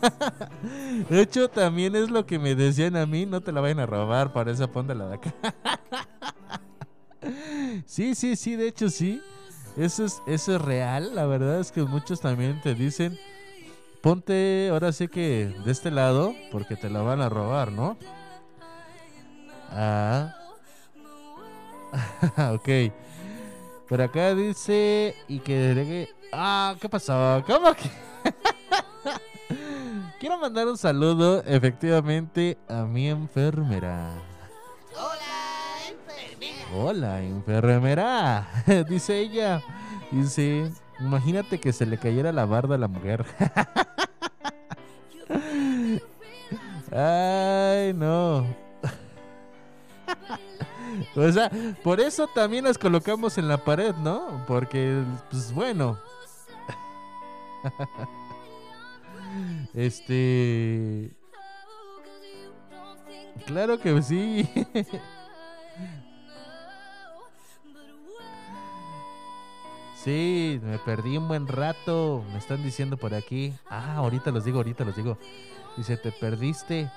De 1.08 1.22
hecho, 1.22 1.48
también 1.48 1.96
es 1.96 2.10
lo 2.10 2.26
que 2.26 2.38
me 2.38 2.54
decían 2.54 2.94
a 2.94 3.06
mí, 3.06 3.24
no 3.24 3.40
te 3.40 3.52
la 3.52 3.62
vayan 3.62 3.80
a 3.80 3.86
robar, 3.86 4.34
para 4.34 4.50
esa 4.52 4.68
la 4.74 5.08
de 5.08 5.14
acá. 5.14 5.34
Sí, 7.86 8.14
sí, 8.14 8.36
sí, 8.36 8.54
de 8.54 8.68
hecho 8.68 8.90
sí. 8.90 9.22
Eso 9.78 10.04
es, 10.04 10.20
eso 10.26 10.56
es 10.56 10.60
real, 10.60 11.14
la 11.14 11.24
verdad 11.24 11.58
es 11.58 11.72
que 11.72 11.82
muchos 11.82 12.20
también 12.20 12.60
te 12.60 12.74
dicen, 12.74 13.18
ponte 14.02 14.68
ahora 14.70 14.92
sí 14.92 15.08
que 15.08 15.52
de 15.64 15.72
este 15.72 15.90
lado 15.90 16.34
porque 16.52 16.76
te 16.76 16.90
la 16.90 17.00
van 17.00 17.22
a 17.22 17.28
robar, 17.28 17.72
¿no? 17.72 17.96
Ah. 19.70 20.34
ok. 22.52 22.92
Por 23.88 24.00
acá 24.00 24.34
dice 24.34 25.14
y 25.28 25.40
que 25.40 26.08
Ah, 26.36 26.74
¿qué 26.80 26.88
pasó? 26.88 27.44
¿Cómo 27.46 27.72
que? 27.74 27.88
Quiero 30.18 30.36
mandar 30.36 30.66
un 30.66 30.76
saludo 30.76 31.44
efectivamente 31.46 32.58
a 32.68 32.82
mi 32.82 33.08
enfermera. 33.08 34.14
Hola, 34.96 35.86
enfermera. 35.88 36.66
Hola, 36.74 37.22
enfermera. 37.22 38.48
dice 38.88 39.20
ella. 39.20 39.62
Dice, 40.10 40.72
imagínate 40.98 41.60
que 41.60 41.72
se 41.72 41.86
le 41.86 41.98
cayera 41.98 42.32
la 42.32 42.46
barda 42.46 42.74
a 42.74 42.78
la 42.78 42.88
mujer. 42.88 43.24
Ay, 46.90 47.94
no. 47.94 48.44
o 51.14 51.32
sea, 51.32 51.48
por 51.84 52.00
eso 52.00 52.26
también 52.34 52.64
las 52.64 52.76
colocamos 52.76 53.38
en 53.38 53.46
la 53.46 53.58
pared, 53.58 53.94
¿no? 53.94 54.44
Porque, 54.48 55.00
pues 55.30 55.52
bueno. 55.52 55.96
este. 59.74 61.10
Claro 63.46 63.80
que 63.80 64.02
sí. 64.02 64.48
Sí, 70.04 70.60
me 70.62 70.78
perdí 70.78 71.16
un 71.16 71.28
buen 71.28 71.48
rato. 71.48 72.22
Me 72.30 72.36
están 72.36 72.62
diciendo 72.62 72.98
por 72.98 73.14
aquí. 73.14 73.54
Ah, 73.70 73.94
ahorita 73.96 74.30
los 74.32 74.44
digo, 74.44 74.58
ahorita 74.58 74.84
los 74.84 74.94
digo. 74.94 75.16
Dice, 75.78 75.96
te 75.96 76.12
perdiste. 76.12 76.90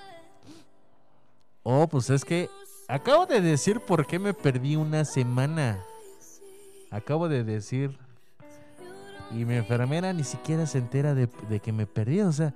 Oh, 1.63 1.87
pues 1.87 2.09
es 2.09 2.25
que 2.25 2.49
acabo 2.89 3.25
de 3.25 3.39
decir 3.39 3.79
por 3.79 4.05
qué 4.05 4.19
me 4.19 4.33
perdí 4.33 4.75
una 4.75 5.05
semana. 5.05 5.81
Acabo 6.91 7.29
de 7.29 7.45
decir. 7.45 7.97
Y 9.31 9.45
mi 9.45 9.55
enfermera 9.55 10.13
ni 10.13 10.23
siquiera 10.23 10.65
se 10.65 10.77
entera 10.77 11.13
de, 11.13 11.27
que 11.59 11.71
me 11.71 11.85
perdí. 11.85 12.21
O 12.21 12.31
sea, 12.31 12.53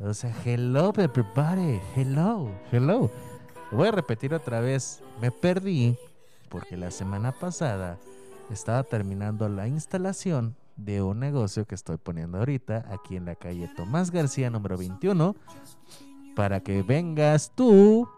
o 0.00 0.12
sea, 0.12 0.34
hello 0.44 0.92
everybody. 0.96 1.80
Hello, 1.96 2.50
hello. 2.70 3.10
voy 3.70 3.88
a 3.88 3.92
repetir 3.92 4.34
otra 4.34 4.60
vez. 4.60 5.02
Me 5.20 5.30
perdí 5.30 5.96
porque 6.48 6.76
la 6.76 6.90
semana 6.90 7.32
pasada 7.32 7.98
estaba 8.50 8.82
terminando 8.82 9.48
la 9.48 9.66
instalación 9.66 10.54
de 10.76 11.02
un 11.02 11.20
negocio 11.20 11.64
que 11.66 11.74
estoy 11.74 11.96
poniendo 11.96 12.38
ahorita 12.38 12.86
aquí 12.90 13.16
en 13.16 13.24
la 13.24 13.36
calle 13.36 13.70
Tomás 13.76 14.10
García 14.10 14.50
número 14.50 14.76
21 14.76 15.34
para 16.34 16.60
que 16.60 16.82
vengas 16.82 17.52
tú 17.54 18.08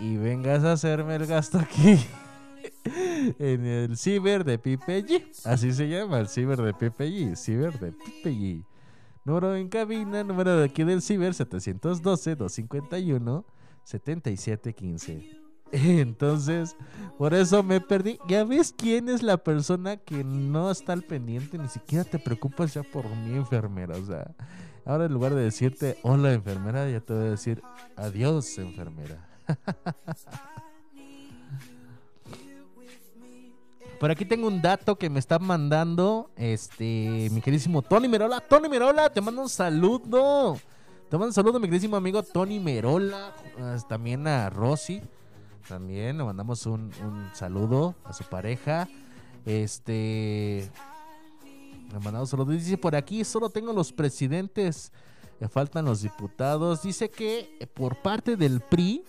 y 0.00 0.16
vengas 0.16 0.64
a 0.64 0.72
hacerme 0.72 1.16
el 1.16 1.26
gasto 1.26 1.58
aquí 1.58 1.98
en 3.38 3.66
el 3.66 3.96
ciber 3.96 4.44
de 4.44 4.58
PPG. 4.58 5.44
Así 5.44 5.72
se 5.72 5.88
llama, 5.88 6.20
el 6.20 6.28
ciber 6.28 6.60
de 6.60 6.72
PPG, 6.72 7.36
ciber 7.36 7.78
de 7.78 7.92
PPG. 7.92 8.64
Número 9.24 9.56
en 9.56 9.68
cabina, 9.68 10.24
número 10.24 10.56
de 10.56 10.64
aquí 10.64 10.84
del 10.84 11.02
ciber 11.02 11.34
712 11.34 12.36
251 12.36 13.44
7715. 13.84 15.38
Entonces, 15.72 16.76
por 17.18 17.34
eso 17.34 17.62
me 17.62 17.80
perdí. 17.80 18.18
Ya 18.26 18.44
ves 18.44 18.74
quién 18.76 19.08
es 19.08 19.22
la 19.22 19.36
persona 19.36 19.96
que 19.98 20.24
no 20.24 20.70
está 20.70 20.94
al 20.94 21.02
pendiente, 21.02 21.58
ni 21.58 21.68
siquiera 21.68 22.04
te 22.04 22.18
preocupas 22.18 22.74
ya 22.74 22.82
por 22.82 23.08
mi 23.08 23.36
enfermera. 23.36 23.96
O 23.96 24.04
sea, 24.04 24.34
ahora 24.84 25.06
en 25.06 25.12
lugar 25.12 25.34
de 25.34 25.42
decirte 25.42 25.98
hola 26.02 26.32
enfermera, 26.32 26.88
ya 26.88 27.00
te 27.00 27.12
voy 27.12 27.26
a 27.26 27.30
decir 27.30 27.62
adiós 27.96 28.56
enfermera. 28.58 29.28
Por 33.98 34.12
aquí 34.12 34.24
tengo 34.24 34.46
un 34.46 34.62
dato 34.62 34.96
que 34.96 35.10
me 35.10 35.18
está 35.18 35.40
mandando 35.40 36.30
este 36.36 37.28
mi 37.32 37.40
queridísimo 37.40 37.82
Tony 37.82 38.06
Merola. 38.06 38.40
Tony 38.40 38.68
Merola, 38.68 39.10
te 39.10 39.20
mando 39.20 39.42
un 39.42 39.48
saludo. 39.48 40.56
Te 41.08 41.16
mando 41.16 41.26
un 41.26 41.32
saludo, 41.32 41.58
mi 41.58 41.66
queridísimo 41.66 41.96
amigo 41.96 42.22
Tony 42.22 42.60
Merola. 42.60 43.34
También 43.88 44.26
a 44.28 44.50
Rosy. 44.50 45.02
También 45.68 46.16
le 46.16 46.24
mandamos 46.24 46.64
un, 46.66 46.92
un 47.02 47.28
saludo 47.34 47.96
a 48.04 48.12
su 48.12 48.22
pareja. 48.24 48.88
Este. 49.44 50.70
Le 51.92 51.98
mandamos 51.98 52.30
saludos. 52.30 52.54
Dice 52.54 52.78
por 52.78 52.94
aquí: 52.94 53.24
solo 53.24 53.50
tengo 53.50 53.72
los 53.72 53.92
presidentes. 53.92 54.92
Le 55.40 55.48
faltan 55.48 55.84
los 55.84 56.02
diputados. 56.02 56.82
Dice 56.82 57.10
que 57.10 57.68
por 57.74 58.00
parte 58.00 58.36
del 58.36 58.60
PRI 58.60 59.04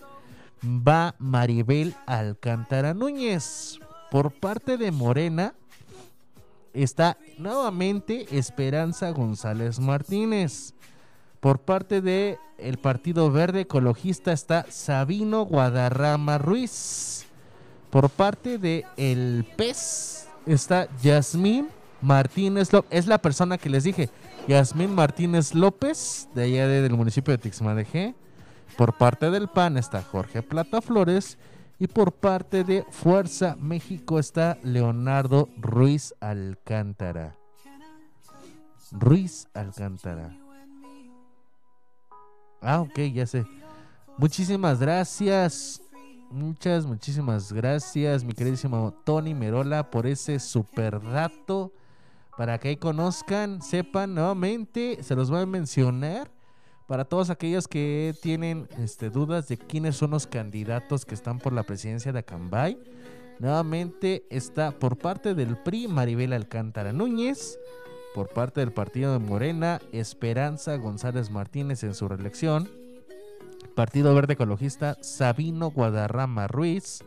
va 0.64 1.14
Maribel 1.18 1.94
Alcántara 2.06 2.92
Núñez. 2.92 3.78
Por 4.10 4.32
parte 4.32 4.76
de 4.76 4.90
Morena 4.90 5.54
está 6.72 7.16
nuevamente 7.38 8.26
Esperanza 8.36 9.10
González 9.10 9.78
Martínez. 9.78 10.74
Por 11.38 11.60
parte 11.60 12.00
de 12.00 12.38
el 12.58 12.78
Partido 12.78 13.30
Verde 13.30 13.62
Ecologista 13.62 14.32
está 14.32 14.66
Sabino 14.68 15.44
Guadarrama 15.44 16.38
Ruiz. 16.38 17.26
Por 17.90 18.10
parte 18.10 18.58
de 18.58 18.84
el 18.96 19.46
PES 19.56 20.28
está 20.46 20.88
Yasmín 21.02 21.68
Martínez 22.02 22.72
López. 22.72 22.98
Es 22.98 23.06
la 23.06 23.18
persona 23.18 23.58
que 23.58 23.70
les 23.70 23.84
dije. 23.84 24.10
Yasmín 24.48 24.94
Martínez 24.94 25.54
López, 25.54 26.28
de 26.34 26.44
allá 26.44 26.66
del 26.66 26.94
municipio 26.94 27.32
de 27.32 27.38
Tixmadejé. 27.38 28.14
Por 28.76 28.96
parte 28.96 29.30
del 29.30 29.48
PAN 29.48 29.76
está 29.76 30.02
Jorge 30.02 30.42
Plata 30.42 30.80
Flores. 30.80 31.38
Y 31.80 31.86
por 31.86 32.12
parte 32.12 32.62
de 32.62 32.84
Fuerza 32.90 33.56
México 33.58 34.18
está 34.18 34.58
Leonardo 34.62 35.48
Ruiz 35.56 36.14
Alcántara. 36.20 37.38
Ruiz 38.92 39.48
Alcántara. 39.54 40.36
Ah, 42.60 42.82
ok, 42.82 42.98
ya 43.14 43.26
sé. 43.26 43.46
Muchísimas 44.18 44.78
gracias. 44.78 45.80
Muchas, 46.30 46.84
muchísimas 46.84 47.50
gracias, 47.50 48.22
mi 48.22 48.34
queridísimo 48.34 48.92
Tony 49.04 49.34
Merola, 49.34 49.90
por 49.90 50.06
ese 50.06 50.38
super 50.38 51.00
dato. 51.00 51.72
Para 52.36 52.58
que 52.58 52.68
ahí 52.68 52.76
conozcan, 52.76 53.62
sepan 53.62 54.14
nuevamente, 54.14 55.02
se 55.02 55.16
los 55.16 55.30
voy 55.30 55.40
a 55.40 55.46
mencionar 55.46 56.30
para 56.90 57.04
todos 57.04 57.30
aquellos 57.30 57.68
que 57.68 58.16
tienen 58.20 58.66
este, 58.76 59.10
dudas 59.10 59.46
de 59.46 59.56
quiénes 59.56 59.94
son 59.94 60.10
los 60.10 60.26
candidatos 60.26 61.06
que 61.06 61.14
están 61.14 61.38
por 61.38 61.52
la 61.52 61.62
presidencia 61.62 62.12
de 62.12 62.18
Acambay. 62.18 62.80
Nuevamente 63.38 64.24
está 64.28 64.72
por 64.72 64.98
parte 64.98 65.36
del 65.36 65.56
PRI 65.56 65.86
Maribel 65.86 66.32
Alcántara 66.32 66.92
Núñez, 66.92 67.60
por 68.12 68.30
parte 68.30 68.58
del 68.58 68.72
partido 68.72 69.12
de 69.12 69.20
Morena 69.20 69.80
Esperanza 69.92 70.76
González 70.78 71.30
Martínez 71.30 71.84
en 71.84 71.94
su 71.94 72.08
reelección, 72.08 72.68
Partido 73.76 74.12
Verde 74.12 74.32
Ecologista 74.32 74.98
Sabino 75.00 75.70
Guadarrama 75.70 76.48
Ruiz, 76.48 77.04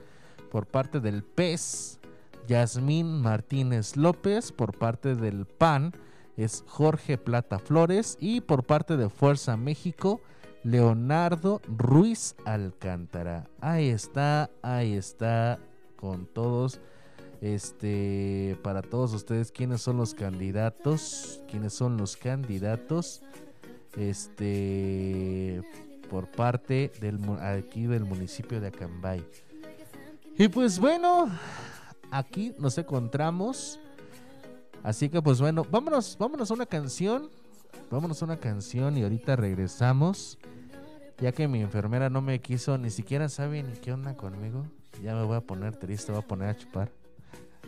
por 0.50 0.66
parte 0.66 1.02
del 1.02 1.24
PES 1.24 2.00
Yasmín 2.48 3.22
Martínez 3.22 3.98
López, 3.98 4.54
por 4.54 4.78
parte 4.78 5.16
del 5.16 5.46
PAN 5.46 5.92
es 6.38 6.64
Jorge 6.68 7.18
Plata 7.18 7.60
Flores 7.60 8.18
y 8.20 8.42
por 8.42 8.64
parte 8.64 8.98
de 8.98 9.10
Fuerza 9.10 9.58
México, 9.58 10.22
Leonardo 10.64 11.62
Ruiz 11.68 12.36
Alcántara. 12.46 13.48
Ahí 13.60 13.90
está, 13.90 14.50
ahí 14.62 14.94
está 14.94 15.60
con 15.96 16.26
todos. 16.26 16.80
Este, 17.42 18.58
para 18.64 18.82
todos 18.82 19.14
ustedes, 19.14 19.52
¿quiénes 19.52 19.82
son 19.82 19.98
los 19.98 20.14
candidatos? 20.14 21.42
¿Quiénes 21.50 21.74
son 21.74 21.98
los 21.98 22.16
candidatos? 22.16 23.22
Este, 23.98 25.62
por 26.10 26.32
parte 26.32 26.92
del 27.02 27.20
aquí 27.42 27.86
del 27.86 28.06
municipio 28.06 28.62
de 28.62 28.68
Acambay. 28.68 29.26
Y 30.38 30.48
pues 30.48 30.80
bueno, 30.80 31.30
aquí 32.12 32.54
nos 32.58 32.78
encontramos 32.78 33.80
Así 34.84 35.10
que 35.10 35.22
pues 35.22 35.40
bueno, 35.40 35.66
vámonos, 35.70 36.18
vámonos 36.20 36.52
a 36.52 36.54
una 36.54 36.66
canción. 36.66 37.30
Vámonos 37.90 38.22
a 38.22 38.26
una 38.26 38.38
canción 38.38 38.98
y 38.98 39.04
ahorita 39.04 39.36
regresamos. 39.36 40.38
Ya 41.20 41.32
que 41.32 41.48
mi 41.48 41.62
enfermera 41.62 42.10
no 42.10 42.22
me 42.22 42.42
quiso, 42.42 42.78
ni 42.78 42.90
siquiera 42.90 43.30
sabe 43.30 43.64
ni 43.64 43.74
qué 43.74 43.94
onda 43.94 44.16
conmigo. 44.16 44.66
Ya 45.02 45.16
me 45.16 45.24
voy 45.24 45.38
a 45.38 45.42
poner 45.42 45.76
triste, 45.76 46.12
voy 46.12 46.22
a 46.22 46.28
poner 46.28 46.50
a 46.50 46.58
chupar. 46.58 46.92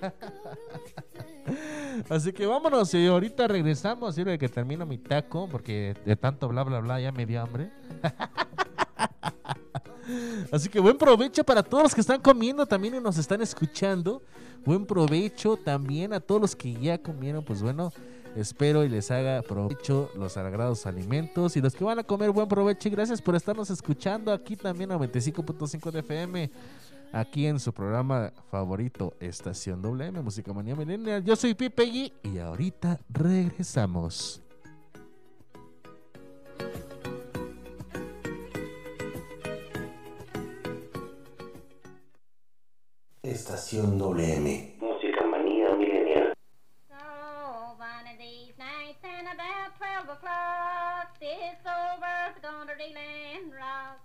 Así 2.10 2.34
que 2.34 2.46
vámonos 2.46 2.94
y 2.94 3.08
ahorita 3.08 3.48
regresamos. 3.48 4.16
Sirve 4.16 4.38
que 4.38 4.50
termino 4.50 4.86
mi 4.86 4.98
taco 4.98 5.48
porque 5.50 5.96
de 6.06 6.16
tanto 6.16 6.48
bla 6.50 6.64
bla 6.64 6.80
bla 6.80 7.00
ya 7.00 7.12
me 7.12 7.26
dio 7.26 7.42
hambre. 7.42 7.72
Así 10.52 10.70
que 10.70 10.80
buen 10.80 10.98
provecho 10.98 11.44
para 11.44 11.64
todos 11.64 11.84
los 11.84 11.96
que 11.96 12.02
están 12.02 12.22
comiendo 12.22 12.66
también 12.66 12.96
y 12.96 13.00
nos 13.00 13.18
están 13.18 13.42
escuchando. 13.42 14.22
Buen 14.66 14.86
provecho 14.86 15.58
también 15.58 16.14
a 16.14 16.20
todos 16.20 16.42
los 16.42 16.56
que 16.56 16.74
ya 16.74 16.98
comieron. 16.98 17.44
Pues 17.44 17.62
bueno, 17.62 17.92
espero 18.36 18.84
y 18.84 18.90
les 18.90 19.12
haga 19.12 19.42
provecho 19.42 20.10
los 20.16 20.34
sagrados 20.34 20.86
alimentos. 20.86 21.56
Y 21.56 21.62
los 21.62 21.76
que 21.76 21.84
van 21.84 22.00
a 22.00 22.04
comer, 22.04 22.32
buen 22.32 22.48
provecho. 22.48 22.88
Y 22.88 22.92
gracias 22.92 23.22
por 23.22 23.36
estarnos 23.36 23.70
escuchando 23.70 24.32
aquí 24.32 24.56
también 24.56 24.92
a 24.92 24.98
25.5 24.98 25.92
de 25.92 26.00
FM. 26.00 26.52
Aquí 27.14 27.46
en 27.46 27.60
su 27.60 27.72
programa 27.72 28.34
favorito, 28.52 29.14
Estación 29.20 29.82
WM, 29.82 30.22
Música 30.22 30.52
Manía 30.52 30.76
Millennial. 30.76 31.24
Yo 31.24 31.36
soy 31.36 31.54
Pipe 31.54 32.12
y 32.24 32.38
ahorita 32.38 33.00
regresamos. 33.10 34.45
Estación 43.66 43.98
WM. 43.98 44.78
Música 44.80 45.26
manía 45.26 45.74
milenial. 45.74 46.34
So, 46.88 47.02
one 47.80 48.06
of 48.06 48.20
these 48.20 48.54
nights 48.60 49.02
and 49.02 49.26
about 49.26 49.74
12 50.06 50.18
o'clock, 50.18 51.18
this 51.20 51.58
old 51.66 51.98
world's 51.98 52.38
gonna 52.44 52.76
reel 52.78 52.94
and 52.94 53.52
rock. 53.52 53.98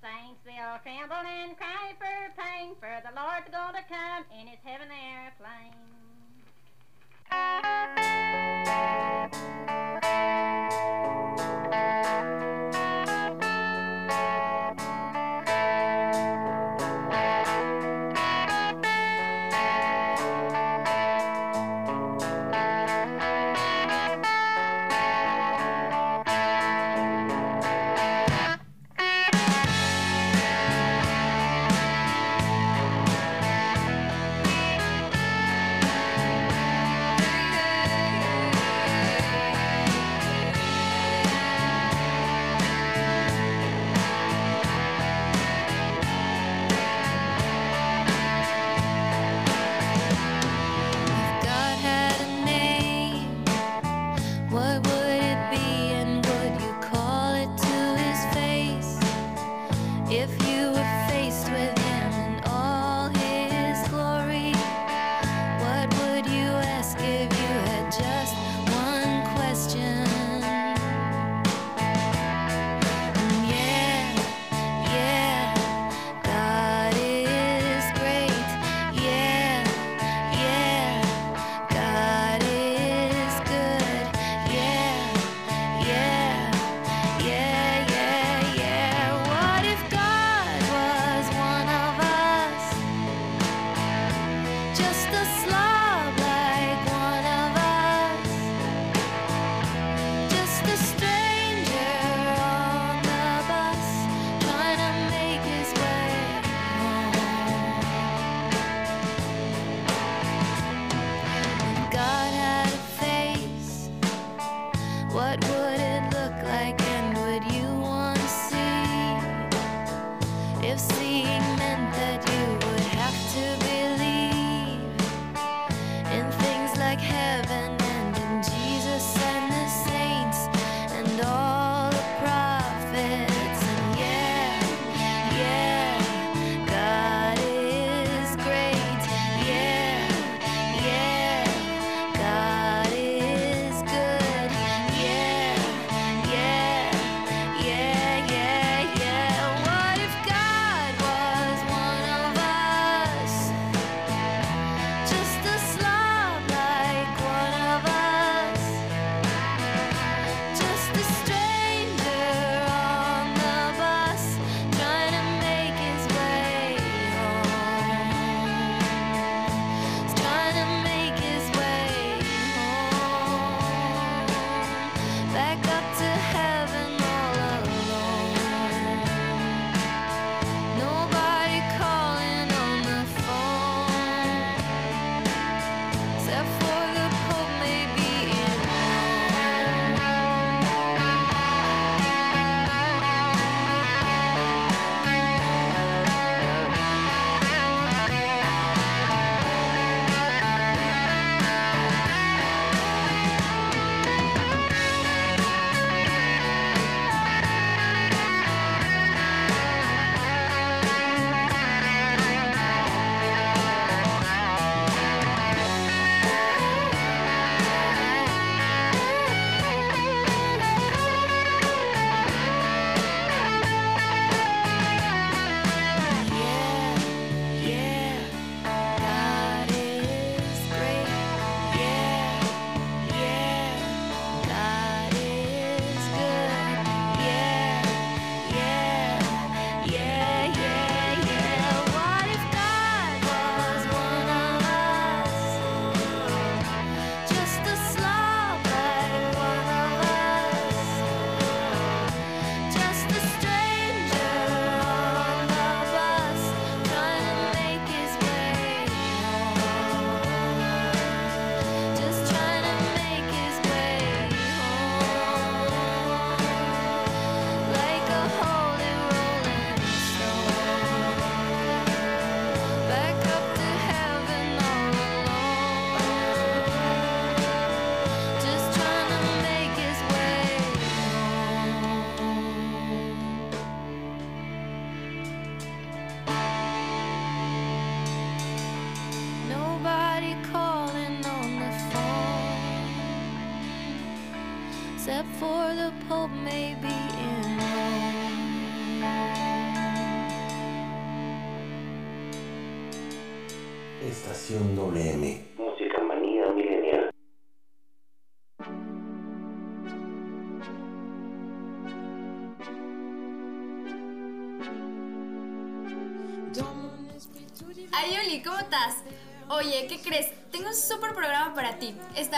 Saints 0.00 0.40
will 0.46 0.78
tremble 0.82 1.28
and 1.28 1.54
cry 1.58 1.92
for 2.00 2.32
pain, 2.40 2.74
for 2.80 3.02
the 3.04 3.12
Lord's 3.12 3.50
gonna 3.52 3.84
come 3.84 4.24
in 4.32 4.46
his 4.46 4.60
heaven 4.64 4.88
airplane. 4.88 5.76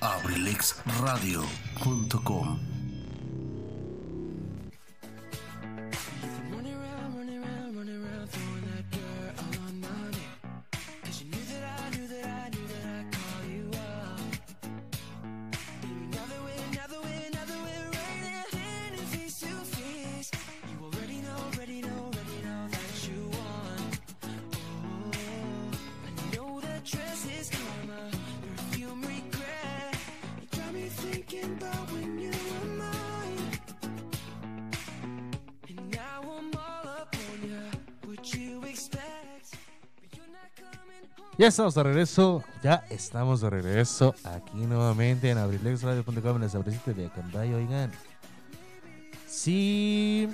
abrilexradio.com 0.00 2.73
Ya 41.36 41.48
estamos 41.48 41.74
de 41.74 41.82
regreso, 41.82 42.44
ya 42.62 42.84
estamos 42.90 43.40
de 43.40 43.50
regreso 43.50 44.14
aquí 44.22 44.56
nuevamente 44.58 45.30
en 45.30 45.38
abrilexradio.com 45.38 46.36
en 46.36 46.42
el 46.44 46.50
sabrecito 46.50 46.94
de 46.94 47.06
Acambay, 47.06 47.52
oigan. 47.52 47.90
Sí. 49.26 50.28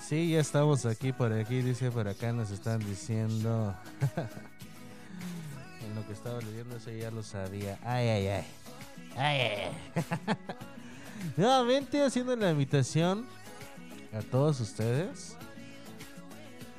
Sí, 0.00 0.30
ya 0.30 0.40
estamos 0.40 0.86
aquí 0.86 1.10
por 1.12 1.32
aquí, 1.32 1.60
dice 1.60 1.90
por 1.90 2.06
acá 2.06 2.32
nos 2.32 2.52
están 2.52 2.78
diciendo. 2.78 3.74
en 5.84 5.94
lo 5.96 6.06
que 6.06 6.12
estaba 6.12 6.40
leyendo 6.40 6.76
ese 6.76 6.96
ya 6.96 7.10
lo 7.10 7.24
sabía. 7.24 7.80
Ay, 7.82 8.08
ay, 8.08 8.26
ay. 8.28 8.44
Ay, 9.16 9.40
ay. 9.40 9.72
Nuevamente 11.36 12.00
haciendo 12.04 12.36
la 12.36 12.52
invitación 12.52 13.26
a 14.12 14.20
todos 14.20 14.60
ustedes. 14.60 15.36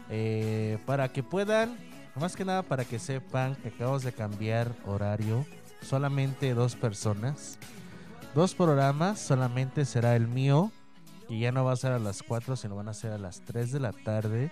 eh, 0.10 0.78
para 0.86 1.10
que 1.10 1.24
puedan, 1.24 1.76
más 2.16 2.36
que 2.36 2.46
nada 2.46 2.62
para 2.62 2.86
que 2.86 3.00
sepan 3.00 3.56
que 3.56 3.70
acabamos 3.70 4.04
de 4.04 4.12
cambiar 4.14 4.76
horario. 4.86 5.46
Solamente 5.82 6.54
dos 6.54 6.76
personas. 6.76 7.58
Dos 8.36 8.54
programas, 8.56 9.20
solamente 9.20 9.86
será 9.86 10.16
el 10.16 10.28
mío. 10.28 10.72
Y 11.30 11.40
ya 11.40 11.52
no 11.52 11.64
va 11.66 11.72
a 11.72 11.76
ser 11.76 11.92
a 11.94 12.00
las 12.00 12.22
4, 12.22 12.56
sino 12.56 12.76
van 12.76 12.90
a 12.90 12.94
ser 12.94 13.12
a 13.12 13.18
las 13.18 13.42
3 13.42 13.72
de 13.72 13.80
la 13.80 13.92
tarde. 13.92 14.52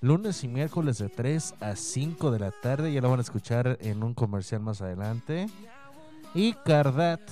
Lunes 0.00 0.44
y 0.44 0.48
miércoles 0.48 0.98
de 0.98 1.08
3 1.08 1.54
a 1.60 1.76
5 1.76 2.30
de 2.30 2.38
la 2.38 2.50
tarde. 2.50 2.92
Ya 2.92 3.00
lo 3.00 3.10
van 3.10 3.20
a 3.20 3.22
escuchar 3.22 3.78
en 3.80 4.02
un 4.02 4.14
comercial 4.14 4.60
más 4.60 4.80
adelante. 4.80 5.48
Y 6.34 6.52
Cardat, 6.52 7.22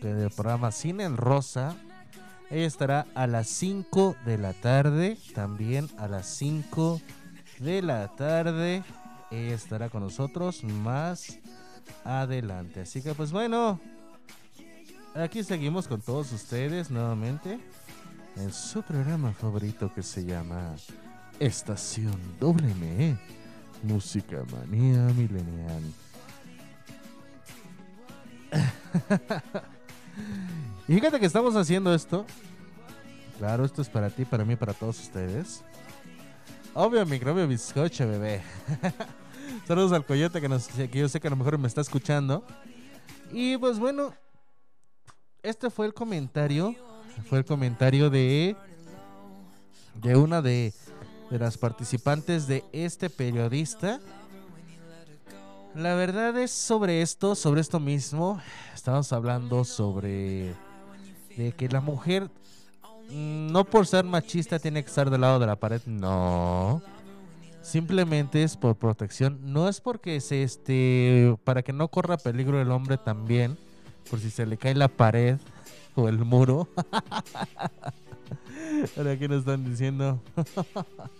que 0.00 0.14
del 0.14 0.30
programa 0.30 0.70
Cine 0.72 1.04
en 1.04 1.16
Rosa. 1.16 1.76
Ella 2.50 2.66
estará 2.66 3.06
a 3.14 3.26
las 3.26 3.48
5 3.48 4.16
de 4.24 4.38
la 4.38 4.52
tarde. 4.52 5.16
También 5.34 5.88
a 5.98 6.08
las 6.08 6.26
5 6.36 7.00
de 7.60 7.82
la 7.82 8.08
tarde. 8.16 8.82
Ella 9.30 9.54
estará 9.54 9.88
con 9.88 10.02
nosotros 10.02 10.64
más 10.64 11.38
adelante. 12.04 12.80
Así 12.80 13.02
que 13.02 13.14
pues 13.14 13.30
bueno. 13.30 13.80
Aquí 15.14 15.42
seguimos 15.42 15.88
con 15.88 16.00
todos 16.00 16.30
ustedes 16.32 16.88
nuevamente 16.90 17.58
en 18.36 18.52
su 18.52 18.82
programa 18.82 19.32
favorito 19.32 19.92
que 19.92 20.04
se 20.04 20.24
llama 20.24 20.76
Estación 21.40 22.16
WME 22.40 23.18
Música 23.82 24.44
Manía 24.52 25.02
Milenial. 25.14 25.82
y 30.88 30.94
fíjate 30.94 31.20
que 31.20 31.26
estamos 31.26 31.54
haciendo 31.56 31.94
esto. 31.94 32.26
Claro, 33.38 33.64
esto 33.64 33.80
es 33.80 33.88
para 33.88 34.10
ti, 34.10 34.24
para 34.24 34.44
mí, 34.44 34.56
para 34.56 34.74
todos 34.74 35.00
ustedes. 35.00 35.62
Obvio, 36.74 37.04
microbio 37.06 37.48
bizcocho, 37.48 38.06
bebé. 38.06 38.42
Saludos 39.66 39.92
al 39.92 40.04
coyote 40.04 40.40
que, 40.40 40.88
que 40.88 40.98
yo 40.98 41.08
sé 41.08 41.20
que 41.20 41.26
a 41.26 41.30
lo 41.30 41.36
mejor 41.36 41.58
me 41.58 41.66
está 41.66 41.80
escuchando. 41.80 42.44
Y 43.32 43.56
pues 43.56 43.78
bueno, 43.78 44.14
este 45.42 45.70
fue 45.70 45.86
el 45.86 45.94
comentario. 45.94 46.74
Fue 47.28 47.38
el 47.38 47.44
comentario 47.44 48.10
de. 48.10 48.56
De 49.94 50.16
una 50.16 50.40
de, 50.42 50.72
de 51.30 51.38
las 51.38 51.58
participantes 51.58 52.46
de 52.46 52.64
este 52.72 53.10
periodista. 53.10 54.00
La 55.74 55.94
verdad 55.94 56.36
es 56.38 56.50
sobre 56.50 57.02
esto, 57.02 57.34
sobre 57.34 57.60
esto 57.60 57.78
mismo. 57.80 58.40
Estamos 58.74 59.12
hablando 59.12 59.64
sobre. 59.64 60.54
De 61.36 61.52
que 61.56 61.68
la 61.68 61.80
mujer. 61.80 62.28
mm, 63.10 63.52
No 63.52 63.64
por 63.64 63.86
ser 63.86 64.04
machista 64.04 64.58
tiene 64.58 64.82
que 64.82 64.88
estar 64.88 65.10
del 65.10 65.20
lado 65.20 65.38
de 65.38 65.46
la 65.46 65.56
pared. 65.56 65.80
No. 65.86 66.82
Simplemente 67.62 68.42
es 68.42 68.56
por 68.56 68.74
protección. 68.76 69.38
No 69.44 69.68
es 69.68 69.80
porque 69.80 70.20
se 70.20 70.42
este. 70.42 71.36
Para 71.44 71.62
que 71.62 71.72
no 71.72 71.88
corra 71.88 72.16
peligro 72.16 72.60
el 72.60 72.70
hombre 72.72 72.98
también. 72.98 73.56
Por 74.10 74.18
si 74.18 74.30
se 74.30 74.46
le 74.46 74.56
cae 74.56 74.74
la 74.74 74.88
pared 74.88 75.38
o 75.94 76.08
el 76.08 76.18
muro. 76.18 76.68
Ahora 78.96 79.12
aquí 79.12 79.28
nos 79.28 79.40
están 79.40 79.64
diciendo. 79.64 80.20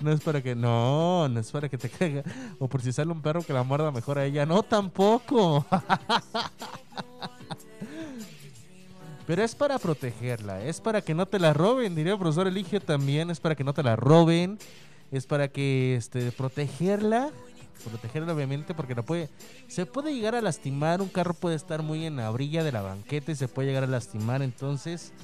no 0.00 0.12
es 0.12 0.20
para 0.20 0.42
que. 0.42 0.54
No, 0.54 1.28
no 1.28 1.40
es 1.40 1.50
para 1.50 1.68
que 1.68 1.78
te 1.78 1.88
caiga. 1.88 2.22
O 2.58 2.68
por 2.68 2.82
si 2.82 2.92
sale 2.92 3.12
un 3.12 3.22
perro 3.22 3.42
que 3.42 3.52
la 3.52 3.62
muerda 3.62 3.90
mejor 3.90 4.18
a 4.18 4.24
ella. 4.24 4.46
No, 4.46 4.62
tampoco. 4.62 5.66
Pero 9.26 9.42
es 9.42 9.54
para 9.54 9.78
protegerla, 9.78 10.62
es 10.62 10.80
para 10.80 11.00
que 11.00 11.14
no 11.14 11.26
te 11.26 11.38
la 11.38 11.54
roben, 11.54 11.94
diría 11.94 12.12
el 12.12 12.18
profesor 12.18 12.46
Eligio 12.46 12.80
también, 12.80 13.30
es 13.30 13.40
para 13.40 13.54
que 13.54 13.64
no 13.64 13.72
te 13.72 13.82
la 13.82 13.96
roben, 13.96 14.58
es 15.10 15.26
para 15.26 15.48
que 15.48 15.96
este 15.96 16.30
protegerla, 16.30 17.30
protegerla 17.88 18.34
obviamente 18.34 18.74
porque 18.74 18.94
no 18.94 19.02
puede 19.02 19.30
se 19.66 19.86
puede 19.86 20.14
llegar 20.14 20.34
a 20.34 20.42
lastimar, 20.42 21.00
un 21.00 21.08
carro 21.08 21.32
puede 21.32 21.56
estar 21.56 21.82
muy 21.82 22.04
en 22.04 22.16
la 22.16 22.30
orilla 22.30 22.62
de 22.62 22.72
la 22.72 22.82
banqueta 22.82 23.32
y 23.32 23.34
se 23.34 23.48
puede 23.48 23.68
llegar 23.68 23.84
a 23.84 23.86
lastimar, 23.86 24.42
entonces 24.42 25.14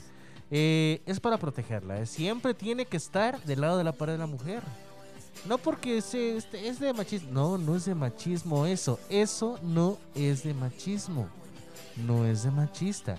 eh, 0.50 1.02
es 1.06 1.20
para 1.20 1.38
protegerla, 1.38 2.00
eh, 2.00 2.06
siempre 2.06 2.54
tiene 2.54 2.86
que 2.86 2.96
estar 2.96 3.42
del 3.44 3.60
lado 3.60 3.78
de 3.78 3.84
la 3.84 3.92
pared 3.92 4.14
de 4.14 4.18
la 4.18 4.26
mujer. 4.26 4.62
No 5.46 5.58
porque 5.58 5.96
este, 5.96 6.68
es 6.68 6.80
de 6.80 6.92
machismo, 6.92 7.30
no, 7.30 7.56
no 7.56 7.76
es 7.76 7.84
de 7.86 7.94
machismo 7.94 8.66
eso, 8.66 8.98
eso 9.08 9.58
no 9.62 9.96
es 10.14 10.42
de 10.42 10.52
machismo, 10.52 11.28
no 11.96 12.26
es 12.26 12.42
de 12.42 12.50
machista 12.50 13.16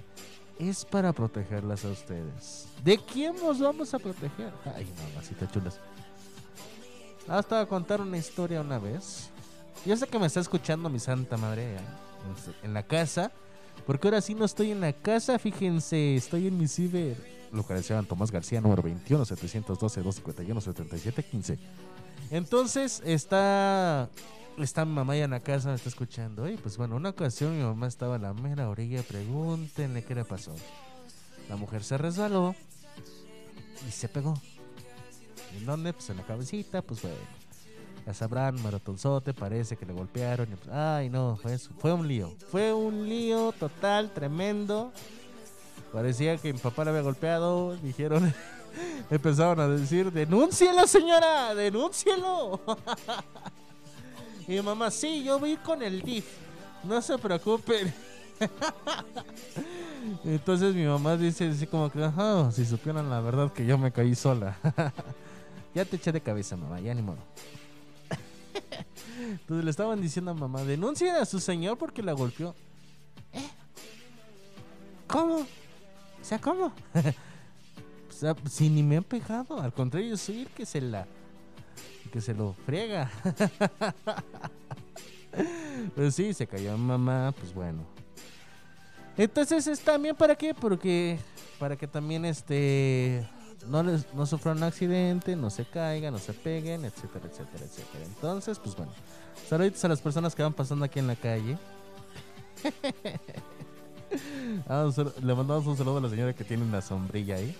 es 0.69 0.85
para 0.85 1.11
protegerlas 1.11 1.85
a 1.85 1.89
ustedes. 1.89 2.67
¿De 2.83 2.97
quién 2.97 3.35
nos 3.37 3.59
vamos 3.59 3.93
a 3.93 3.99
proteger? 3.99 4.53
Ay, 4.75 4.87
mamacita 5.09 5.49
chulas. 5.49 5.79
Hasta 7.27 7.65
contar 7.65 8.01
una 8.01 8.17
historia 8.17 8.61
una 8.61 8.77
vez. 8.77 9.29
Yo 9.85 9.97
sé 9.97 10.05
que 10.07 10.19
me 10.19 10.27
está 10.27 10.39
escuchando 10.39 10.89
mi 10.89 10.99
santa 10.99 11.37
madre 11.37 11.75
¿eh? 11.75 11.79
en 12.63 12.73
la 12.73 12.83
casa. 12.83 13.31
Porque 13.85 14.07
ahora 14.07 14.21
sí 14.21 14.35
no 14.35 14.45
estoy 14.45 14.71
en 14.71 14.81
la 14.81 14.93
casa, 14.93 15.39
fíjense, 15.39 16.15
estoy 16.15 16.47
en 16.47 16.57
mi 16.57 16.67
ciber. 16.67 17.17
Localización 17.51 18.05
Tomás 18.05 18.31
García, 18.31 18.61
número 18.61 18.81
21, 18.81 19.25
712, 19.25 20.01
251, 20.01 20.61
77, 20.61 21.23
15. 21.23 21.59
Entonces 22.31 23.01
está 23.05 24.09
está 24.57 24.85
mi 24.85 24.93
mamá 24.93 25.15
ya 25.15 25.25
en 25.25 25.31
la 25.31 25.39
casa, 25.39 25.69
me 25.69 25.75
está 25.75 25.89
escuchando. 25.89 26.47
Y 26.49 26.57
pues 26.57 26.77
bueno, 26.77 26.95
una 26.95 27.09
ocasión 27.09 27.57
mi 27.57 27.63
mamá 27.63 27.87
estaba 27.87 28.15
a 28.15 28.19
la 28.19 28.33
mera 28.33 28.69
orilla, 28.69 29.03
pregúntenle 29.03 30.03
qué 30.03 30.15
le 30.15 30.25
pasó. 30.25 30.55
La 31.49 31.55
mujer 31.55 31.83
se 31.83 31.97
resbaló 31.97 32.55
y 33.87 33.91
se 33.91 34.07
pegó. 34.07 34.35
¿En 35.57 35.65
dónde? 35.65 35.93
Pues 35.93 36.09
en 36.09 36.17
la 36.17 36.23
cabecita, 36.23 36.81
pues 36.81 37.01
bueno. 37.01 37.40
Ya 38.05 38.13
sabrán, 38.13 38.61
maratonzote, 38.63 39.33
parece 39.33 39.77
que 39.77 39.85
le 39.85 39.93
golpearon. 39.93 40.47
ay, 40.71 41.09
no, 41.09 41.37
fue, 41.41 41.57
fue 41.57 41.93
un 41.93 42.07
lío. 42.07 42.33
Fue 42.49 42.73
un 42.73 43.07
lío 43.07 43.51
total, 43.53 44.11
tremendo. 44.11 44.91
Parecía 45.93 46.37
que 46.37 46.53
mi 46.53 46.59
papá 46.59 46.83
le 46.83 46.91
había 46.91 47.01
golpeado. 47.01 47.75
Dijeron, 47.77 48.33
empezaron 49.09 49.59
a 49.59 49.67
decir, 49.67 50.11
denúncielo 50.11 50.87
señora, 50.87 51.53
denúncielo. 51.53 52.59
y 54.47 54.51
mi 54.53 54.61
mamá, 54.61 54.89
sí, 54.89 55.23
yo 55.23 55.39
voy 55.39 55.57
con 55.57 55.83
el 55.83 56.01
DIF. 56.01 56.25
No 56.83 57.01
se 57.01 57.17
preocupen. 57.17 57.93
Entonces 60.25 60.73
mi 60.73 60.85
mamá 60.85 61.15
dice 61.17 61.49
así 61.49 61.67
como 61.67 61.91
que, 61.91 62.03
ajá, 62.03 62.51
si 62.51 62.65
supieran 62.65 63.09
la 63.09 63.19
verdad 63.19 63.51
que 63.53 63.65
yo 63.65 63.77
me 63.77 63.91
caí 63.91 64.15
sola. 64.15 64.57
ya 65.75 65.85
te 65.85 65.97
eché 65.97 66.11
de 66.11 66.21
cabeza, 66.21 66.57
mamá, 66.57 66.79
ya 66.79 66.95
ni 66.95 67.03
modo. 67.03 67.19
Entonces 69.31 69.65
le 69.65 69.71
estaban 69.71 70.01
diciendo 70.01 70.31
a 70.31 70.33
mamá, 70.33 70.63
denuncien 70.63 71.15
a 71.15 71.25
su 71.25 71.39
señor 71.39 71.77
porque 71.77 72.03
la 72.03 72.13
golpeó. 72.13 72.55
¿Eh? 73.33 73.49
¿Cómo? 75.07 75.37
O 75.37 76.23
sea, 76.23 76.39
¿cómo? 76.39 76.65
o 76.95 78.13
sea, 78.13 78.35
si 78.49 78.69
ni 78.69 78.83
me 78.83 78.97
han 78.97 79.03
pegado, 79.03 79.59
al 79.59 79.73
contrario, 79.73 80.09
yo 80.09 80.17
soy 80.17 80.41
el 80.41 80.47
que 80.47 80.65
se 80.65 80.81
la... 80.81 81.07
que 82.11 82.21
se 82.21 82.33
lo 82.33 82.53
friega. 82.65 83.11
pues 85.95 86.15
sí, 86.15 86.33
se 86.33 86.47
cayó 86.47 86.77
mamá, 86.77 87.33
pues 87.39 87.53
bueno. 87.53 87.85
Entonces 89.17 89.67
es 89.67 89.79
también 89.81 90.15
para 90.15 90.35
qué? 90.35 90.53
Porque 90.53 91.19
para 91.59 91.75
que 91.75 91.87
también 91.87 92.25
este 92.25 93.27
no 93.67 93.83
les 93.83 94.11
no 94.13 94.25
sufran 94.25 94.57
un 94.57 94.63
accidente, 94.63 95.35
no 95.35 95.49
se 95.49 95.65
caigan, 95.65 96.13
no 96.13 96.19
se 96.19 96.33
peguen, 96.33 96.85
etcétera, 96.85 97.27
etcétera, 97.27 97.65
etcétera. 97.65 98.05
Entonces, 98.05 98.59
pues 98.59 98.75
bueno, 98.75 98.91
saludos 99.49 99.83
a 99.83 99.87
las 99.87 100.01
personas 100.01 100.35
que 100.35 100.43
van 100.43 100.53
pasando 100.53 100.85
aquí 100.85 100.99
en 100.99 101.07
la 101.07 101.15
calle. 101.15 101.57
Ah, 104.67 104.89
Le 105.21 105.33
mandamos 105.35 105.65
un 105.67 105.77
saludo 105.77 105.97
a 105.97 106.01
la 106.01 106.09
señora 106.09 106.33
que 106.33 106.43
tiene 106.43 106.63
una 106.63 106.81
sombrilla 106.81 107.35
ahí. 107.35 107.55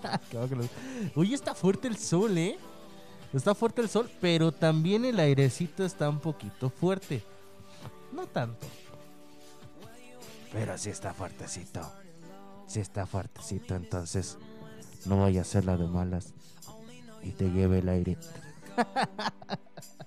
Uy, 1.14 1.34
está 1.34 1.54
fuerte 1.54 1.88
el 1.88 1.98
sol, 1.98 2.36
¿eh? 2.38 2.56
Está 3.32 3.54
fuerte 3.54 3.82
el 3.82 3.88
sol, 3.88 4.10
pero 4.20 4.52
también 4.52 5.04
el 5.04 5.20
airecito 5.20 5.84
está 5.84 6.08
un 6.08 6.20
poquito 6.20 6.70
fuerte. 6.70 7.22
No 8.12 8.26
tanto. 8.26 8.66
Pero 10.52 10.78
sí 10.78 10.90
está 10.90 11.12
fuertecito. 11.12 11.82
Sí 12.66 12.80
está 12.80 13.06
fuertecito, 13.06 13.74
entonces 13.74 14.38
no 15.04 15.16
voy 15.16 15.38
a 15.38 15.42
hacer 15.42 15.64
la 15.64 15.76
de 15.76 15.86
malas 15.86 16.32
y 17.22 17.30
te 17.30 17.50
lleve 17.50 17.80
el 17.80 17.88
aire. 17.88 18.16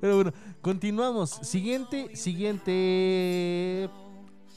Pero 0.00 0.16
bueno, 0.16 0.32
continuamos. 0.60 1.30
Siguiente, 1.30 2.14
siguiente, 2.16 3.88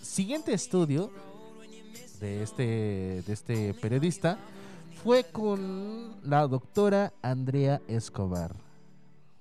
siguiente 0.01 0.53
estudio 0.53 1.11
de 2.19 2.43
este, 2.43 3.23
de 3.25 3.33
este 3.33 3.73
periodista 3.75 4.37
fue 5.03 5.23
con 5.23 6.19
la 6.23 6.45
doctora 6.47 7.13
Andrea 7.21 7.81
Escobar. 7.87 8.55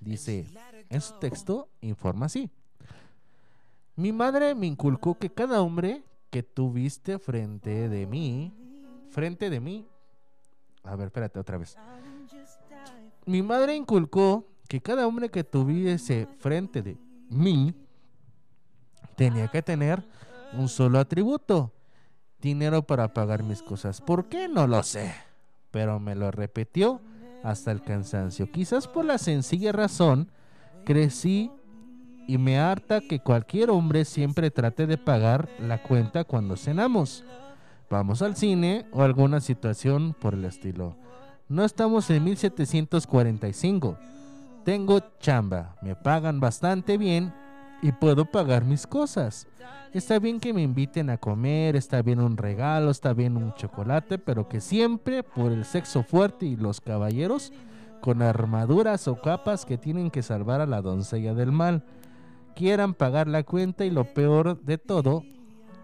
Dice, 0.00 0.46
en 0.88 1.00
su 1.00 1.18
texto 1.18 1.68
informa 1.80 2.26
así. 2.26 2.50
Mi 3.96 4.12
madre 4.12 4.54
me 4.54 4.66
inculcó 4.66 5.18
que 5.18 5.30
cada 5.30 5.60
hombre 5.60 6.04
que 6.30 6.44
tuviste 6.44 7.18
frente 7.18 7.88
de 7.88 8.06
mí, 8.06 8.52
frente 9.10 9.50
de 9.50 9.58
mí, 9.58 9.88
a 10.84 10.94
ver, 10.94 11.06
espérate 11.06 11.40
otra 11.40 11.58
vez. 11.58 11.76
Mi 13.26 13.42
madre 13.42 13.74
inculcó 13.74 14.46
que 14.68 14.80
cada 14.80 15.06
hombre 15.06 15.30
que 15.30 15.44
tuviese 15.44 16.28
frente 16.38 16.82
de 16.82 16.96
mí 17.30 17.74
tenía 19.16 19.48
que 19.48 19.62
tener 19.62 20.04
un 20.52 20.68
solo 20.68 20.98
atributo, 20.98 21.72
dinero 22.40 22.82
para 22.82 23.12
pagar 23.12 23.42
mis 23.42 23.62
cosas. 23.62 24.00
¿Por 24.00 24.26
qué? 24.26 24.46
No 24.48 24.66
lo 24.66 24.82
sé, 24.82 25.12
pero 25.70 25.98
me 25.98 26.14
lo 26.14 26.30
repitió 26.30 27.00
hasta 27.42 27.72
el 27.72 27.82
cansancio. 27.82 28.50
Quizás 28.50 28.86
por 28.86 29.04
la 29.04 29.18
sencilla 29.18 29.72
razón, 29.72 30.30
crecí 30.84 31.50
y 32.26 32.36
me 32.36 32.58
harta 32.58 33.00
que 33.00 33.20
cualquier 33.20 33.70
hombre 33.70 34.04
siempre 34.04 34.50
trate 34.50 34.86
de 34.86 34.98
pagar 34.98 35.48
la 35.58 35.82
cuenta 35.82 36.24
cuando 36.24 36.56
cenamos. 36.56 37.24
Vamos 37.90 38.20
al 38.20 38.36
cine 38.36 38.86
o 38.92 39.02
alguna 39.02 39.40
situación 39.40 40.14
por 40.18 40.34
el 40.34 40.44
estilo. 40.44 40.94
No 41.48 41.64
estamos 41.64 42.10
en 42.10 42.24
1745. 42.24 43.96
Tengo 44.68 45.00
chamba, 45.18 45.76
me 45.80 45.96
pagan 45.96 46.40
bastante 46.40 46.98
bien 46.98 47.32
y 47.80 47.90
puedo 47.90 48.26
pagar 48.26 48.66
mis 48.66 48.86
cosas. 48.86 49.46
Está 49.94 50.18
bien 50.18 50.40
que 50.40 50.52
me 50.52 50.60
inviten 50.60 51.08
a 51.08 51.16
comer, 51.16 51.74
está 51.74 52.02
bien 52.02 52.20
un 52.20 52.36
regalo, 52.36 52.90
está 52.90 53.14
bien 53.14 53.38
un 53.38 53.54
chocolate, 53.54 54.18
pero 54.18 54.46
que 54.46 54.60
siempre 54.60 55.22
por 55.22 55.52
el 55.52 55.64
sexo 55.64 56.02
fuerte 56.02 56.44
y 56.44 56.56
los 56.56 56.82
caballeros 56.82 57.50
con 58.02 58.20
armaduras 58.20 59.08
o 59.08 59.18
capas 59.22 59.64
que 59.64 59.78
tienen 59.78 60.10
que 60.10 60.22
salvar 60.22 60.60
a 60.60 60.66
la 60.66 60.82
doncella 60.82 61.32
del 61.32 61.50
mal 61.50 61.82
quieran 62.54 62.92
pagar 62.92 63.26
la 63.26 63.44
cuenta 63.44 63.86
y 63.86 63.90
lo 63.90 64.12
peor 64.12 64.60
de 64.60 64.76
todo, 64.76 65.24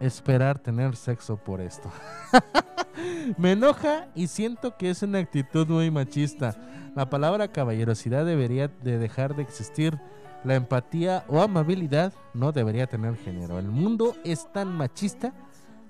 esperar 0.01 0.59
tener 0.59 0.97
sexo 0.97 1.37
por 1.37 1.61
esto. 1.61 1.91
Me 3.39 3.53
enoja 3.53 4.09
y 4.15 4.27
siento 4.27 4.77
que 4.77 4.91
es 4.91 5.03
una 5.03 5.19
actitud 5.19 5.67
muy 5.67 5.91
machista. 5.91 6.57
La 6.95 7.11
palabra 7.11 7.49
caballerosidad 7.49 8.25
debería 8.25 8.69
de 8.69 8.99
dejar 8.99 9.35
de 9.35 9.43
existir. 9.43 9.99
La 10.45 10.55
empatía 10.55 11.25
o 11.29 11.41
amabilidad 11.41 12.13
no 12.35 12.53
debería 12.53 12.87
tener 12.87 13.17
género. 13.17 13.59
El 13.59 13.69
mundo 13.69 14.15
es 14.25 14.51
tan 14.53 14.69
machista 14.69 15.33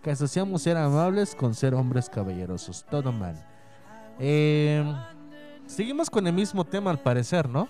que 0.03 0.11
asociamos 0.11 0.63
ser 0.63 0.77
amables 0.77 1.35
con 1.35 1.55
ser 1.55 1.75
hombres 1.75 2.09
caballerosos. 2.09 2.85
Todo 2.85 3.11
mal. 3.11 3.35
Eh, 4.19 4.85
seguimos 5.67 6.09
con 6.09 6.27
el 6.27 6.33
mismo 6.33 6.65
tema 6.65 6.91
al 6.91 7.01
parecer, 7.01 7.49
¿no? 7.49 7.69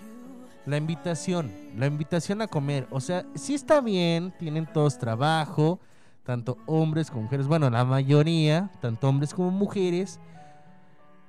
La 0.65 0.77
invitación, 0.77 1.51
la 1.75 1.87
invitación 1.87 2.41
a 2.41 2.47
comer. 2.47 2.87
O 2.89 2.99
sea, 2.99 3.25
sí 3.35 3.53
está 3.53 3.81
bien, 3.81 4.33
tienen 4.37 4.65
todos 4.65 4.97
trabajo, 4.97 5.79
tanto 6.25 6.57
hombres 6.65 7.09
como 7.09 7.23
mujeres, 7.23 7.47
bueno, 7.47 7.69
la 7.69 7.85
mayoría, 7.85 8.69
tanto 8.81 9.07
hombres 9.07 9.33
como 9.33 9.51
mujeres. 9.51 10.19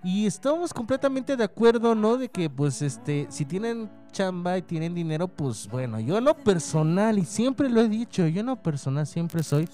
Y 0.02 0.26
estamos 0.26 0.72
completamente 0.72 1.36
de 1.36 1.44
acuerdo, 1.44 1.94
¿no? 1.94 2.16
De 2.16 2.28
que, 2.28 2.48
pues, 2.48 2.80
este, 2.80 3.26
si 3.28 3.44
tienen 3.44 3.90
chamba 4.12 4.56
y 4.56 4.62
tienen 4.62 4.94
dinero, 4.94 5.28
pues, 5.28 5.68
bueno, 5.68 6.00
yo 6.00 6.20
lo 6.20 6.34
personal, 6.34 7.18
y 7.18 7.24
siempre 7.24 7.68
lo 7.68 7.80
he 7.80 7.88
dicho, 7.88 8.26
yo 8.26 8.42
no 8.42 8.62
personal 8.62 9.06
siempre 9.06 9.42
soy 9.42 9.68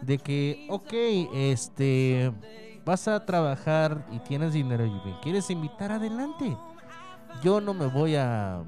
de 0.00 0.18
que, 0.18 0.66
ok, 0.70 0.92
este, 1.34 2.32
vas 2.84 3.08
a 3.08 3.24
trabajar 3.26 4.06
y 4.10 4.18
tienes 4.20 4.52
dinero 4.52 4.86
y 4.86 4.90
me 4.90 5.20
quieres 5.22 5.50
invitar 5.50 5.92
adelante. 5.92 6.56
Yo 7.42 7.60
no 7.60 7.74
me 7.74 7.86
voy 7.86 8.14
a 8.16 8.62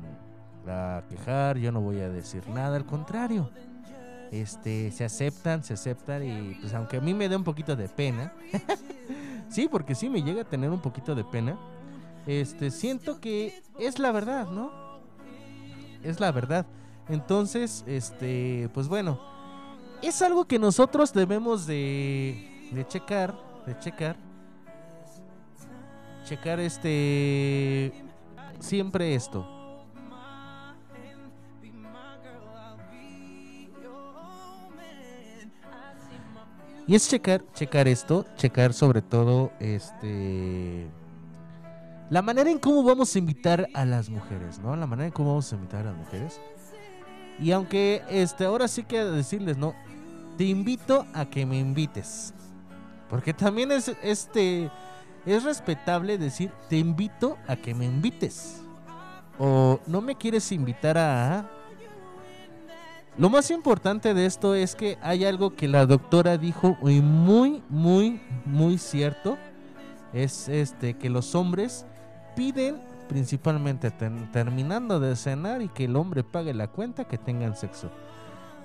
quejar, 1.08 1.58
yo 1.58 1.70
no 1.72 1.80
voy 1.80 2.00
a 2.00 2.08
decir 2.08 2.48
nada, 2.48 2.76
al 2.76 2.86
contrario. 2.86 3.50
Este, 4.32 4.90
se 4.90 5.04
aceptan, 5.04 5.62
se 5.62 5.74
aceptan 5.74 6.24
y 6.24 6.54
pues 6.54 6.74
aunque 6.74 6.96
a 6.96 7.00
mí 7.00 7.14
me 7.14 7.28
dé 7.28 7.36
un 7.36 7.44
poquito 7.44 7.76
de 7.76 7.88
pena, 7.88 8.32
sí, 9.48 9.68
porque 9.68 9.94
sí 9.94 10.08
me 10.08 10.22
llega 10.22 10.42
a 10.42 10.44
tener 10.44 10.70
un 10.70 10.80
poquito 10.80 11.14
de 11.14 11.24
pena, 11.24 11.56
este, 12.26 12.70
siento 12.70 13.20
que 13.20 13.62
es 13.78 13.98
la 13.98 14.10
verdad, 14.12 14.48
¿no? 14.48 14.72
Es 16.02 16.20
la 16.20 16.32
verdad. 16.32 16.66
Entonces, 17.08 17.84
este, 17.86 18.68
pues 18.72 18.88
bueno, 18.88 19.20
es 20.02 20.20
algo 20.22 20.46
que 20.46 20.58
nosotros 20.58 21.12
debemos 21.12 21.66
de, 21.66 22.68
de 22.72 22.86
checar, 22.86 23.34
de 23.66 23.78
checar, 23.78 24.16
checar 26.24 26.60
este, 26.60 27.92
siempre 28.58 29.14
esto. 29.14 29.53
Y 36.86 36.94
es 36.94 37.08
checar, 37.08 37.44
checar 37.54 37.88
esto, 37.88 38.26
checar 38.36 38.74
sobre 38.74 39.00
todo 39.00 39.52
este 39.58 40.86
la 42.10 42.20
manera 42.20 42.50
en 42.50 42.58
cómo 42.58 42.82
vamos 42.82 43.14
a 43.14 43.18
invitar 43.18 43.66
a 43.72 43.84
las 43.86 44.10
mujeres, 44.10 44.58
¿no? 44.58 44.76
La 44.76 44.86
manera 44.86 45.06
en 45.06 45.12
cómo 45.12 45.30
vamos 45.30 45.50
a 45.50 45.56
invitar 45.56 45.80
a 45.80 45.90
las 45.90 45.96
mujeres. 45.96 46.40
Y 47.40 47.50
aunque 47.52 48.02
este 48.10 48.44
ahora 48.44 48.68
sí 48.68 48.84
que 48.84 49.02
decirles, 49.02 49.56
¿no? 49.56 49.74
Te 50.36 50.44
invito 50.44 51.06
a 51.14 51.24
que 51.24 51.46
me 51.46 51.58
invites. 51.58 52.34
Porque 53.08 53.32
también 53.32 53.72
es 53.72 53.90
este 54.02 54.70
es 55.24 55.42
respetable 55.42 56.18
decir, 56.18 56.52
te 56.68 56.76
invito 56.76 57.38
a 57.48 57.56
que 57.56 57.74
me 57.74 57.86
invites. 57.86 58.62
O 59.38 59.80
no 59.86 60.02
me 60.02 60.16
quieres 60.16 60.52
invitar 60.52 60.98
a 60.98 61.50
lo 63.16 63.30
más 63.30 63.50
importante 63.50 64.14
de 64.14 64.26
esto 64.26 64.54
es 64.54 64.74
que 64.74 64.98
hay 65.02 65.24
algo 65.24 65.54
que 65.54 65.68
la 65.68 65.86
doctora 65.86 66.36
dijo 66.36 66.76
y 66.82 67.00
muy, 67.00 67.62
muy, 67.68 68.20
muy 68.44 68.78
cierto. 68.78 69.38
Es 70.12 70.48
este 70.48 70.94
que 70.94 71.10
los 71.10 71.34
hombres 71.34 71.86
piden 72.36 72.80
principalmente 73.08 73.90
terminando 73.90 74.98
de 74.98 75.14
cenar 75.16 75.62
y 75.62 75.68
que 75.68 75.84
el 75.84 75.96
hombre 75.96 76.24
pague 76.24 76.54
la 76.54 76.68
cuenta 76.68 77.04
que 77.04 77.18
tengan 77.18 77.56
sexo. 77.56 77.90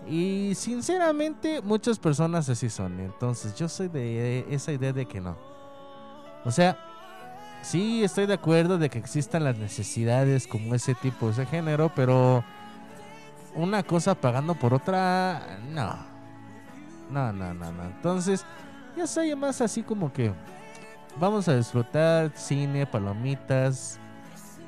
Y 0.08 0.54
sinceramente 0.56 1.62
muchas 1.62 2.00
personas 2.00 2.50
así 2.50 2.70
son. 2.70 3.00
Entonces 3.00 3.56
yo 3.56 3.70
soy 3.70 3.88
de 3.88 4.46
esa 4.50 4.72
idea 4.72 4.94
de 4.94 5.06
que 5.06 5.22
no. 5.22 5.38
O 6.46 6.52
sea, 6.52 6.78
sí 7.62 8.04
estoy 8.04 8.26
de 8.26 8.34
acuerdo 8.34 8.78
de 8.78 8.90
que 8.90 8.98
existan 8.98 9.44
las 9.44 9.58
necesidades 9.58 10.48
como 10.48 10.74
ese 10.74 10.96
tipo, 10.96 11.30
ese 11.30 11.46
género, 11.46 11.92
pero 11.96 12.44
una 13.60 13.84
cosa 13.84 14.16
pagando 14.16 14.56
por 14.56 14.74
otra, 14.74 15.60
no. 15.70 15.96
No, 17.10 17.34
no, 17.34 17.54
no, 17.54 17.72
no. 17.72 17.84
Entonces, 17.84 18.46
yo 18.96 19.06
soy 19.08 19.36
más 19.36 19.62
así 19.62 19.82
como 19.84 20.12
que 20.14 20.32
vamos 21.20 21.48
a 21.48 21.56
disfrutar 21.56 22.32
cine, 22.36 22.86
palomitas, 22.86 24.00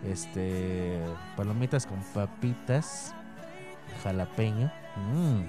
este, 0.05 0.99
palomitas 1.35 1.85
con 1.85 1.99
papitas, 2.13 3.13
jalapeño, 4.03 4.71
mm, 4.97 5.41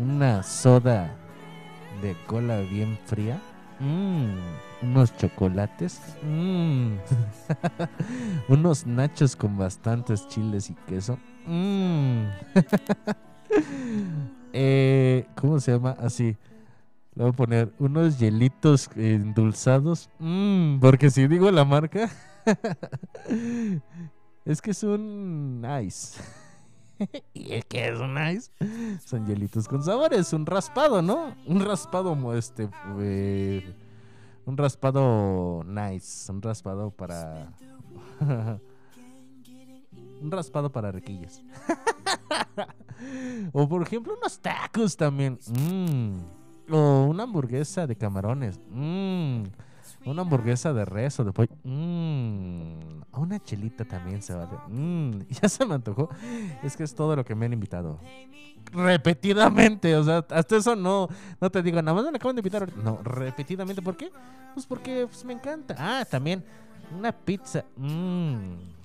una 0.00 0.42
soda 0.42 1.14
de 2.02 2.16
cola 2.26 2.60
bien 2.60 2.98
fría, 3.04 3.40
mm, 3.78 4.36
unos 4.82 5.16
chocolates, 5.16 6.00
mm, 6.22 6.94
unos 8.48 8.86
nachos 8.86 9.36
con 9.36 9.58
bastantes 9.58 10.26
chiles 10.28 10.70
y 10.70 10.74
queso. 10.86 11.18
Mm. 11.50 12.28
eh, 14.52 15.26
¿Cómo 15.34 15.58
se 15.58 15.72
llama? 15.72 15.96
Así. 15.98 16.36
Le 17.16 17.24
voy 17.24 17.32
a 17.32 17.36
poner 17.36 17.72
unos 17.80 18.20
hielitos 18.20 18.88
endulzados. 18.94 20.08
Mm, 20.20 20.78
porque 20.78 21.10
si 21.10 21.26
digo 21.26 21.50
la 21.50 21.64
marca, 21.64 22.08
es 24.44 24.62
que 24.62 24.70
es 24.70 24.82
un 24.84 25.66
ice. 25.84 26.22
¿Y 27.34 27.54
es 27.54 27.64
que 27.64 27.88
es 27.88 27.98
un 27.98 28.16
ice? 28.16 28.52
Son 29.04 29.26
hielitos 29.26 29.66
con 29.66 29.82
sabores, 29.82 30.32
un 30.32 30.46
raspado, 30.46 31.02
¿no? 31.02 31.34
Un 31.46 31.60
raspado 31.64 32.16
este. 32.34 32.68
Eh, 33.00 33.74
un 34.46 34.56
raspado 34.56 35.64
nice. 35.64 36.30
Un 36.30 36.42
raspado 36.42 36.92
para. 36.92 37.52
Un 40.20 40.30
raspado 40.30 40.70
para 40.70 40.92
riquillas. 40.92 41.42
o 43.52 43.68
por 43.68 43.82
ejemplo 43.82 44.14
unos 44.18 44.38
tacos 44.40 44.96
también. 44.96 45.38
Mm. 45.48 46.72
O 46.72 47.06
una 47.06 47.24
hamburguesa 47.24 47.86
de 47.86 47.96
camarones. 47.96 48.60
Mm. 48.70 49.44
Una 50.06 50.22
hamburguesa 50.22 50.72
de 50.72 50.84
res 50.84 51.18
o 51.20 51.24
de 51.24 51.32
pollo. 51.32 51.54
Mm. 51.64 53.02
Una 53.12 53.38
chelita 53.42 53.84
también 53.84 54.22
se 54.22 54.34
vale. 54.34 54.50
Ya 55.28 55.48
se 55.48 55.64
me 55.66 55.74
antojó. 55.74 56.08
Es 56.62 56.76
que 56.76 56.84
es 56.84 56.94
todo 56.94 57.16
lo 57.16 57.24
que 57.24 57.34
me 57.34 57.46
han 57.46 57.52
invitado. 57.52 57.98
repetidamente, 58.72 59.96
o 59.96 60.04
sea, 60.04 60.24
hasta 60.30 60.56
eso 60.56 60.76
no, 60.76 61.08
no 61.40 61.50
te 61.50 61.62
digo, 61.62 61.80
nada 61.82 61.94
más 61.94 62.10
me 62.10 62.16
acaban 62.16 62.36
de 62.36 62.40
invitar. 62.40 62.76
No, 62.76 62.98
repetidamente, 63.02 63.82
¿por 63.82 63.96
qué? 63.96 64.12
Pues 64.54 64.66
porque 64.66 65.06
pues, 65.06 65.24
me 65.24 65.32
encanta. 65.32 65.74
Ah, 65.78 66.04
también 66.04 66.44
una 66.96 67.12
pizza. 67.12 67.64
mm. 67.76 68.79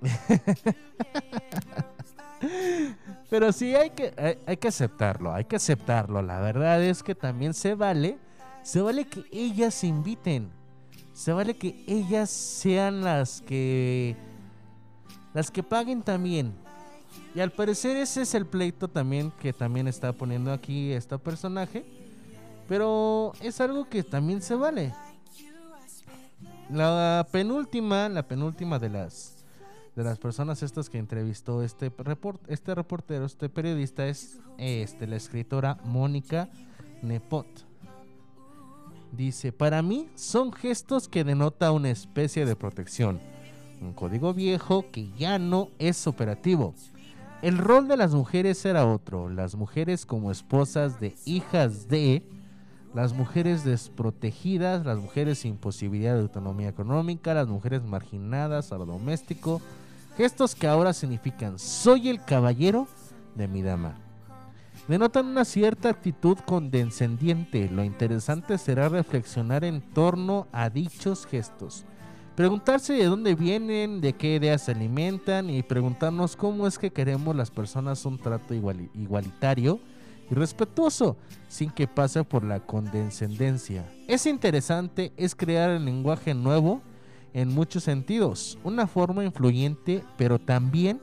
Pero 3.30 3.52
sí 3.52 3.74
hay 3.74 3.90
que, 3.90 4.14
hay, 4.16 4.38
hay 4.46 4.56
que 4.56 4.68
aceptarlo, 4.68 5.34
hay 5.34 5.44
que 5.44 5.56
aceptarlo. 5.56 6.22
La 6.22 6.40
verdad 6.40 6.82
es 6.82 7.02
que 7.02 7.14
también 7.14 7.52
se 7.52 7.74
vale, 7.74 8.16
se 8.62 8.80
vale 8.80 9.06
que 9.06 9.24
ellas 9.30 9.84
inviten. 9.84 10.50
Se 11.12 11.32
vale 11.32 11.56
que 11.56 11.84
ellas 11.88 12.30
sean 12.30 13.02
las 13.02 13.42
que 13.42 14.16
las 15.34 15.50
que 15.50 15.62
paguen 15.62 16.02
también. 16.02 16.54
Y 17.34 17.40
al 17.40 17.50
parecer 17.50 17.96
ese 17.96 18.22
es 18.22 18.34
el 18.34 18.46
pleito 18.46 18.88
también 18.88 19.30
que 19.40 19.52
también 19.52 19.88
está 19.88 20.12
poniendo 20.12 20.52
aquí 20.52 20.92
este 20.92 21.18
personaje. 21.18 21.84
Pero 22.68 23.32
es 23.40 23.60
algo 23.60 23.88
que 23.88 24.02
también 24.02 24.42
se 24.42 24.54
vale. 24.54 24.92
La 26.70 27.26
penúltima, 27.30 28.08
la 28.08 28.26
penúltima 28.26 28.78
de 28.78 28.90
las 28.90 29.37
de 29.98 30.04
las 30.04 30.20
personas 30.20 30.62
estas 30.62 30.88
que 30.88 30.98
entrevistó 30.98 31.64
este 31.64 31.92
report, 31.98 32.40
este 32.48 32.72
reportero, 32.72 33.24
este 33.24 33.48
periodista 33.48 34.06
es 34.06 34.38
este 34.56 35.08
la 35.08 35.16
escritora 35.16 35.80
Mónica 35.82 36.48
Nepot. 37.02 37.48
Dice, 39.10 39.50
para 39.50 39.82
mí 39.82 40.08
son 40.14 40.52
gestos 40.52 41.08
que 41.08 41.24
denota 41.24 41.72
una 41.72 41.90
especie 41.90 42.46
de 42.46 42.54
protección, 42.54 43.20
un 43.80 43.92
código 43.92 44.32
viejo 44.34 44.84
que 44.92 45.10
ya 45.18 45.40
no 45.40 45.70
es 45.80 46.06
operativo. 46.06 46.74
El 47.42 47.58
rol 47.58 47.88
de 47.88 47.96
las 47.96 48.14
mujeres 48.14 48.64
era 48.64 48.86
otro, 48.86 49.28
las 49.28 49.56
mujeres 49.56 50.06
como 50.06 50.30
esposas 50.30 51.00
de 51.00 51.16
hijas 51.24 51.88
de, 51.88 52.22
las 52.94 53.14
mujeres 53.14 53.64
desprotegidas, 53.64 54.86
las 54.86 54.98
mujeres 54.98 55.40
sin 55.40 55.56
posibilidad 55.56 56.14
de 56.14 56.20
autonomía 56.20 56.68
económica, 56.68 57.34
las 57.34 57.48
mujeres 57.48 57.82
marginadas 57.82 58.70
a 58.70 58.78
lo 58.78 58.86
doméstico, 58.86 59.60
gestos 60.18 60.56
que 60.56 60.66
ahora 60.66 60.92
significan 60.92 61.60
soy 61.60 62.08
el 62.08 62.24
caballero 62.24 62.88
de 63.36 63.46
mi 63.46 63.62
dama. 63.62 63.94
Denotan 64.88 65.26
una 65.26 65.44
cierta 65.44 65.90
actitud 65.90 66.36
condescendiente. 66.44 67.70
Lo 67.70 67.84
interesante 67.84 68.58
será 68.58 68.88
reflexionar 68.88 69.62
en 69.62 69.80
torno 69.80 70.48
a 70.50 70.70
dichos 70.70 71.24
gestos. 71.24 71.84
Preguntarse 72.34 72.94
de 72.94 73.04
dónde 73.04 73.36
vienen, 73.36 74.00
de 74.00 74.14
qué 74.14 74.34
ideas 74.34 74.62
se 74.62 74.72
alimentan 74.72 75.50
y 75.50 75.62
preguntarnos 75.62 76.34
cómo 76.34 76.66
es 76.66 76.78
que 76.78 76.90
queremos 76.90 77.36
las 77.36 77.52
personas 77.52 78.04
un 78.04 78.18
trato 78.18 78.54
iguali- 78.54 78.90
igualitario 78.94 79.78
y 80.28 80.34
respetuoso, 80.34 81.16
sin 81.48 81.70
que 81.70 81.86
pase 81.86 82.24
por 82.24 82.42
la 82.42 82.58
condescendencia. 82.58 83.84
Es 84.08 84.26
interesante, 84.26 85.12
es 85.16 85.36
crear 85.36 85.70
el 85.70 85.84
lenguaje 85.84 86.34
nuevo 86.34 86.82
en 87.34 87.48
muchos 87.48 87.84
sentidos, 87.84 88.58
una 88.64 88.86
forma 88.86 89.24
influyente, 89.24 90.04
pero 90.16 90.38
también 90.38 91.00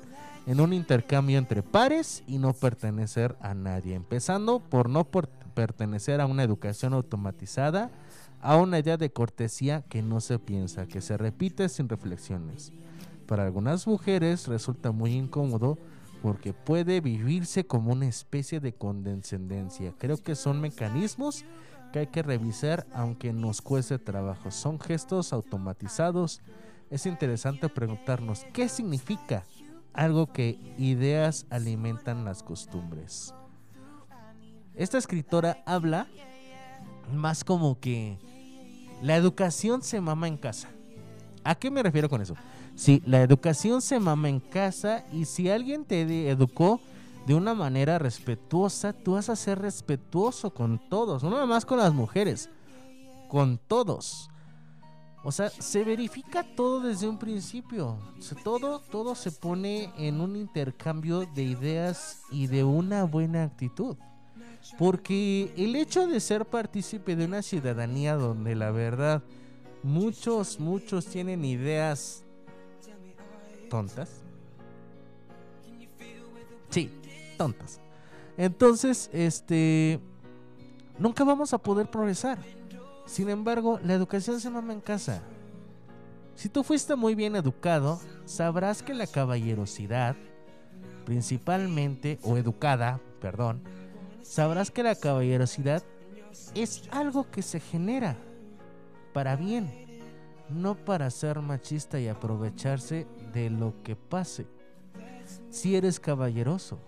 en 0.47 0.61
un 0.61 0.73
intercambio 0.73 1.37
entre 1.37 1.63
pares 1.63 2.23
y 2.27 2.37
no 2.37 2.53
pertenecer 2.53 3.35
a 3.41 3.53
nadie, 3.53 3.95
empezando 3.95 4.59
por 4.59 4.89
no 4.89 5.05
pertenecer 5.05 6.21
a 6.21 6.25
una 6.25 6.43
educación 6.43 6.93
automatizada, 6.93 7.89
a 8.41 8.57
una 8.57 8.77
idea 8.79 8.97
de 8.97 9.11
cortesía 9.11 9.81
que 9.89 10.01
no 10.01 10.21
se 10.21 10.37
piensa, 10.37 10.87
que 10.87 11.01
se 11.01 11.17
repite 11.17 11.67
sin 11.67 11.89
reflexiones. 11.89 12.71
Para 13.25 13.43
algunas 13.43 13.87
mujeres 13.87 14.47
resulta 14.47 14.91
muy 14.91 15.13
incómodo 15.13 15.79
porque 16.21 16.53
puede 16.53 17.01
vivirse 17.01 17.65
como 17.65 17.91
una 17.91 18.07
especie 18.07 18.59
de 18.59 18.73
condescendencia. 18.73 19.93
Creo 19.97 20.17
que 20.17 20.35
son 20.35 20.61
mecanismos 20.61 21.43
que 21.95 21.99
hay 21.99 22.07
que 22.07 22.23
revisar 22.23 22.85
aunque 22.93 23.31
nos 23.31 23.61
cueste 23.61 23.97
trabajo. 23.97 24.51
Son 24.51 24.81
gestos 24.81 25.31
automatizados. 25.31 26.41
Es 26.89 27.05
interesante 27.05 27.69
preguntarnos 27.69 28.45
qué 28.51 28.67
significa 28.67 29.45
algo 29.93 30.27
que 30.27 30.59
ideas 30.77 31.45
alimentan 31.49 32.25
las 32.25 32.43
costumbres. 32.43 33.33
Esta 34.73 34.97
escritora 34.97 35.63
habla 35.65 36.07
más 37.13 37.45
como 37.45 37.79
que 37.79 38.19
la 39.01 39.15
educación 39.15 39.81
se 39.81 40.01
mama 40.01 40.27
en 40.27 40.35
casa. 40.35 40.67
¿A 41.45 41.55
qué 41.55 41.71
me 41.71 41.81
refiero 41.81 42.09
con 42.09 42.21
eso? 42.21 42.35
Si 42.75 43.01
la 43.05 43.21
educación 43.21 43.81
se 43.81 44.01
mama 44.01 44.27
en 44.27 44.41
casa 44.41 45.05
y 45.13 45.23
si 45.23 45.49
alguien 45.49 45.85
te 45.85 46.29
educó 46.29 46.81
de 47.25 47.33
una 47.33 47.53
manera 47.53 47.97
respetuosa, 47.97 48.93
tú 48.93 49.13
vas 49.13 49.29
a 49.29 49.35
ser 49.35 49.59
respetuoso 49.59 50.53
con 50.53 50.79
todos, 50.89 51.23
no 51.23 51.31
nada 51.31 51.45
más 51.45 51.65
con 51.65 51.79
las 51.79 51.93
mujeres, 51.93 52.49
con 53.29 53.57
todos. 53.57 54.29
O 55.23 55.31
sea, 55.31 55.49
se 55.49 55.83
verifica 55.83 56.43
todo 56.55 56.81
desde 56.81 57.07
un 57.07 57.17
principio. 57.17 57.97
Todo, 58.43 58.79
todo 58.79 59.15
se 59.15 59.31
pone 59.31 59.91
en 59.97 60.21
un 60.21 60.35
intercambio 60.35 61.25
de 61.33 61.41
ideas 61.41 62.21
y 62.29 62.45
de 62.45 62.63
una 62.63 63.05
buena 63.05 63.43
actitud. 63.43 63.97
Porque 64.77 65.51
el 65.57 65.75
hecho 65.75 66.05
de 66.05 66.19
ser 66.19 66.45
partícipe 66.45 67.15
de 67.15 67.25
una 67.25 67.41
ciudadanía 67.41 68.13
donde 68.13 68.53
la 68.53 68.69
verdad 68.69 69.23
muchos, 69.81 70.59
muchos 70.59 71.07
tienen 71.07 71.43
ideas 71.43 72.23
tontas. 73.67 74.21
Sí, 76.69 76.91
tontas. 77.35 77.79
Entonces, 78.37 79.09
este, 79.13 79.99
nunca 80.99 81.23
vamos 81.23 81.53
a 81.53 81.57
poder 81.57 81.89
progresar. 81.89 82.37
Sin 83.05 83.29
embargo, 83.29 83.79
la 83.83 83.93
educación 83.93 84.39
se 84.39 84.49
mama 84.49 84.73
en 84.73 84.81
casa. 84.81 85.21
Si 86.35 86.49
tú 86.49 86.63
fuiste 86.63 86.95
muy 86.95 87.15
bien 87.15 87.35
educado, 87.35 87.99
sabrás 88.25 88.83
que 88.83 88.93
la 88.93 89.07
caballerosidad, 89.07 90.15
principalmente, 91.05 92.19
o 92.23 92.35
educada, 92.35 92.99
perdón, 93.21 93.61
sabrás 94.21 94.71
que 94.71 94.83
la 94.83 94.95
caballerosidad 94.95 95.83
es 96.53 96.83
algo 96.91 97.29
que 97.31 97.41
se 97.41 97.59
genera 97.59 98.17
para 99.13 99.37
bien, 99.37 99.71
no 100.49 100.75
para 100.75 101.09
ser 101.09 101.39
machista 101.39 101.99
y 101.99 102.09
aprovecharse 102.09 103.07
de 103.31 103.49
lo 103.49 103.81
que 103.83 103.95
pase. 103.95 104.45
Si 105.49 105.75
eres 105.75 105.99
caballeroso, 105.99 106.79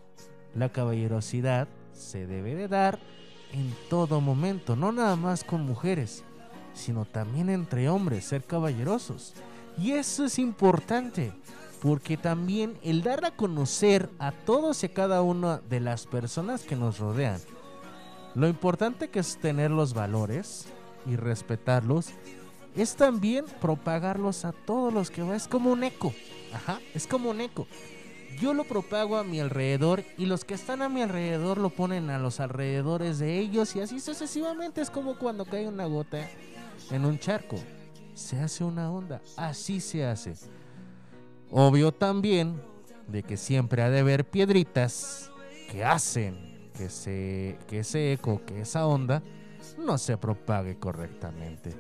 la 0.56 0.70
caballerosidad 0.70 1.68
se 1.94 2.28
debe 2.28 2.56
de 2.56 2.68
dar 2.68 3.00
en 3.54 3.74
todo 3.90 4.22
momento, 4.22 4.76
no 4.76 4.92
nada 4.92 5.16
más 5.16 5.44
con 5.44 5.66
mujeres, 5.66 6.24
sino 6.74 7.06
también 7.06 7.50
entre 7.50 7.90
hombres, 7.90 8.26
ser 8.26 8.44
caballerosos. 8.44 9.34
Y 9.78 9.92
eso 9.92 10.26
es 10.26 10.40
importante, 10.40 11.32
porque 11.82 12.18
también 12.18 12.78
el 12.84 13.04
dar 13.04 13.26
a 13.26 13.32
conocer 13.32 14.10
a 14.20 14.32
todos 14.32 14.84
y 14.84 14.88
a 14.88 14.94
cada 14.94 15.22
una 15.22 15.60
de 15.70 15.80
las 15.80 16.08
personas 16.08 16.64
que 16.64 16.76
nos 16.76 17.00
rodean, 17.00 17.40
lo 18.36 18.48
importante 18.48 19.10
que 19.10 19.20
es 19.20 19.38
tener 19.38 19.72
los 19.72 19.94
valores 19.94 20.68
y 21.06 21.16
respetarlos, 21.16 22.10
es 22.76 22.96
también 22.96 23.46
propagarlos 23.60 24.46
a 24.46 24.52
todos 24.52 24.94
los 24.94 25.10
que 25.10 25.24
va. 25.24 25.36
Es 25.36 25.48
como 25.48 25.72
un 25.72 25.84
eco. 25.84 26.14
Ajá, 26.54 26.80
es 26.94 27.08
como 27.08 27.32
un 27.32 27.42
eco. 27.42 27.66
Yo 28.40 28.54
lo 28.54 28.66
propago 28.66 29.18
a 29.18 29.24
mi 29.24 29.40
alrededor 29.40 30.04
y 30.18 30.28
los 30.28 30.46
que 30.46 30.54
están 30.54 30.84
a 30.84 30.90
mi 30.90 31.02
alrededor 31.02 31.58
lo 31.58 31.72
ponen 31.72 32.12
a 32.12 32.20
los 32.20 32.40
alrededores 32.40 33.18
de 33.18 33.40
ellos 33.40 33.76
y 33.76 33.82
así 33.82 34.00
sucesivamente. 34.00 34.82
Es 34.82 34.92
como 34.92 35.18
cuando 35.18 35.44
cae 35.46 35.68
una 35.68 35.86
gota 35.86 36.20
en 36.92 37.06
un 37.06 37.18
charco. 37.18 37.56
Se 38.14 38.40
hace 38.40 38.64
una 38.64 38.92
onda. 38.92 39.22
Así 39.38 39.80
se 39.80 40.06
hace. 40.06 40.36
Obvio 41.50 41.92
también 41.92 42.62
de 43.08 43.24
que 43.24 43.38
siempre 43.38 43.82
ha 43.82 43.90
de 43.90 44.00
haber 44.00 44.26
piedritas 44.26 45.32
que 45.72 45.84
hacen 45.84 46.70
que, 46.78 46.90
se, 46.90 47.58
que 47.68 47.80
ese 47.80 48.14
eco, 48.14 48.42
que 48.46 48.62
esa 48.62 48.86
onda 48.86 49.24
no 49.80 49.98
se 49.98 50.16
propague 50.16 50.78
correctamente. 50.78 51.74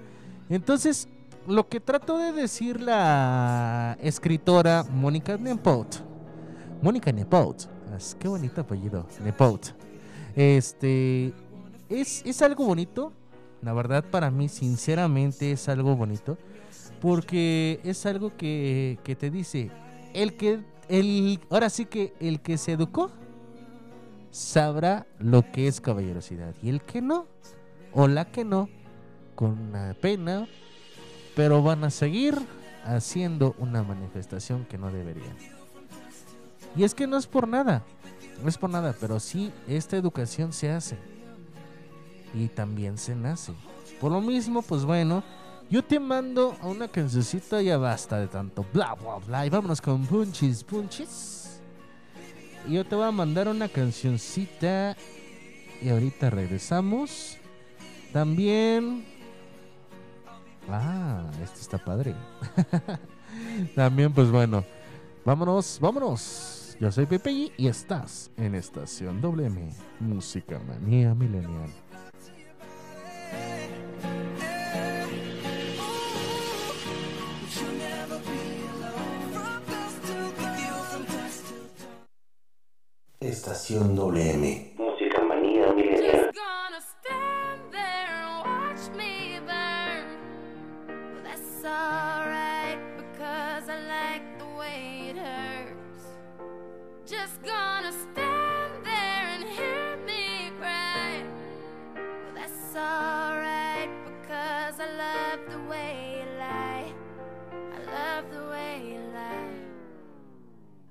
Entonces, 0.50 1.08
lo 1.46 1.68
que 1.68 1.80
trató 1.80 2.18
de 2.18 2.32
decir 2.32 2.82
la 2.82 3.98
escritora 4.02 4.84
Mónica 4.90 5.38
Nepot, 5.38 6.07
Mónica 6.82 7.12
Nepot, 7.12 7.70
es- 7.98 8.16
qué 8.20 8.28
bonito 8.28 8.62
apellido, 8.62 9.06
Nepot, 9.24 9.74
este, 10.36 11.34
es, 11.90 12.24
es 12.26 12.42
algo 12.42 12.66
bonito, 12.66 13.14
la 13.62 13.74
verdad 13.74 14.04
para 14.10 14.30
mí 14.30 14.48
sinceramente 14.50 15.52
es 15.52 15.68
algo 15.70 15.96
bonito, 15.96 16.38
porque 17.02 17.80
es 17.84 18.06
algo 18.06 18.36
que, 18.38 19.00
que 19.04 19.16
te 19.16 19.30
dice, 19.32 19.72
el 20.14 20.36
que, 20.36 20.60
el, 20.90 21.40
ahora 21.50 21.70
sí 21.70 21.86
que 21.86 22.14
el 22.20 22.42
que 22.42 22.58
se 22.58 22.74
educó 22.74 23.12
sabrá 24.32 25.08
lo 25.20 25.52
que 25.52 25.68
es 25.68 25.82
caballerosidad. 25.82 26.54
Y 26.62 26.70
el 26.70 26.82
que 26.82 27.02
no, 27.02 27.26
o 27.94 28.08
la 28.08 28.26
que 28.26 28.44
no, 28.46 28.70
con 29.36 29.58
una 29.60 29.96
pena, 30.00 30.48
pero 31.36 31.62
van 31.62 31.84
a 31.84 31.90
seguir 31.90 32.36
haciendo 32.84 33.56
una 33.60 33.84
manifestación 33.84 34.66
que 34.66 34.78
no 34.78 34.92
deberían. 34.92 35.36
Y 36.76 36.84
es 36.84 36.94
que 36.94 37.08
no 37.08 37.18
es 37.18 37.26
por 37.28 37.48
nada, 37.48 37.84
no 38.42 38.50
es 38.50 38.58
por 38.58 38.70
nada, 38.70 38.96
pero 39.00 39.20
sí 39.20 39.52
esta 39.68 39.98
educación 39.98 40.54
se 40.54 40.72
hace 40.72 40.98
y 42.34 42.48
también 42.48 42.98
se 42.98 43.16
nace. 43.16 43.54
Por 44.00 44.12
lo 44.12 44.22
mismo, 44.22 44.62
pues 44.62 44.86
bueno, 44.86 45.24
yo 45.70 45.84
te 45.84 46.00
mando 46.00 46.56
a 46.62 46.68
una 46.68 46.88
cancioncita 46.88 47.62
ya 47.62 47.78
basta 47.78 48.20
de 48.20 48.28
tanto 48.28 48.66
bla 48.74 48.94
bla 48.94 49.16
bla 49.26 49.46
y 49.46 49.50
vámonos 49.50 49.82
con 49.82 50.06
punchis 50.06 50.64
punchis. 50.64 51.60
Y 52.68 52.74
yo 52.74 52.86
te 52.86 52.96
voy 52.96 53.06
a 53.06 53.12
mandar 53.12 53.48
una 53.48 53.70
cancioncita 53.70 54.96
y 55.82 55.90
ahorita 55.90 56.30
regresamos. 56.30 57.38
También 58.12 59.06
Ah, 60.70 61.24
este 61.44 61.62
está 61.62 61.78
padre. 61.78 62.14
También 63.76 64.12
pues 64.14 64.30
bueno, 64.30 64.66
Vámonos, 65.28 65.78
vámonos. 65.82 66.78
Yo 66.80 66.90
soy 66.90 67.06
Pepe 67.06 67.52
y 67.58 67.68
estás 67.68 68.32
en 68.38 68.56
Estación 68.56 69.20
WM, 69.20 69.74
Música 70.00 70.58
Manía 70.58 71.14
Milenial. 71.14 71.70
Estación 83.20 83.98
WM. 83.98 84.76
Música 84.78 85.22
manía 85.24 85.74
milenial. 85.74 86.32
Alright. 91.66 92.57
just 97.20 97.42
gonna 97.42 97.92
stand 97.92 98.74
there 98.84 99.26
and 99.34 99.44
hear 99.44 99.98
me 100.06 100.52
cry. 100.60 101.24
Well, 101.96 102.34
that's 102.36 102.76
alright 102.76 103.90
because 104.06 104.76
I 104.80 104.88
love 105.06 105.40
the 105.50 105.62
way 105.68 106.20
you 106.20 106.26
lie. 106.38 106.94
I 107.76 107.80
love 107.98 108.26
the 108.32 108.44
way 108.52 108.74
you 108.92 109.00
lie. 109.16 109.56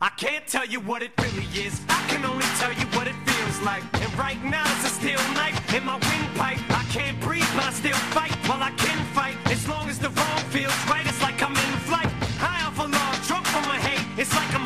I 0.00 0.08
can't 0.16 0.44
tell 0.48 0.66
you 0.66 0.80
what 0.80 1.00
it 1.02 1.12
really 1.22 1.46
is. 1.54 1.80
I 1.88 2.02
can 2.08 2.24
only 2.24 2.48
tell 2.58 2.72
you 2.72 2.86
what 2.96 3.06
it 3.06 3.16
feels 3.24 3.60
like. 3.60 3.84
And 3.94 4.12
right 4.18 4.42
now 4.42 4.64
it's 4.74 4.86
a 4.90 4.94
steel 4.98 5.22
knife 5.34 5.58
in 5.74 5.84
my 5.84 5.94
windpipe. 6.08 6.58
I 6.70 6.84
can't 6.90 7.20
breathe 7.20 7.50
but 7.54 7.66
I 7.66 7.70
still 7.70 8.00
fight. 8.16 8.34
Well, 8.48 8.62
I 8.62 8.72
can 8.72 8.98
fight. 9.14 9.36
As 9.46 9.68
long 9.68 9.88
as 9.88 10.00
the 10.00 10.10
wrong 10.10 10.40
feels 10.50 10.74
right 10.90 11.06
It's 11.06 11.22
like 11.22 11.40
I'm 11.40 11.52
in 11.52 11.72
flight. 11.88 12.10
High 12.42 12.66
off 12.66 12.78
a 12.80 12.88
log, 12.96 13.14
drunk 13.28 13.46
from 13.46 13.62
my 13.62 13.78
hate. 13.78 14.04
It's 14.18 14.34
like 14.34 14.52
I'm 14.54 14.65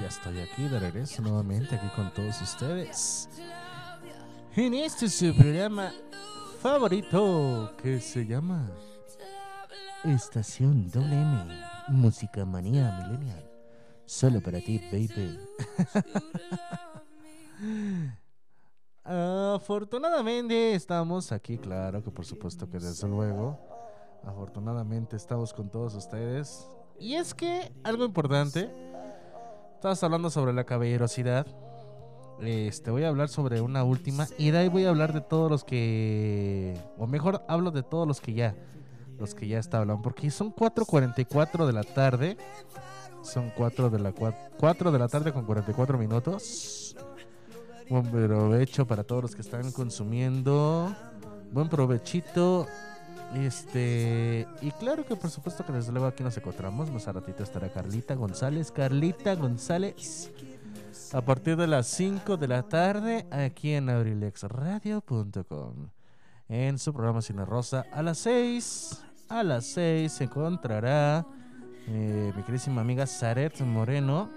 Ya 0.00 0.06
estoy 0.06 0.38
aquí 0.40 0.68
de 0.68 0.78
regreso 0.78 1.22
nuevamente 1.22 1.74
aquí 1.74 1.88
con 1.96 2.12
todos 2.14 2.40
ustedes. 2.40 3.28
En 4.54 4.74
este 4.74 5.08
su 5.08 5.34
programa 5.34 5.92
favorito 6.62 7.72
que 7.82 8.00
se 8.00 8.24
llama 8.24 8.70
Estación 10.04 10.88
WM 10.90 11.48
Música 11.88 12.44
Manía 12.44 12.92
Millennial. 13.02 13.50
Solo 14.06 14.40
para 14.40 14.60
ti, 14.60 14.80
baby. 14.92 15.40
Afortunadamente 19.04 20.74
estamos 20.74 21.32
aquí, 21.32 21.58
claro 21.58 22.04
que 22.04 22.10
por 22.10 22.24
supuesto 22.24 22.70
que 22.70 22.78
desde 22.78 23.08
luego. 23.08 23.58
Afortunadamente 24.22 25.16
estamos 25.16 25.52
con 25.52 25.68
todos 25.68 25.94
ustedes. 25.94 26.68
Y 27.00 27.14
es 27.14 27.34
que 27.34 27.72
algo 27.84 28.04
importante, 28.04 28.70
estabas 29.78 30.02
hablando 30.02 30.28
sobre 30.28 30.52
la 30.52 30.64
caballerosidad. 30.64 31.46
Este, 32.40 32.90
voy 32.90 33.04
a 33.04 33.08
hablar 33.08 33.28
sobre 33.28 33.60
una 33.60 33.84
última 33.84 34.26
y 34.36 34.50
de 34.50 34.58
ahí 34.58 34.68
voy 34.68 34.84
a 34.86 34.88
hablar 34.88 35.12
de 35.12 35.20
todos 35.20 35.48
los 35.48 35.62
que, 35.62 36.76
o 36.98 37.06
mejor, 37.06 37.44
hablo 37.46 37.70
de 37.70 37.84
todos 37.84 38.06
los 38.06 38.20
que 38.20 38.32
ya, 38.34 38.56
los 39.20 39.36
que 39.36 39.46
ya 39.46 39.60
está 39.60 39.78
hablando, 39.78 40.02
porque 40.02 40.32
son 40.32 40.52
4:44 40.52 41.64
de 41.64 41.72
la 41.72 41.84
tarde, 41.84 42.36
son 43.22 43.52
4 43.56 43.88
de 43.88 44.00
la 44.00 44.12
4 44.12 44.90
de 44.90 44.98
la 44.98 45.06
tarde 45.06 45.32
con 45.32 45.44
44 45.44 45.96
minutos. 45.96 46.96
Buen 47.88 48.10
provecho 48.10 48.84
para 48.84 49.04
todos 49.04 49.22
los 49.22 49.36
que 49.36 49.42
están 49.42 49.70
consumiendo. 49.70 50.92
Buen 51.52 51.68
provechito. 51.68 52.66
Este, 53.34 54.46
y 54.62 54.70
claro 54.72 55.04
que 55.04 55.14
por 55.14 55.30
supuesto 55.30 55.64
que 55.64 55.72
desde 55.72 55.92
luego 55.92 56.06
aquí 56.06 56.22
nos 56.22 56.36
encontramos. 56.36 56.90
Más 56.90 57.06
a 57.08 57.12
ratito 57.12 57.42
estará 57.42 57.68
Carlita 57.68 58.14
González. 58.14 58.72
Carlita 58.72 59.34
González. 59.34 60.30
A 61.12 61.20
partir 61.20 61.56
de 61.56 61.66
las 61.66 61.86
5 61.88 62.36
de 62.36 62.48
la 62.48 62.62
tarde, 62.62 63.26
aquí 63.30 63.72
en 63.72 63.90
abrilexradio.com. 63.90 65.90
En 66.48 66.78
su 66.78 66.92
programa 66.92 67.22
Cine 67.22 67.44
Rosa, 67.44 67.84
a 67.92 68.02
las 68.02 68.18
6. 68.18 69.04
A 69.28 69.42
las 69.42 69.66
6 69.66 70.10
se 70.10 70.24
encontrará 70.24 71.26
eh, 71.86 72.32
mi 72.34 72.42
queridísima 72.42 72.80
amiga 72.80 73.06
Zaret 73.06 73.60
Moreno. 73.60 74.30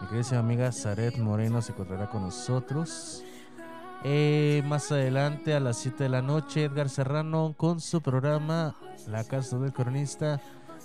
Mi 0.00 0.06
queridísima 0.08 0.40
amiga 0.40 0.72
Zaret 0.72 1.16
Moreno 1.18 1.62
se 1.62 1.72
encontrará 1.72 2.10
con 2.10 2.22
nosotros. 2.22 3.24
Eh, 4.04 4.62
más 4.66 4.90
adelante 4.90 5.54
a 5.54 5.60
las 5.60 5.76
7 5.78 6.02
de 6.04 6.08
la 6.08 6.22
noche, 6.22 6.64
Edgar 6.64 6.88
Serrano 6.88 7.54
con 7.56 7.80
su 7.80 8.00
programa 8.00 8.74
La 9.06 9.22
Casa 9.22 9.58
del 9.58 9.72
Cronista. 9.72 10.40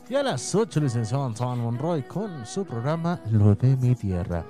Y 0.07 0.14
a 0.15 0.22
las 0.22 0.53
8, 0.53 0.80
licenciado 0.80 1.26
Antoine 1.26 1.64
Monroy 1.64 2.03
con 2.03 2.45
su 2.45 2.64
programa 2.64 3.19
Lo 3.31 3.56
de 3.56 3.76
mi 3.76 3.95
tierra. 3.95 4.45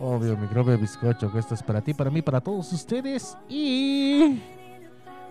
Obvio, 0.00 0.36
microbio 0.36 0.76
bizcocho, 0.76 1.30
que 1.30 1.38
esto 1.38 1.54
es 1.54 1.62
para 1.62 1.80
ti, 1.80 1.94
para 1.94 2.10
mí, 2.10 2.22
para 2.22 2.40
todos 2.40 2.72
ustedes. 2.72 3.38
Y 3.48 4.42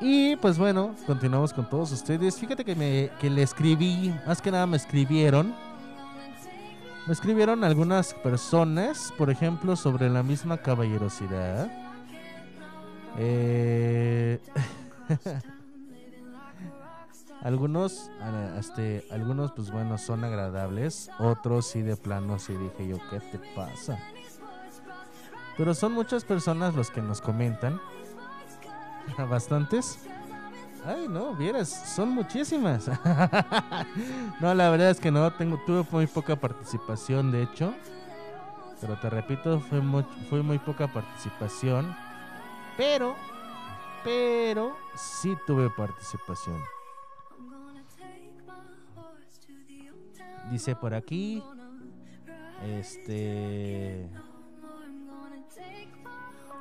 Y 0.00 0.36
pues 0.36 0.58
bueno, 0.58 0.94
continuamos 1.06 1.52
con 1.52 1.68
todos 1.68 1.92
ustedes. 1.92 2.38
Fíjate 2.38 2.64
que, 2.64 2.74
me, 2.74 3.10
que 3.20 3.30
le 3.30 3.42
escribí, 3.42 4.12
más 4.26 4.42
que 4.42 4.50
nada 4.50 4.66
me 4.66 4.76
escribieron. 4.76 5.54
Me 7.06 7.12
escribieron 7.12 7.62
algunas 7.64 8.14
personas, 8.14 9.12
por 9.16 9.30
ejemplo, 9.30 9.76
sobre 9.76 10.10
la 10.10 10.22
misma 10.22 10.58
caballerosidad. 10.58 11.70
Eh... 13.18 14.40
algunos, 17.44 18.10
este, 18.58 19.06
algunos, 19.10 19.52
pues 19.52 19.70
bueno, 19.70 19.98
son 19.98 20.24
agradables. 20.24 21.10
Otros 21.18 21.66
sí 21.66 21.82
de 21.82 21.96
plano 21.96 22.38
sí 22.38 22.54
dije 22.54 22.88
yo, 22.88 22.96
¿qué 23.10 23.20
te 23.20 23.38
pasa? 23.54 23.98
Pero 25.56 25.74
son 25.74 25.92
muchas 25.92 26.24
personas 26.24 26.74
los 26.74 26.90
que 26.90 27.02
nos 27.02 27.20
comentan. 27.20 27.80
Bastantes. 29.30 30.00
Ay, 30.86 31.06
no, 31.08 31.34
vieras, 31.34 31.68
son 31.94 32.10
muchísimas. 32.10 32.88
no, 34.40 34.54
la 34.54 34.70
verdad 34.70 34.90
es 34.90 35.00
que 35.00 35.10
no, 35.10 35.30
tengo, 35.32 35.58
tuve 35.66 35.86
muy 35.90 36.06
poca 36.06 36.36
participación, 36.36 37.30
de 37.30 37.42
hecho. 37.42 37.74
Pero 38.80 38.98
te 38.98 39.10
repito, 39.10 39.60
fue 39.60 39.80
muy, 39.80 40.04
fue 40.28 40.42
muy 40.42 40.58
poca 40.58 40.88
participación. 40.88 41.94
Pero, 42.76 43.14
pero, 44.02 44.76
sí 44.94 45.36
tuve 45.46 45.70
participación. 45.70 46.60
Dice 50.50 50.76
por 50.76 50.94
aquí. 50.94 51.42
Este. 52.64 54.08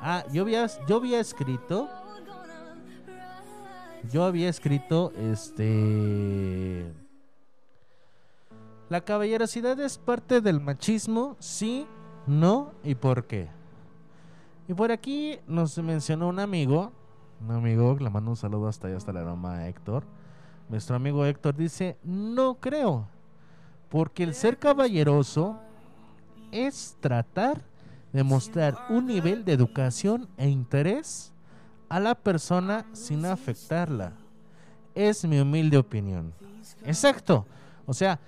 Ah, 0.02 0.24
yo 0.32 0.44
había, 0.44 0.68
yo 0.88 0.98
había 0.98 1.20
escrito. 1.20 1.90
Yo 4.12 4.26
había 4.26 4.50
escrito 4.50 5.14
este. 5.16 6.92
¿La 8.90 9.02
caballerosidad 9.02 9.80
es 9.80 9.98
parte 9.98 10.42
del 10.42 10.60
machismo? 10.60 11.38
Sí, 11.40 11.88
no 12.28 12.74
y 12.84 12.96
por 12.96 13.26
qué. 13.26 13.50
Y 14.68 14.74
por 14.74 14.92
aquí 14.92 15.40
nos 15.48 15.78
mencionó 15.78 16.28
un 16.28 16.40
amigo, 16.40 16.92
un 17.42 17.52
amigo 17.52 17.98
le 18.00 18.10
mando 18.10 18.32
un 18.32 18.38
saludo 18.38 18.68
hasta 18.68 18.88
allá, 18.88 18.98
hasta 18.98 19.14
la 19.14 19.22
aroma 19.22 19.68
Héctor. 19.68 20.04
Nuestro 20.70 20.96
amigo 20.96 21.26
Héctor 21.26 21.56
dice, 21.56 21.98
no 22.04 22.56
creo, 22.56 23.08
porque 23.94 24.24
el 24.24 24.34
ser 24.34 24.58
caballeroso 24.58 25.60
es 26.52 26.98
tratar 27.00 27.62
de 28.12 28.24
mostrar 28.24 28.88
un 28.90 29.06
nivel 29.06 29.46
de 29.46 29.54
educación 29.54 30.28
e 30.36 30.50
interés 30.50 31.32
a 31.90 32.00
la 32.00 32.16
persona 32.16 32.88
sin 32.94 33.24
afectarla. 33.24 34.14
Es 34.96 35.24
mi 35.26 35.40
humilde 35.40 35.78
opinión. 35.78 36.34
Exacto. 36.84 37.46
O 37.86 37.94
sea, 37.94 38.20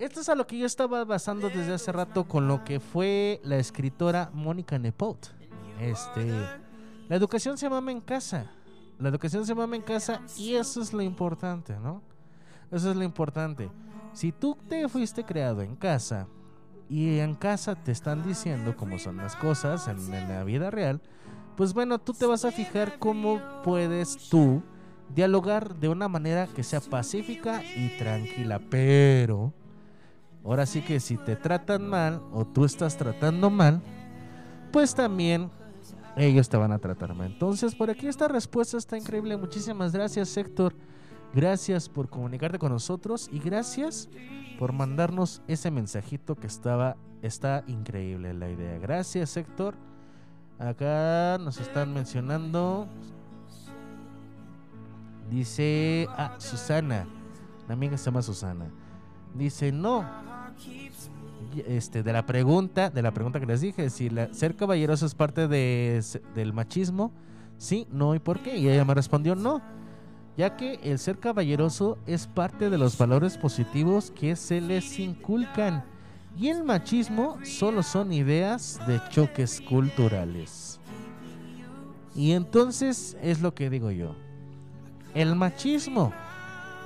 esto 0.00 0.20
es 0.20 0.28
a 0.28 0.34
lo 0.34 0.48
que 0.48 0.58
yo 0.58 0.66
estaba 0.66 1.04
basando 1.04 1.48
desde 1.48 1.74
hace 1.74 1.92
rato 1.92 2.24
con 2.24 2.48
lo 2.48 2.64
que 2.64 2.80
fue 2.80 3.40
la 3.44 3.58
escritora 3.58 4.30
Mónica 4.34 4.80
Nepot. 4.80 5.32
Este, 5.80 6.28
la 7.08 7.14
educación 7.14 7.56
se 7.56 7.70
mama 7.70 7.92
en 7.92 8.00
casa. 8.00 8.50
La 8.98 9.10
educación 9.10 9.46
se 9.46 9.54
mama 9.54 9.76
en 9.76 9.82
casa 9.82 10.22
y 10.36 10.54
eso 10.56 10.82
es 10.82 10.92
lo 10.92 11.02
importante, 11.02 11.78
¿no? 11.78 12.02
Eso 12.72 12.90
es 12.90 12.96
lo 12.96 13.04
importante. 13.04 13.70
Si 14.14 14.30
tú 14.30 14.56
te 14.68 14.88
fuiste 14.88 15.24
creado 15.24 15.60
en 15.60 15.74
casa 15.74 16.28
y 16.88 17.18
en 17.18 17.34
casa 17.34 17.74
te 17.74 17.90
están 17.90 18.22
diciendo 18.22 18.76
cómo 18.76 18.98
son 19.00 19.16
las 19.16 19.34
cosas 19.34 19.88
en, 19.88 20.10
la 20.10 20.44
vida 20.44 20.70
real, 20.70 21.02
pues 21.56 21.74
bueno, 21.74 21.98
tú 21.98 22.14
te 22.14 22.24
vas 22.24 22.44
a 22.44 22.52
fijar 22.52 22.98
cómo 23.00 23.40
puedes 23.64 24.16
tú 24.28 24.62
dialogar 25.12 25.74
de 25.74 25.88
una 25.88 26.06
manera 26.06 26.46
que 26.46 26.62
sea 26.62 26.80
pacífica 26.80 27.62
y 27.76 27.98
tranquila. 27.98 28.60
Pero, 28.70 29.52
ahora 30.44 30.64
sí 30.64 30.80
que 30.80 31.00
si 31.00 31.16
te 31.16 31.34
tratan 31.34 31.88
mal 31.88 32.22
o 32.32 32.44
tú 32.44 32.64
estás 32.64 32.96
tratando 32.96 33.50
mal, 33.50 33.82
pues 34.70 34.94
también 34.94 35.50
ellos 36.16 36.48
te 36.48 36.56
van 36.56 36.70
a 36.70 36.78
tratar 36.78 37.14
mal. 37.14 37.32
Entonces, 37.32 37.74
por 37.74 37.90
aquí 37.90 38.06
esta 38.06 38.28
respuesta 38.28 38.76
está 38.76 38.96
increíble. 38.96 39.36
Muchísimas 39.36 39.92
gracias, 39.92 40.36
Héctor. 40.36 40.76
Gracias 41.34 41.88
por 41.88 42.08
comunicarte 42.08 42.58
con 42.58 42.72
nosotros 42.72 43.28
y 43.32 43.38
gracias 43.38 44.08
por 44.58 44.72
mandarnos 44.72 45.42
ese 45.48 45.70
mensajito 45.70 46.36
que 46.36 46.46
estaba 46.46 46.96
está 47.22 47.64
increíble 47.66 48.34
la 48.34 48.50
idea. 48.50 48.78
Gracias, 48.78 49.36
Héctor. 49.36 49.74
Acá 50.58 51.38
nos 51.40 51.58
están 51.58 51.92
mencionando 51.92 52.88
Dice, 55.30 56.06
ah, 56.16 56.34
Susana, 56.38 57.06
la 57.66 57.74
amiga 57.74 57.96
se 57.96 58.04
llama 58.04 58.22
Susana. 58.22 58.66
Dice, 59.34 59.72
no. 59.72 60.04
Este, 61.66 62.02
de 62.02 62.12
la 62.12 62.26
pregunta, 62.26 62.90
de 62.90 63.02
la 63.02 63.12
pregunta 63.12 63.40
que 63.40 63.46
les 63.46 63.60
dije, 63.60 63.90
si 63.90 64.10
ser 64.32 64.56
caballeroso 64.56 65.06
es 65.06 65.14
parte 65.14 65.48
de, 65.48 66.02
del 66.34 66.52
machismo, 66.52 67.12
sí, 67.58 67.86
no 67.90 68.14
y 68.14 68.18
por 68.18 68.40
qué. 68.40 68.56
Y 68.56 68.68
ella 68.68 68.84
me 68.84 68.94
respondió, 68.94 69.34
no, 69.34 69.62
ya 70.36 70.56
que 70.56 70.80
el 70.82 70.98
ser 70.98 71.18
caballeroso 71.18 71.98
es 72.06 72.26
parte 72.26 72.70
de 72.70 72.78
los 72.78 72.98
valores 72.98 73.38
positivos 73.38 74.10
que 74.10 74.36
se 74.36 74.60
les 74.60 74.98
inculcan. 74.98 75.84
Y 76.36 76.48
el 76.48 76.64
machismo 76.64 77.38
solo 77.44 77.82
son 77.82 78.12
ideas 78.12 78.80
de 78.88 79.00
choques 79.10 79.60
culturales. 79.60 80.80
Y 82.14 82.32
entonces 82.32 83.16
es 83.22 83.40
lo 83.40 83.54
que 83.54 83.70
digo 83.70 83.90
yo. 83.90 84.16
El 85.14 85.36
machismo 85.36 86.12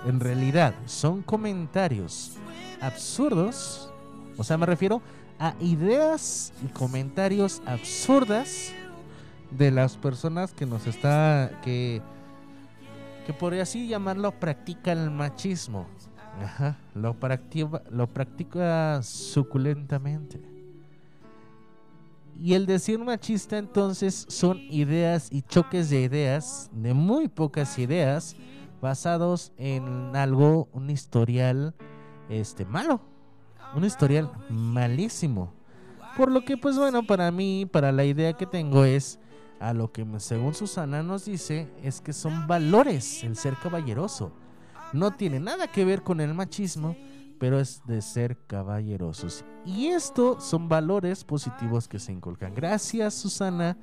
en 0.07 0.21
realidad 0.21 0.75
son 0.87 1.23
comentarios 1.23 2.33
absurdos, 2.81 3.91
o 4.37 4.45
sea, 4.45 4.59
me 4.59 4.67
refiero 4.67 5.01
a 5.39 5.55
ideas 5.61 6.53
y 6.65 6.69
comentarios 6.69 7.63
absurdas 7.67 8.73
de 9.51 9.71
las 9.71 9.97
personas 9.97 10.53
que 10.53 10.67
nos 10.67 10.87
está 10.87 11.59
que 11.63 12.03
que 13.29 13.35
por 13.35 13.53
así 13.53 13.87
llamarlo 13.87 14.33
practica 14.33 14.91
el 14.91 15.11
machismo. 15.11 15.87
Ajá, 16.43 16.79
lo 16.95 17.13
practica 17.13 17.83
lo 17.91 18.07
practica 18.07 19.03
suculentamente. 19.03 20.41
Y 22.41 22.55
el 22.55 22.65
decir 22.65 22.99
machista 22.99 23.59
entonces 23.59 24.25
son 24.31 24.57
ideas 24.71 25.29
y 25.31 25.43
choques 25.43 25.91
de 25.91 26.01
ideas, 26.01 26.71
de 26.73 26.95
muy 26.95 27.29
pocas 27.29 27.79
ideas, 27.79 28.35
basados 28.81 29.53
en 29.59 30.17
algo, 30.17 30.71
un 30.73 30.89
historial 30.89 31.75
este 32.31 32.65
malo, 32.65 33.03
un 33.75 33.85
historial 33.85 34.33
malísimo. 34.49 35.53
Por 36.17 36.31
lo 36.31 36.47
que 36.47 36.57
pues 36.57 36.79
bueno, 36.79 37.03
para 37.03 37.31
mí, 37.31 37.67
para 37.71 37.93
la 37.93 38.07
idea 38.07 38.33
que 38.33 38.47
tengo 38.47 38.87
es 38.87 39.21
a 39.61 39.73
lo 39.73 39.93
que 39.93 40.07
según 40.19 40.55
Susana 40.55 41.03
nos 41.03 41.25
dice 41.25 41.69
es 41.83 42.01
que 42.01 42.13
son 42.13 42.47
valores 42.47 43.25
el 43.25 43.37
ser 43.37 43.55
caballeroso. 43.57 44.33
No 44.93 45.13
tiene 45.13 45.41
nada 45.41 45.67
que 45.67 45.85
ver 45.85 46.03
con 46.03 46.21
el 46.21 46.35
machismo, 46.35 46.97
pero 47.39 47.61
es 47.61 47.83
de 47.87 48.03
ser 48.03 48.37
caballerosos. 48.47 49.45
Y 49.65 49.87
esto 49.87 50.41
son 50.41 50.69
valores 50.69 51.25
positivos 51.25 51.89
que 51.89 51.99
se 51.99 52.13
inculcan. 52.13 52.55
Gracias 52.55 53.15
Susana, 53.15 53.77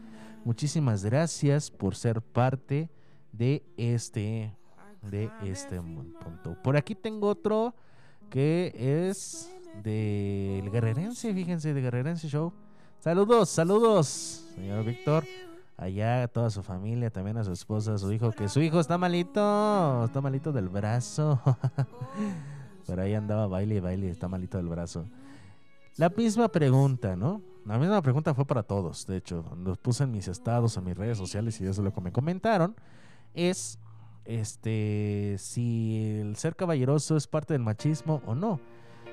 muchísimas 0.43 1.03
gracias 1.03 1.69
por 1.69 1.95
ser 1.95 2.21
parte 2.21 2.89
de 3.31 3.63
este 3.77 4.55
de 5.01 5.29
este 5.43 5.79
punto. 5.79 6.57
Por 6.63 6.77
aquí 6.77 6.95
tengo 6.95 7.27
otro 7.27 7.75
que 8.29 8.73
es 9.09 9.51
del 9.83 10.71
Guerrerense, 10.71 11.33
fíjense, 11.33 11.73
de 11.73 11.81
Guerrerense 11.81 12.27
Show. 12.27 12.53
Saludos, 12.99 13.49
saludos, 13.49 14.47
señor 14.55 14.83
Víctor. 14.83 15.25
Allá 15.77 16.27
toda 16.29 16.49
su 16.49 16.63
familia, 16.63 17.09
también 17.09 17.37
a 17.37 17.43
su 17.43 17.51
esposa, 17.51 17.95
a 17.95 17.97
su 17.97 18.11
hijo, 18.13 18.31
que 18.31 18.47
su 18.47 18.61
hijo 18.61 18.79
está 18.79 18.97
malito, 18.97 20.05
está 20.05 20.21
malito 20.21 20.53
del 20.53 20.69
brazo. 20.69 21.41
Pero 22.87 23.01
ahí 23.01 23.13
andaba 23.13 23.47
baile 23.47 23.75
y 23.75 23.79
baile, 23.81 24.09
está 24.09 24.29
malito 24.29 24.57
del 24.57 24.67
brazo. 24.67 25.05
La 25.97 26.09
misma 26.09 26.47
pregunta, 26.49 27.15
¿no? 27.15 27.41
La 27.65 27.77
misma 27.77 28.01
pregunta 28.01 28.33
fue 28.33 28.45
para 28.45 28.63
todos, 28.63 29.07
de 29.07 29.17
hecho, 29.17 29.43
los 29.63 29.77
puse 29.77 30.03
en 30.03 30.11
mis 30.11 30.27
estados, 30.27 30.77
en 30.77 30.83
mis 30.83 30.95
redes 30.95 31.17
sociales 31.17 31.59
y 31.59 31.63
eso 31.63 31.81
es 31.81 31.85
lo 31.85 31.93
que 31.93 32.01
me 32.01 32.11
comentaron. 32.11 32.75
Es 33.33 33.79
este 34.23 35.35
si 35.39 36.19
el 36.21 36.35
ser 36.35 36.55
caballeroso 36.55 37.17
es 37.17 37.27
parte 37.27 37.53
del 37.53 37.63
machismo 37.63 38.21
o 38.25 38.35
no. 38.35 38.59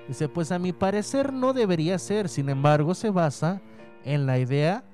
Dice, 0.06 0.28
pues 0.28 0.52
a 0.52 0.58
mi 0.58 0.72
parecer 0.72 1.32
no 1.32 1.52
debería 1.52 1.98
ser, 1.98 2.28
sin 2.28 2.48
embargo 2.48 2.94
se 2.94 3.10
basa 3.10 3.62
en 4.04 4.26
la 4.26 4.38
idea 4.38 4.84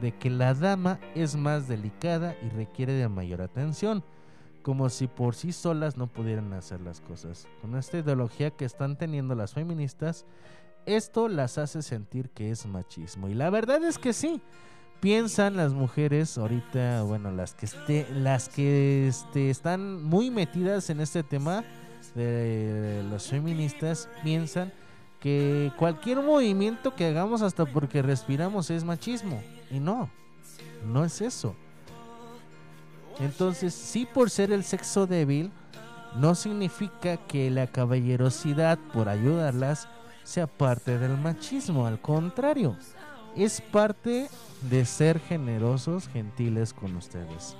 de 0.00 0.12
que 0.12 0.30
la 0.30 0.54
dama 0.54 0.98
es 1.14 1.36
más 1.36 1.68
delicada 1.68 2.36
y 2.42 2.48
requiere 2.50 2.92
de 2.92 3.08
mayor 3.08 3.42
atención 3.42 4.04
como 4.68 4.90
si 4.90 5.06
por 5.06 5.34
sí 5.34 5.52
solas 5.52 5.96
no 5.96 6.08
pudieran 6.08 6.52
hacer 6.52 6.82
las 6.82 7.00
cosas. 7.00 7.48
Con 7.62 7.74
esta 7.76 7.96
ideología 7.98 8.50
que 8.50 8.66
están 8.66 8.98
teniendo 8.98 9.34
las 9.34 9.54
feministas, 9.54 10.26
esto 10.84 11.28
las 11.28 11.56
hace 11.56 11.80
sentir 11.80 12.28
que 12.28 12.50
es 12.50 12.66
machismo. 12.66 13.28
Y 13.30 13.34
la 13.34 13.48
verdad 13.48 13.82
es 13.84 13.98
que 13.98 14.12
sí. 14.12 14.42
Piensan 15.00 15.56
las 15.56 15.72
mujeres 15.72 16.36
ahorita, 16.36 17.02
bueno, 17.04 17.30
las 17.30 17.54
que 17.54 17.64
esté, 17.64 18.06
las 18.12 18.50
que 18.50 19.08
este, 19.08 19.48
están 19.48 20.02
muy 20.02 20.30
metidas 20.30 20.90
en 20.90 21.00
este 21.00 21.22
tema 21.22 21.64
de 22.14 23.04
los 23.08 23.28
feministas 23.28 24.08
piensan 24.22 24.72
que 25.20 25.72
cualquier 25.78 26.20
movimiento 26.20 26.94
que 26.94 27.06
hagamos 27.06 27.42
hasta 27.42 27.64
porque 27.64 28.02
respiramos 28.02 28.70
es 28.70 28.84
machismo. 28.84 29.40
Y 29.70 29.80
no, 29.80 30.10
no 30.86 31.04
es 31.04 31.20
eso. 31.20 31.54
Entonces, 33.20 33.74
sí 33.74 34.06
por 34.06 34.30
ser 34.30 34.52
el 34.52 34.64
sexo 34.64 35.06
débil, 35.06 35.50
no 36.16 36.34
significa 36.34 37.16
que 37.16 37.50
la 37.50 37.66
caballerosidad 37.66 38.78
por 38.92 39.08
ayudarlas 39.08 39.88
sea 40.24 40.46
parte 40.46 40.98
del 40.98 41.16
machismo, 41.16 41.86
al 41.86 42.00
contrario, 42.00 42.76
es 43.36 43.60
parte 43.60 44.28
de 44.68 44.84
ser 44.84 45.20
generosos, 45.20 46.08
gentiles 46.08 46.72
con 46.72 46.96
ustedes. 46.96 47.56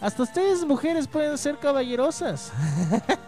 Hasta 0.00 0.24
ustedes 0.24 0.64
mujeres 0.64 1.06
pueden 1.06 1.38
ser 1.38 1.58
caballerosas. 1.58 2.52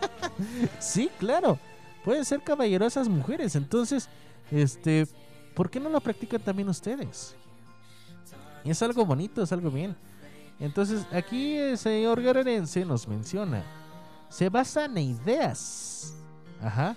sí, 0.80 1.08
claro, 1.18 1.58
pueden 2.04 2.24
ser 2.24 2.42
caballerosas 2.42 3.08
mujeres. 3.08 3.54
Entonces, 3.54 4.08
este, 4.50 5.06
¿por 5.54 5.70
qué 5.70 5.78
no 5.78 5.88
lo 5.88 6.00
practican 6.00 6.42
también 6.42 6.68
ustedes? 6.68 7.36
es 8.70 8.82
algo 8.82 9.04
bonito, 9.04 9.42
es 9.42 9.52
algo 9.52 9.70
bien. 9.70 9.96
Entonces, 10.60 11.06
aquí 11.12 11.56
el 11.56 11.78
señor 11.78 12.22
guerrerense 12.22 12.84
nos 12.84 13.08
menciona, 13.08 13.62
se 14.28 14.48
basa 14.48 14.84
en 14.86 14.98
ideas. 14.98 16.14
Ajá. 16.62 16.96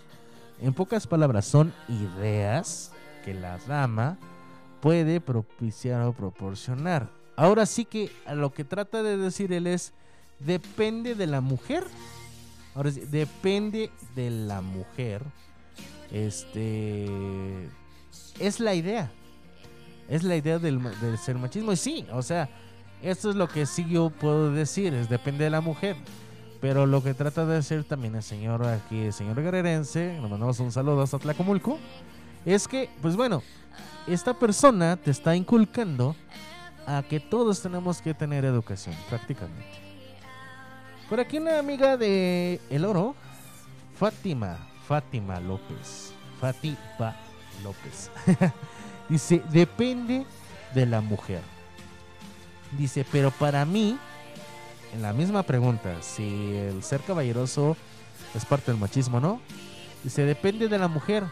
En 0.61 0.73
pocas 0.73 1.05
palabras, 1.05 1.45
son 1.45 1.73
ideas 1.87 2.91
que 3.23 3.33
la 3.33 3.57
dama 3.67 4.17
puede 4.81 5.19
propiciar 5.19 6.01
o 6.03 6.13
proporcionar. 6.13 7.09
Ahora 7.35 7.65
sí 7.65 7.85
que 7.85 8.11
lo 8.33 8.53
que 8.53 8.63
trata 8.63 9.03
de 9.03 9.17
decir 9.17 9.53
él 9.53 9.67
es, 9.67 9.93
depende 10.39 11.13
de 11.13 11.27
la 11.27 11.41
mujer. 11.41 11.83
Ahora 12.73 12.91
sí, 12.91 13.01
depende 13.01 13.91
de 14.15 14.29
la 14.29 14.61
mujer. 14.61 15.23
Este. 16.11 17.69
Es 18.39 18.59
la 18.59 18.73
idea. 18.73 19.11
Es 20.09 20.23
la 20.23 20.35
idea 20.35 20.59
del, 20.59 20.81
del 21.01 21.17
ser 21.17 21.37
machismo. 21.37 21.71
Y 21.71 21.77
sí, 21.77 22.05
o 22.11 22.21
sea, 22.21 22.49
esto 23.01 23.29
es 23.29 23.35
lo 23.35 23.47
que 23.47 23.65
sí 23.65 23.85
yo 23.89 24.09
puedo 24.09 24.51
decir. 24.51 24.93
Es 24.93 25.09
depende 25.09 25.43
de 25.43 25.49
la 25.49 25.61
mujer. 25.61 25.95
Pero 26.59 26.85
lo 26.85 27.03
que 27.03 27.13
trata 27.13 27.45
de 27.45 27.57
hacer 27.57 27.83
también 27.83 28.15
el 28.15 28.23
señor 28.23 28.65
aquí, 28.65 28.99
el 29.01 29.13
señor 29.13 29.41
guerrerense, 29.41 30.19
le 30.19 30.27
mandamos 30.27 30.59
un 30.59 30.71
saludo 30.71 31.03
hasta 31.03 31.19
Tlacomulco, 31.19 31.77
es 32.45 32.67
que, 32.67 32.89
pues 33.01 33.15
bueno, 33.15 33.43
esta 34.07 34.33
persona 34.33 34.97
te 34.97 35.11
está 35.11 35.35
inculcando 35.35 36.15
a 36.87 37.03
que 37.03 37.19
todos 37.19 37.61
tenemos 37.61 38.01
que 38.01 38.13
tener 38.13 38.45
educación, 38.45 38.95
prácticamente. 39.09 39.65
Por 41.09 41.19
aquí 41.19 41.37
una 41.37 41.59
amiga 41.59 41.95
de 41.95 42.59
El 42.69 42.85
Oro, 42.85 43.15
Fátima, 43.99 44.57
Fátima 44.87 45.39
López, 45.39 46.13
Fátima 46.39 47.15
López, 47.63 48.09
dice, 49.09 49.43
depende 49.51 50.25
de 50.73 50.85
la 50.85 51.01
mujer. 51.01 51.41
Dice, 52.77 53.05
pero 53.11 53.31
para 53.31 53.65
mí, 53.65 53.97
en 54.93 55.01
la 55.01 55.13
misma 55.13 55.43
pregunta, 55.43 56.01
si 56.01 56.55
el 56.55 56.83
ser 56.83 57.01
caballeroso 57.01 57.77
es 58.35 58.45
parte 58.45 58.71
del 58.71 58.79
machismo, 58.79 59.19
¿no? 59.19 59.41
Dice, 60.03 60.23
depende 60.23 60.67
de 60.67 60.77
la 60.77 60.87
mujer. 60.87 61.23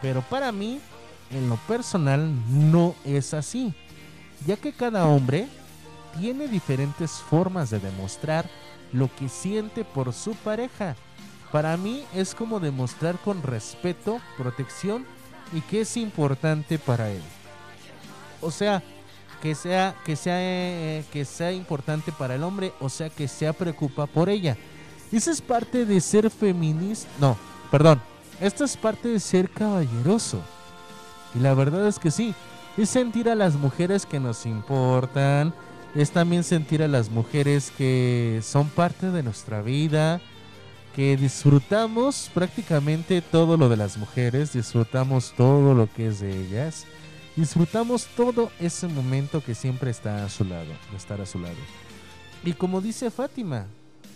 Pero 0.00 0.22
para 0.22 0.52
mí, 0.52 0.80
en 1.30 1.48
lo 1.48 1.56
personal, 1.68 2.30
no 2.48 2.94
es 3.04 3.34
así. 3.34 3.74
Ya 4.46 4.56
que 4.56 4.72
cada 4.72 5.06
hombre 5.06 5.48
tiene 6.18 6.48
diferentes 6.48 7.12
formas 7.12 7.70
de 7.70 7.80
demostrar 7.80 8.48
lo 8.92 9.14
que 9.14 9.28
siente 9.28 9.84
por 9.84 10.12
su 10.12 10.34
pareja. 10.34 10.96
Para 11.50 11.76
mí 11.76 12.04
es 12.14 12.34
como 12.34 12.60
demostrar 12.60 13.16
con 13.18 13.42
respeto, 13.42 14.20
protección 14.36 15.06
y 15.52 15.60
que 15.62 15.82
es 15.82 15.96
importante 15.96 16.78
para 16.78 17.10
él. 17.10 17.22
O 18.40 18.50
sea, 18.50 18.82
que 19.42 19.54
sea 19.54 19.94
que 20.04 20.16
sea 20.16 20.36
eh, 20.40 21.04
que 21.12 21.24
sea 21.24 21.52
importante 21.52 22.12
para 22.12 22.34
el 22.34 22.42
hombre, 22.42 22.72
o 22.80 22.88
sea, 22.88 23.10
que 23.10 23.28
se 23.28 23.52
preocupa 23.52 24.06
por 24.06 24.28
ella. 24.28 24.56
Esa 25.12 25.30
es 25.30 25.40
parte 25.40 25.84
de 25.84 26.00
ser 26.00 26.30
feminista. 26.30 27.08
No, 27.20 27.36
perdón. 27.70 28.00
Esta 28.40 28.64
es 28.64 28.76
parte 28.76 29.08
de 29.08 29.20
ser 29.20 29.48
caballeroso. 29.48 30.42
Y 31.34 31.38
la 31.38 31.54
verdad 31.54 31.86
es 31.86 31.98
que 31.98 32.10
sí. 32.10 32.34
Es 32.76 32.90
sentir 32.90 33.28
a 33.28 33.34
las 33.34 33.54
mujeres 33.54 34.06
que 34.06 34.18
nos 34.18 34.44
importan. 34.46 35.54
Es 35.94 36.10
también 36.10 36.42
sentir 36.42 36.82
a 36.82 36.88
las 36.88 37.10
mujeres 37.10 37.70
que 37.78 38.40
son 38.42 38.68
parte 38.68 39.10
de 39.10 39.22
nuestra 39.22 39.62
vida. 39.62 40.20
Que 40.94 41.16
disfrutamos 41.16 42.30
prácticamente 42.32 43.20
todo 43.20 43.56
lo 43.56 43.68
de 43.68 43.76
las 43.76 43.96
mujeres. 43.96 44.52
Disfrutamos 44.52 45.32
todo 45.36 45.74
lo 45.74 45.92
que 45.92 46.08
es 46.08 46.20
de 46.20 46.30
ellas. 46.30 46.86
Disfrutamos 47.36 48.06
todo 48.16 48.50
ese 48.60 48.86
momento 48.86 49.42
que 49.42 49.54
siempre 49.54 49.90
está 49.90 50.24
a 50.24 50.28
su 50.28 50.44
lado. 50.44 50.70
De 50.90 50.96
estar 50.96 51.20
a 51.20 51.26
su 51.26 51.38
lado. 51.40 51.56
Y 52.44 52.52
como 52.52 52.80
dice 52.80 53.10
Fátima, 53.10 53.66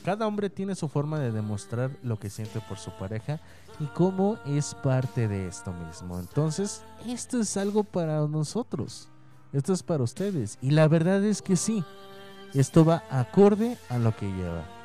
cada 0.04 0.26
hombre 0.26 0.50
tiene 0.50 0.74
su 0.74 0.88
forma 0.88 1.18
de 1.18 1.32
demostrar 1.32 1.90
lo 2.02 2.18
que 2.18 2.30
siente 2.30 2.60
por 2.60 2.78
su 2.78 2.90
pareja 2.92 3.40
y 3.80 3.86
cómo 3.86 4.38
es 4.46 4.74
parte 4.74 5.28
de 5.28 5.48
esto 5.48 5.72
mismo. 5.72 6.18
Entonces, 6.18 6.82
esto 7.06 7.40
es 7.40 7.56
algo 7.56 7.84
para 7.84 8.20
nosotros. 8.26 9.08
Esto 9.52 9.72
es 9.72 9.82
para 9.82 10.04
ustedes. 10.04 10.58
Y 10.62 10.70
la 10.70 10.86
verdad 10.88 11.24
es 11.24 11.42
que 11.42 11.56
sí. 11.56 11.82
Esto 12.54 12.84
va 12.84 13.02
acorde 13.10 13.76
a 13.88 13.98
lo 13.98 14.14
que 14.16 14.26
lleva. 14.26 14.77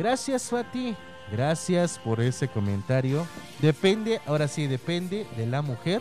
Gracias, 0.00 0.44
Fati. 0.48 0.96
Gracias 1.30 1.98
por 1.98 2.22
ese 2.22 2.48
comentario. 2.48 3.26
Depende, 3.60 4.18
ahora 4.24 4.48
sí, 4.48 4.66
depende 4.66 5.26
de 5.36 5.46
la 5.46 5.60
mujer. 5.60 6.00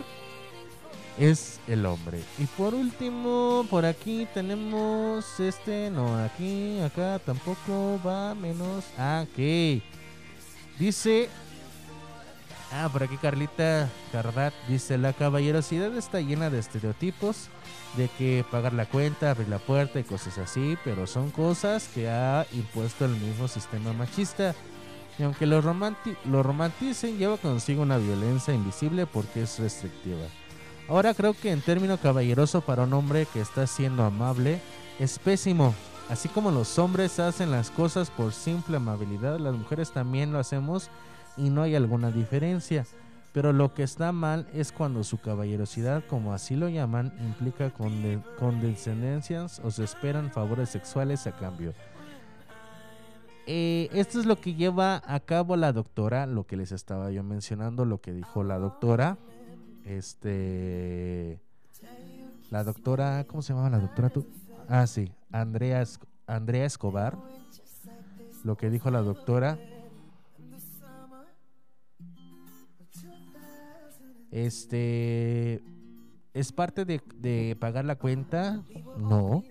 Es 1.18 1.60
el 1.68 1.86
hombre. 1.86 2.22
Y 2.38 2.46
por 2.46 2.74
último, 2.74 3.68
por 3.70 3.86
aquí 3.86 4.26
tenemos 4.34 5.38
este. 5.42 5.92
No, 5.92 6.18
aquí, 6.18 6.80
acá 6.80 7.20
tampoco 7.20 8.00
va 8.08 8.34
menos. 8.36 8.86
Ah, 8.98 9.26
ok. 9.30 9.84
Dice 10.80 11.28
Ah, 12.72 12.88
por 12.92 13.02
aquí 13.02 13.18
Carlita 13.18 13.90
Cardat 14.12 14.54
dice, 14.68 14.98
la 15.00 15.12
caballerosidad 15.14 15.96
está 15.98 16.22
llena 16.22 16.52
de 16.52 16.60
estereotipos, 16.60 17.50
de 17.98 18.08
que 18.18 18.46
pagar 18.52 18.74
la 18.74 18.86
cuenta, 18.86 19.32
abrir 19.32 19.50
la 19.50 19.60
puerta 19.60 20.00
y 20.00 20.04
cosas 20.04 20.38
así, 20.38 20.78
pero 20.84 21.08
son 21.08 21.32
cosas 21.32 21.90
que 21.94 22.10
ha 22.10 22.46
impuesto 22.54 23.06
el 23.06 23.12
mismo 23.12 23.48
sistema 23.48 23.94
machista. 23.94 24.54
Y 25.18 25.24
aunque 25.24 25.46
lo, 25.46 25.62
romanti- 25.62 26.16
lo 26.26 26.44
romanticen, 26.44 27.18
lleva 27.18 27.38
consigo 27.38 27.82
una 27.82 27.98
violencia 27.98 28.54
invisible 28.54 29.06
porque 29.06 29.42
es 29.42 29.60
restrictiva. 29.60 30.26
Ahora 30.88 31.14
creo 31.14 31.34
que 31.34 31.52
en 31.52 31.62
término 31.62 31.98
caballeroso 31.98 32.62
para 32.62 32.84
un 32.84 32.94
hombre 32.94 33.28
que 33.32 33.42
está 33.42 33.68
siendo 33.68 34.04
amable 34.04 34.62
es 34.98 35.20
pésimo. 35.20 35.76
Así 36.10 36.30
como 36.30 36.52
los 36.52 36.80
hombres 36.80 37.20
hacen 37.20 37.52
las 37.52 37.70
cosas 37.70 38.10
por 38.10 38.34
simple 38.34 38.78
amabilidad, 38.78 39.38
las 39.40 39.54
mujeres 39.54 39.92
también 39.92 40.32
lo 40.32 40.40
hacemos 40.40 40.90
y 41.38 41.50
no 41.50 41.62
hay 41.64 41.76
alguna 41.76 42.12
diferencia. 42.12 42.86
Pero 43.32 43.54
lo 43.54 43.74
que 43.76 43.84
está 43.84 44.12
mal 44.12 44.48
es 44.54 44.72
cuando 44.72 45.04
su 45.04 45.20
caballerosidad, 45.20 46.04
como 46.08 46.34
así 46.34 46.56
lo 46.56 46.68
llaman, 46.68 47.14
implica 47.20 47.70
conde- 47.72 48.22
condescendencias 48.40 49.60
o 49.64 49.70
se 49.70 49.84
esperan 49.84 50.32
favores 50.32 50.70
sexuales 50.70 51.28
a 51.28 51.32
cambio. 51.34 51.74
Eh, 53.46 53.90
esto 53.94 54.20
es 54.20 54.26
lo 54.26 54.40
que 54.40 54.54
lleva 54.56 55.02
a 55.06 55.20
cabo 55.20 55.56
la 55.58 55.74
doctora, 55.74 56.26
lo 56.26 56.46
que 56.46 56.56
les 56.58 56.72
estaba 56.72 57.12
yo 57.12 57.24
mencionando, 57.24 57.86
lo 57.86 58.00
que 58.02 58.14
dijo 58.14 58.44
la 58.44 58.58
doctora. 58.60 59.18
Este. 59.86 61.40
La 62.52 62.64
doctora. 62.64 63.24
¿Cómo 63.28 63.42
se 63.42 63.54
llamaba 63.54 63.70
la 63.70 63.80
doctora 63.80 64.10
tú? 64.10 64.26
Ah, 64.68 64.86
sí. 64.88 65.12
Andrea, 65.32 65.84
Andrea 66.28 66.66
Escobar. 66.66 67.18
Lo 68.44 68.56
que 68.56 68.70
dijo 68.70 68.90
la 68.92 69.02
doctora. 69.02 69.58
Este. 74.32 75.62
¿Es 76.34 76.52
parte 76.52 76.86
de, 76.86 77.02
de 77.16 77.58
pagar 77.60 77.86
la 77.86 77.96
cuenta? 77.96 78.64
No. 78.98 79.44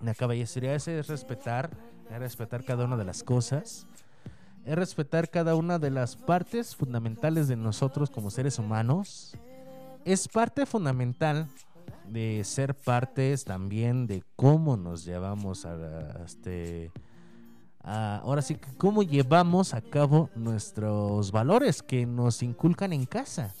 La 0.00 0.14
caballería 0.14 0.74
es, 0.74 0.88
es 0.88 1.06
respetar, 1.06 1.70
es 2.10 2.18
respetar 2.18 2.64
cada 2.64 2.84
una 2.84 2.96
de 2.96 3.04
las 3.04 3.22
cosas, 3.22 3.86
es 4.64 4.74
respetar 4.74 5.30
cada 5.30 5.54
una 5.54 5.78
de 5.78 5.90
las 5.90 6.16
partes 6.16 6.74
fundamentales 6.74 7.46
de 7.48 7.56
nosotros 7.56 8.10
como 8.10 8.30
seres 8.30 8.58
humanos. 8.58 9.36
Es 10.04 10.26
parte 10.26 10.66
fundamental 10.66 11.46
de 12.08 12.42
ser 12.44 12.74
partes 12.74 13.44
también 13.44 14.08
de 14.08 14.24
cómo 14.34 14.76
nos 14.76 15.04
llevamos 15.04 15.64
a, 15.64 15.74
a 15.74 16.24
este 16.24 16.90
a- 17.84 18.20
ahora 18.24 18.42
sí 18.42 18.56
cómo 18.78 19.02
llevamos 19.02 19.74
a 19.74 19.80
cabo 19.80 20.30
nuestros 20.34 21.32
valores 21.32 21.82
que 21.82 22.06
nos 22.06 22.42
inculcan 22.42 22.92
en 22.92 23.06
casa. 23.06 23.52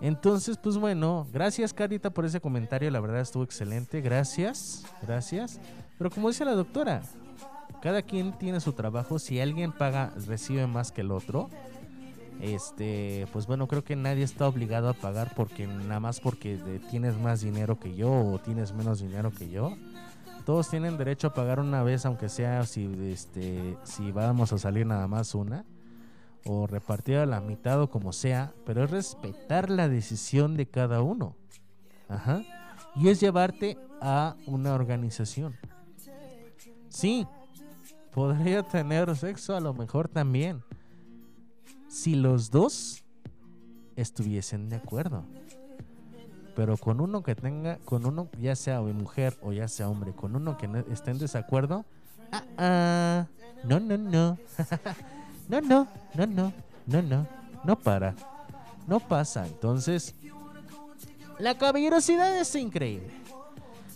Entonces, 0.00 0.56
pues 0.56 0.76
bueno, 0.78 1.26
gracias 1.32 1.72
Carita 1.72 2.10
por 2.10 2.24
ese 2.24 2.40
comentario, 2.40 2.90
la 2.90 2.98
verdad 3.00 3.20
estuvo 3.20 3.44
excelente, 3.44 4.00
gracias, 4.00 4.84
gracias. 5.00 5.60
Pero 5.96 6.10
como 6.10 6.28
dice 6.28 6.44
la 6.44 6.54
doctora, 6.54 7.02
cada 7.80 8.02
quien 8.02 8.32
tiene 8.36 8.58
su 8.60 8.72
trabajo, 8.72 9.18
si 9.20 9.40
alguien 9.40 9.70
paga, 9.72 10.12
recibe 10.26 10.66
más 10.66 10.90
que 10.90 11.02
el 11.02 11.12
otro, 11.12 11.48
este, 12.40 13.28
pues 13.32 13.46
bueno, 13.46 13.68
creo 13.68 13.84
que 13.84 13.94
nadie 13.94 14.24
está 14.24 14.48
obligado 14.48 14.88
a 14.88 14.94
pagar 14.94 15.32
porque 15.36 15.66
nada 15.68 16.00
más 16.00 16.18
porque 16.18 16.56
de- 16.56 16.80
tienes 16.80 17.16
más 17.18 17.40
dinero 17.40 17.78
que 17.78 17.94
yo 17.94 18.10
o 18.10 18.38
tienes 18.40 18.72
menos 18.72 19.00
dinero 19.00 19.30
que 19.30 19.48
yo. 19.48 19.76
Todos 20.44 20.68
tienen 20.68 20.96
derecho 20.96 21.28
a 21.28 21.34
pagar 21.34 21.60
una 21.60 21.82
vez, 21.82 22.04
aunque 22.04 22.28
sea 22.28 22.64
si 22.64 22.90
este 23.10 23.76
si 23.84 24.10
vamos 24.10 24.52
a 24.52 24.58
salir 24.58 24.86
nada 24.86 25.06
más 25.06 25.34
una 25.34 25.64
o 26.44 26.66
repartir 26.66 27.18
a 27.18 27.26
la 27.26 27.40
mitad 27.40 27.80
o 27.80 27.90
como 27.90 28.12
sea, 28.12 28.52
pero 28.66 28.84
es 28.84 28.90
respetar 28.90 29.70
la 29.70 29.88
decisión 29.88 30.56
de 30.56 30.66
cada 30.66 31.02
uno. 31.02 31.36
Ajá. 32.08 32.42
Y 32.96 33.08
es 33.08 33.20
llevarte 33.20 33.78
a 34.00 34.36
una 34.46 34.74
organización. 34.74 35.56
Sí, 36.88 37.26
podría 38.12 38.62
tener 38.62 39.14
sexo 39.16 39.56
a 39.56 39.60
lo 39.60 39.72
mejor 39.72 40.08
también. 40.08 40.62
Si 41.88 42.16
los 42.16 42.50
dos 42.50 43.04
estuviesen 43.96 44.68
de 44.68 44.76
acuerdo. 44.76 45.24
Pero 46.54 46.76
con 46.76 47.00
uno 47.00 47.22
que 47.22 47.34
tenga, 47.34 47.78
con 47.84 48.04
uno 48.04 48.28
ya 48.38 48.54
sea 48.56 48.80
mujer 48.80 49.36
o 49.42 49.52
ya 49.52 49.68
sea 49.68 49.88
hombre, 49.88 50.12
con 50.12 50.36
uno 50.36 50.58
que 50.58 50.68
esté 50.92 51.10
en 51.10 51.18
desacuerdo, 51.18 51.84
ah, 52.30 52.44
ah, 52.58 53.26
no, 53.64 53.80
no, 53.80 53.96
no. 53.96 54.38
no, 55.48 55.60
no, 55.60 55.88
no, 56.14 56.26
no, 56.26 56.52
no, 56.86 57.02
no, 57.02 57.26
no 57.64 57.78
para. 57.78 58.14
No 58.86 59.00
pasa. 59.00 59.46
Entonces, 59.46 60.14
la 61.38 61.56
caballerosidad 61.56 62.36
es 62.38 62.54
increíble. 62.54 63.10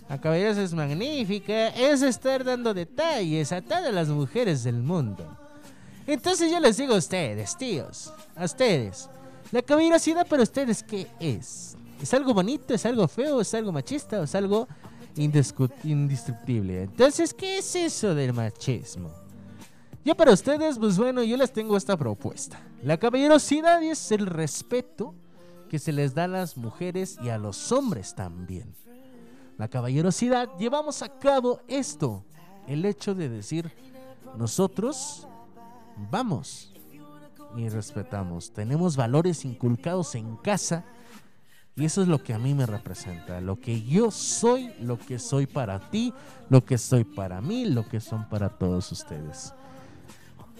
La 0.08 0.20
caballerosidad 0.20 0.64
es 0.64 0.74
magnífica, 0.74 1.68
es 1.68 2.02
estar 2.02 2.44
dando 2.44 2.72
detalles 2.72 3.52
a 3.52 3.60
todas 3.60 3.92
las 3.92 4.08
mujeres 4.08 4.62
del 4.62 4.76
mundo. 4.76 5.36
Entonces 6.06 6.50
yo 6.50 6.60
les 6.60 6.76
digo 6.76 6.94
a 6.94 6.98
ustedes, 6.98 7.56
tíos, 7.56 8.12
a 8.36 8.44
ustedes, 8.44 9.10
la 9.50 9.62
caballerosidad 9.62 10.26
para 10.26 10.44
ustedes, 10.44 10.82
¿qué 10.82 11.08
es? 11.18 11.75
¿Es 12.00 12.12
algo 12.14 12.34
bonito? 12.34 12.74
¿Es 12.74 12.84
algo 12.86 13.08
feo? 13.08 13.40
¿Es 13.40 13.54
algo 13.54 13.72
machista? 13.72 14.20
¿O 14.20 14.24
es 14.24 14.34
algo 14.34 14.68
indestructible? 15.16 16.82
Entonces, 16.82 17.32
¿qué 17.32 17.58
es 17.58 17.74
eso 17.74 18.14
del 18.14 18.32
machismo? 18.32 19.10
Yo 20.04 20.14
para 20.14 20.32
ustedes, 20.32 20.78
pues 20.78 20.96
bueno, 20.98 21.22
yo 21.24 21.36
les 21.36 21.52
tengo 21.52 21.76
esta 21.76 21.96
propuesta. 21.96 22.60
La 22.82 22.96
caballerosidad 22.96 23.82
es 23.82 24.12
el 24.12 24.26
respeto 24.26 25.14
que 25.68 25.78
se 25.78 25.92
les 25.92 26.14
da 26.14 26.24
a 26.24 26.28
las 26.28 26.56
mujeres 26.56 27.18
y 27.22 27.30
a 27.30 27.38
los 27.38 27.72
hombres 27.72 28.14
también. 28.14 28.74
La 29.58 29.68
caballerosidad 29.68 30.48
llevamos 30.58 31.02
a 31.02 31.18
cabo 31.18 31.60
esto, 31.66 32.24
el 32.68 32.84
hecho 32.84 33.14
de 33.14 33.28
decir, 33.28 33.72
nosotros 34.36 35.26
vamos 36.10 36.72
y 37.56 37.68
respetamos, 37.68 38.52
tenemos 38.52 38.96
valores 38.96 39.44
inculcados 39.44 40.14
en 40.14 40.36
casa 40.36 40.84
y 41.76 41.84
eso 41.84 42.02
es 42.02 42.08
lo 42.08 42.22
que 42.22 42.32
a 42.32 42.38
mí 42.38 42.54
me 42.54 42.64
representa, 42.66 43.40
lo 43.40 43.60
que 43.60 43.82
yo 43.82 44.10
soy, 44.10 44.72
lo 44.80 44.98
que 44.98 45.18
soy 45.18 45.46
para 45.46 45.90
ti, 45.90 46.12
lo 46.48 46.64
que 46.64 46.78
soy 46.78 47.04
para 47.04 47.40
mí, 47.40 47.66
lo 47.66 47.86
que 47.88 48.00
son 48.00 48.28
para 48.28 48.48
todos 48.48 48.90
ustedes. 48.92 49.52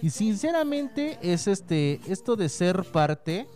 Y 0.03 0.11
sinceramente 0.11 1.19
es 1.23 1.47
este 1.47 2.01
esto 2.07 2.37
de 2.37 2.51
ser 2.51 2.85
parte, 2.85 3.47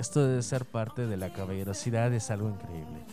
esto 0.00 0.26
de 0.26 0.42
ser 0.42 0.64
parte 0.64 1.06
de 1.06 1.16
la 1.16 1.32
caballerosidad 1.32 2.12
es 2.12 2.30
algo 2.32 2.48
increíble. 2.48 3.04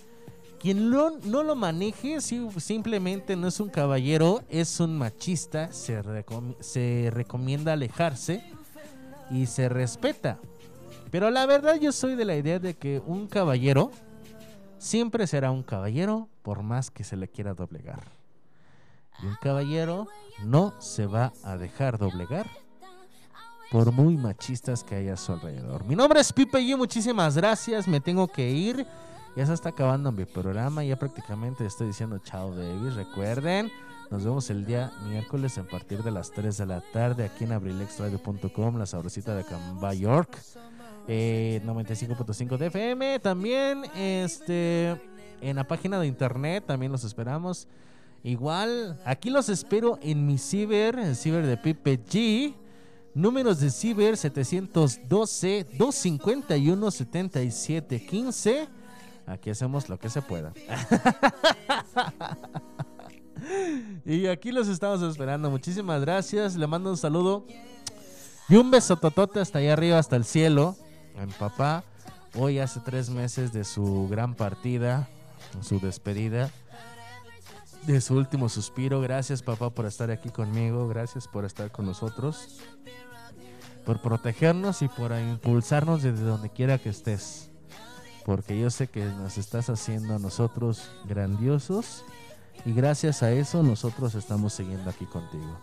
Quien 0.60 0.90
no, 0.90 1.12
no 1.24 1.44
lo 1.44 1.56
maneje 1.56 2.22
si- 2.22 2.48
simplemente 2.60 3.36
no 3.36 3.48
es 3.48 3.60
un 3.60 3.70
caballero, 3.70 4.42
es 4.50 4.80
un 4.80 4.98
machista, 4.98 5.72
se, 5.72 6.02
se 6.60 7.10
recomienda 7.12 7.74
alejarse 7.74 8.44
y 9.30 9.46
se 9.46 9.70
respeta. 9.70 10.40
Pero 11.12 11.30
la 11.30 11.46
verdad 11.46 11.76
yo 11.76 11.92
soy 11.92 12.16
de 12.16 12.26
la 12.26 12.36
idea 12.36 12.58
de 12.58 12.74
que 12.74 13.02
un 13.06 13.28
caballero 13.28 13.92
siempre 14.78 15.28
será 15.28 15.52
un 15.52 15.62
caballero 15.62 16.30
por 16.42 16.64
más 16.64 16.90
que 16.90 17.04
se 17.04 17.18
le 17.18 17.28
quiera 17.28 17.54
doblegar. 17.54 18.04
Y 19.22 19.26
un 19.28 19.36
caballero 19.42 20.08
no 20.46 20.74
se 20.80 21.06
va 21.06 21.34
a 21.44 21.58
dejar 21.58 21.98
doblegar 21.98 22.48
por 23.70 23.92
muy 23.92 24.18
machistas 24.18 24.84
que 24.84 24.96
haya 24.96 25.14
a 25.14 25.18
su 25.18 25.34
alrededor. 25.34 25.86
Mi 25.86 25.96
nombre 25.96 26.20
es 26.20 26.34
Pipe 26.34 26.60
y 26.60 26.76
muchísimas 26.76 27.36
gracias, 27.38 27.88
me 27.88 28.00
tengo 28.00 28.28
que 28.28 28.50
ir. 28.50 28.88
Ya 29.36 29.46
se 29.46 29.54
está 29.54 29.70
acabando 29.70 30.12
mi 30.12 30.26
programa, 30.26 30.84
ya 30.84 30.98
prácticamente 30.98 31.66
estoy 31.66 31.88
diciendo 31.88 32.18
chao 32.20 32.50
babies. 32.50 32.96
Recuerden, 32.96 33.72
nos 34.10 34.26
vemos 34.26 34.50
el 34.50 34.66
día 34.66 34.92
miércoles 35.08 35.58
a 35.58 35.64
partir 35.64 36.04
de 36.04 36.12
las 36.12 36.32
3 36.32 36.58
de 36.58 36.66
la 36.66 36.82
tarde 36.92 37.24
aquí 37.24 37.46
en 37.46 37.54
abrilexradio.com, 37.54 38.78
la 38.78 38.86
sabrosita 38.86 39.36
de 39.36 39.46
Camba 39.46 39.94
York. 39.94 40.38
Eh, 41.08 41.62
95.5 41.66 42.58
de 42.58 42.68
FM. 42.68 43.20
También 43.20 43.84
este 43.96 45.00
en 45.42 45.56
la 45.56 45.68
página 45.68 46.00
de 46.00 46.08
internet 46.08 46.64
también 46.68 46.92
los 46.92 47.04
esperamos. 47.04 47.68
Igual, 48.24 49.00
aquí 49.04 49.32
los 49.32 49.50
espero 49.50 49.98
en 50.02 50.28
mi 50.28 50.38
ciber, 50.38 51.00
el 51.00 51.16
ciber 51.16 51.46
de 51.46 51.58
Pipe 51.58 52.00
G. 52.06 52.54
Números 53.14 53.60
de 53.60 53.72
ciber 53.72 54.16
712 54.16 55.68
251 55.78 56.92
7715. 56.92 58.70
Aquí 59.26 59.50
hacemos 59.50 59.90
lo 59.90 60.00
que 60.00 60.10
se 60.10 60.22
pueda. 60.22 60.54
y 64.06 64.28
aquí 64.28 64.52
los 64.52 64.68
estamos 64.68 65.02
esperando. 65.02 65.50
Muchísimas 65.50 66.02
gracias. 66.02 66.56
Le 66.56 66.68
mando 66.68 66.92
un 66.92 66.98
saludo 66.98 67.46
y 68.48 68.56
un 68.56 68.72
beso 68.72 68.96
totote 68.96 69.40
hasta 69.40 69.60
allá 69.60 69.74
arriba, 69.74 69.98
hasta 69.98 70.16
el 70.16 70.26
cielo. 70.26 70.76
A 71.18 71.28
papá. 71.38 71.84
Hoy 72.36 72.60
hace 72.60 72.80
tres 72.80 73.10
meses 73.10 73.52
de 73.52 73.64
su 73.64 74.08
gran 74.10 74.36
partida, 74.36 75.10
su 75.62 75.80
despedida, 75.80 76.50
de 77.86 78.00
su 78.00 78.16
último 78.16 78.48
suspiro. 78.50 79.02
Gracias, 79.02 79.42
papá, 79.42 79.70
por 79.70 79.86
estar 79.86 80.12
aquí 80.12 80.30
conmigo. 80.30 80.88
Gracias 80.88 81.28
por 81.28 81.46
estar 81.46 81.72
con 81.72 81.86
nosotros. 81.86 82.62
Por 83.86 84.02
protegernos 84.02 84.82
y 84.82 84.88
por 84.88 85.12
impulsarnos 85.12 86.04
desde 86.04 86.24
donde 86.24 86.50
quiera 86.50 86.78
que 86.78 86.90
estés. 86.90 87.50
Porque 88.26 88.60
yo 88.60 88.70
sé 88.70 88.88
que 88.88 89.04
nos 89.04 89.38
estás 89.38 89.70
haciendo 89.70 90.16
a 90.16 90.20
nosotros 90.20 90.90
grandiosos. 91.06 92.06
Y 92.66 92.74
gracias 92.74 93.24
a 93.24 93.32
eso 93.32 93.64
nosotros 93.64 94.16
estamos 94.16 94.54
siguiendo 94.54 94.90
aquí 94.90 95.06
contigo. 95.06 95.58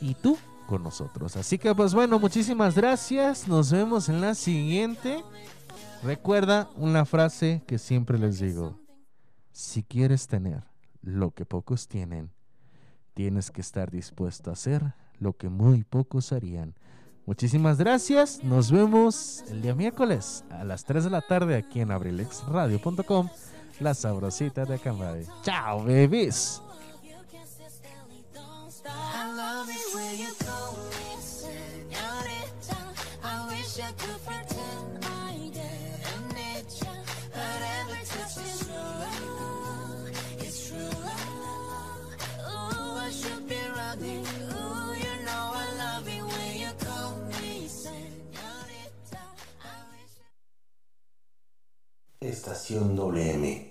Y 0.00 0.14
tú 0.14 0.38
con 0.70 0.84
nosotros. 0.84 1.36
Así 1.36 1.58
que 1.58 1.74
pues 1.74 1.92
bueno, 1.94 2.20
muchísimas 2.20 2.76
gracias. 2.76 3.48
Nos 3.48 3.72
vemos 3.72 4.08
en 4.08 4.20
la 4.20 4.36
siguiente. 4.36 5.24
Recuerda 6.04 6.70
una 6.76 7.04
frase 7.04 7.62
que 7.66 7.76
siempre 7.76 8.18
les 8.18 8.38
digo. 8.38 8.78
Si 9.50 9.82
quieres 9.82 10.28
tener 10.28 10.62
lo 11.02 11.32
que 11.32 11.44
pocos 11.44 11.88
tienen, 11.88 12.30
tienes 13.14 13.50
que 13.50 13.60
estar 13.60 13.90
dispuesto 13.90 14.50
a 14.50 14.52
hacer 14.52 14.94
lo 15.18 15.32
que 15.32 15.48
muy 15.48 15.82
pocos 15.82 16.32
harían. 16.32 16.76
Muchísimas 17.26 17.76
gracias. 17.76 18.44
Nos 18.44 18.70
vemos 18.70 19.42
el 19.50 19.62
día 19.62 19.74
miércoles 19.74 20.44
a 20.50 20.62
las 20.62 20.84
3 20.84 21.04
de 21.04 21.10
la 21.10 21.20
tarde 21.20 21.56
aquí 21.56 21.80
en 21.80 21.90
abrilexradio.com. 21.90 23.28
La 23.80 23.94
sabrosita 23.94 24.64
de 24.64 24.78
Cambay. 24.78 25.26
Chao, 25.42 25.80
babies. 25.84 26.62
Estación 52.30 52.96
WM. 52.96 53.69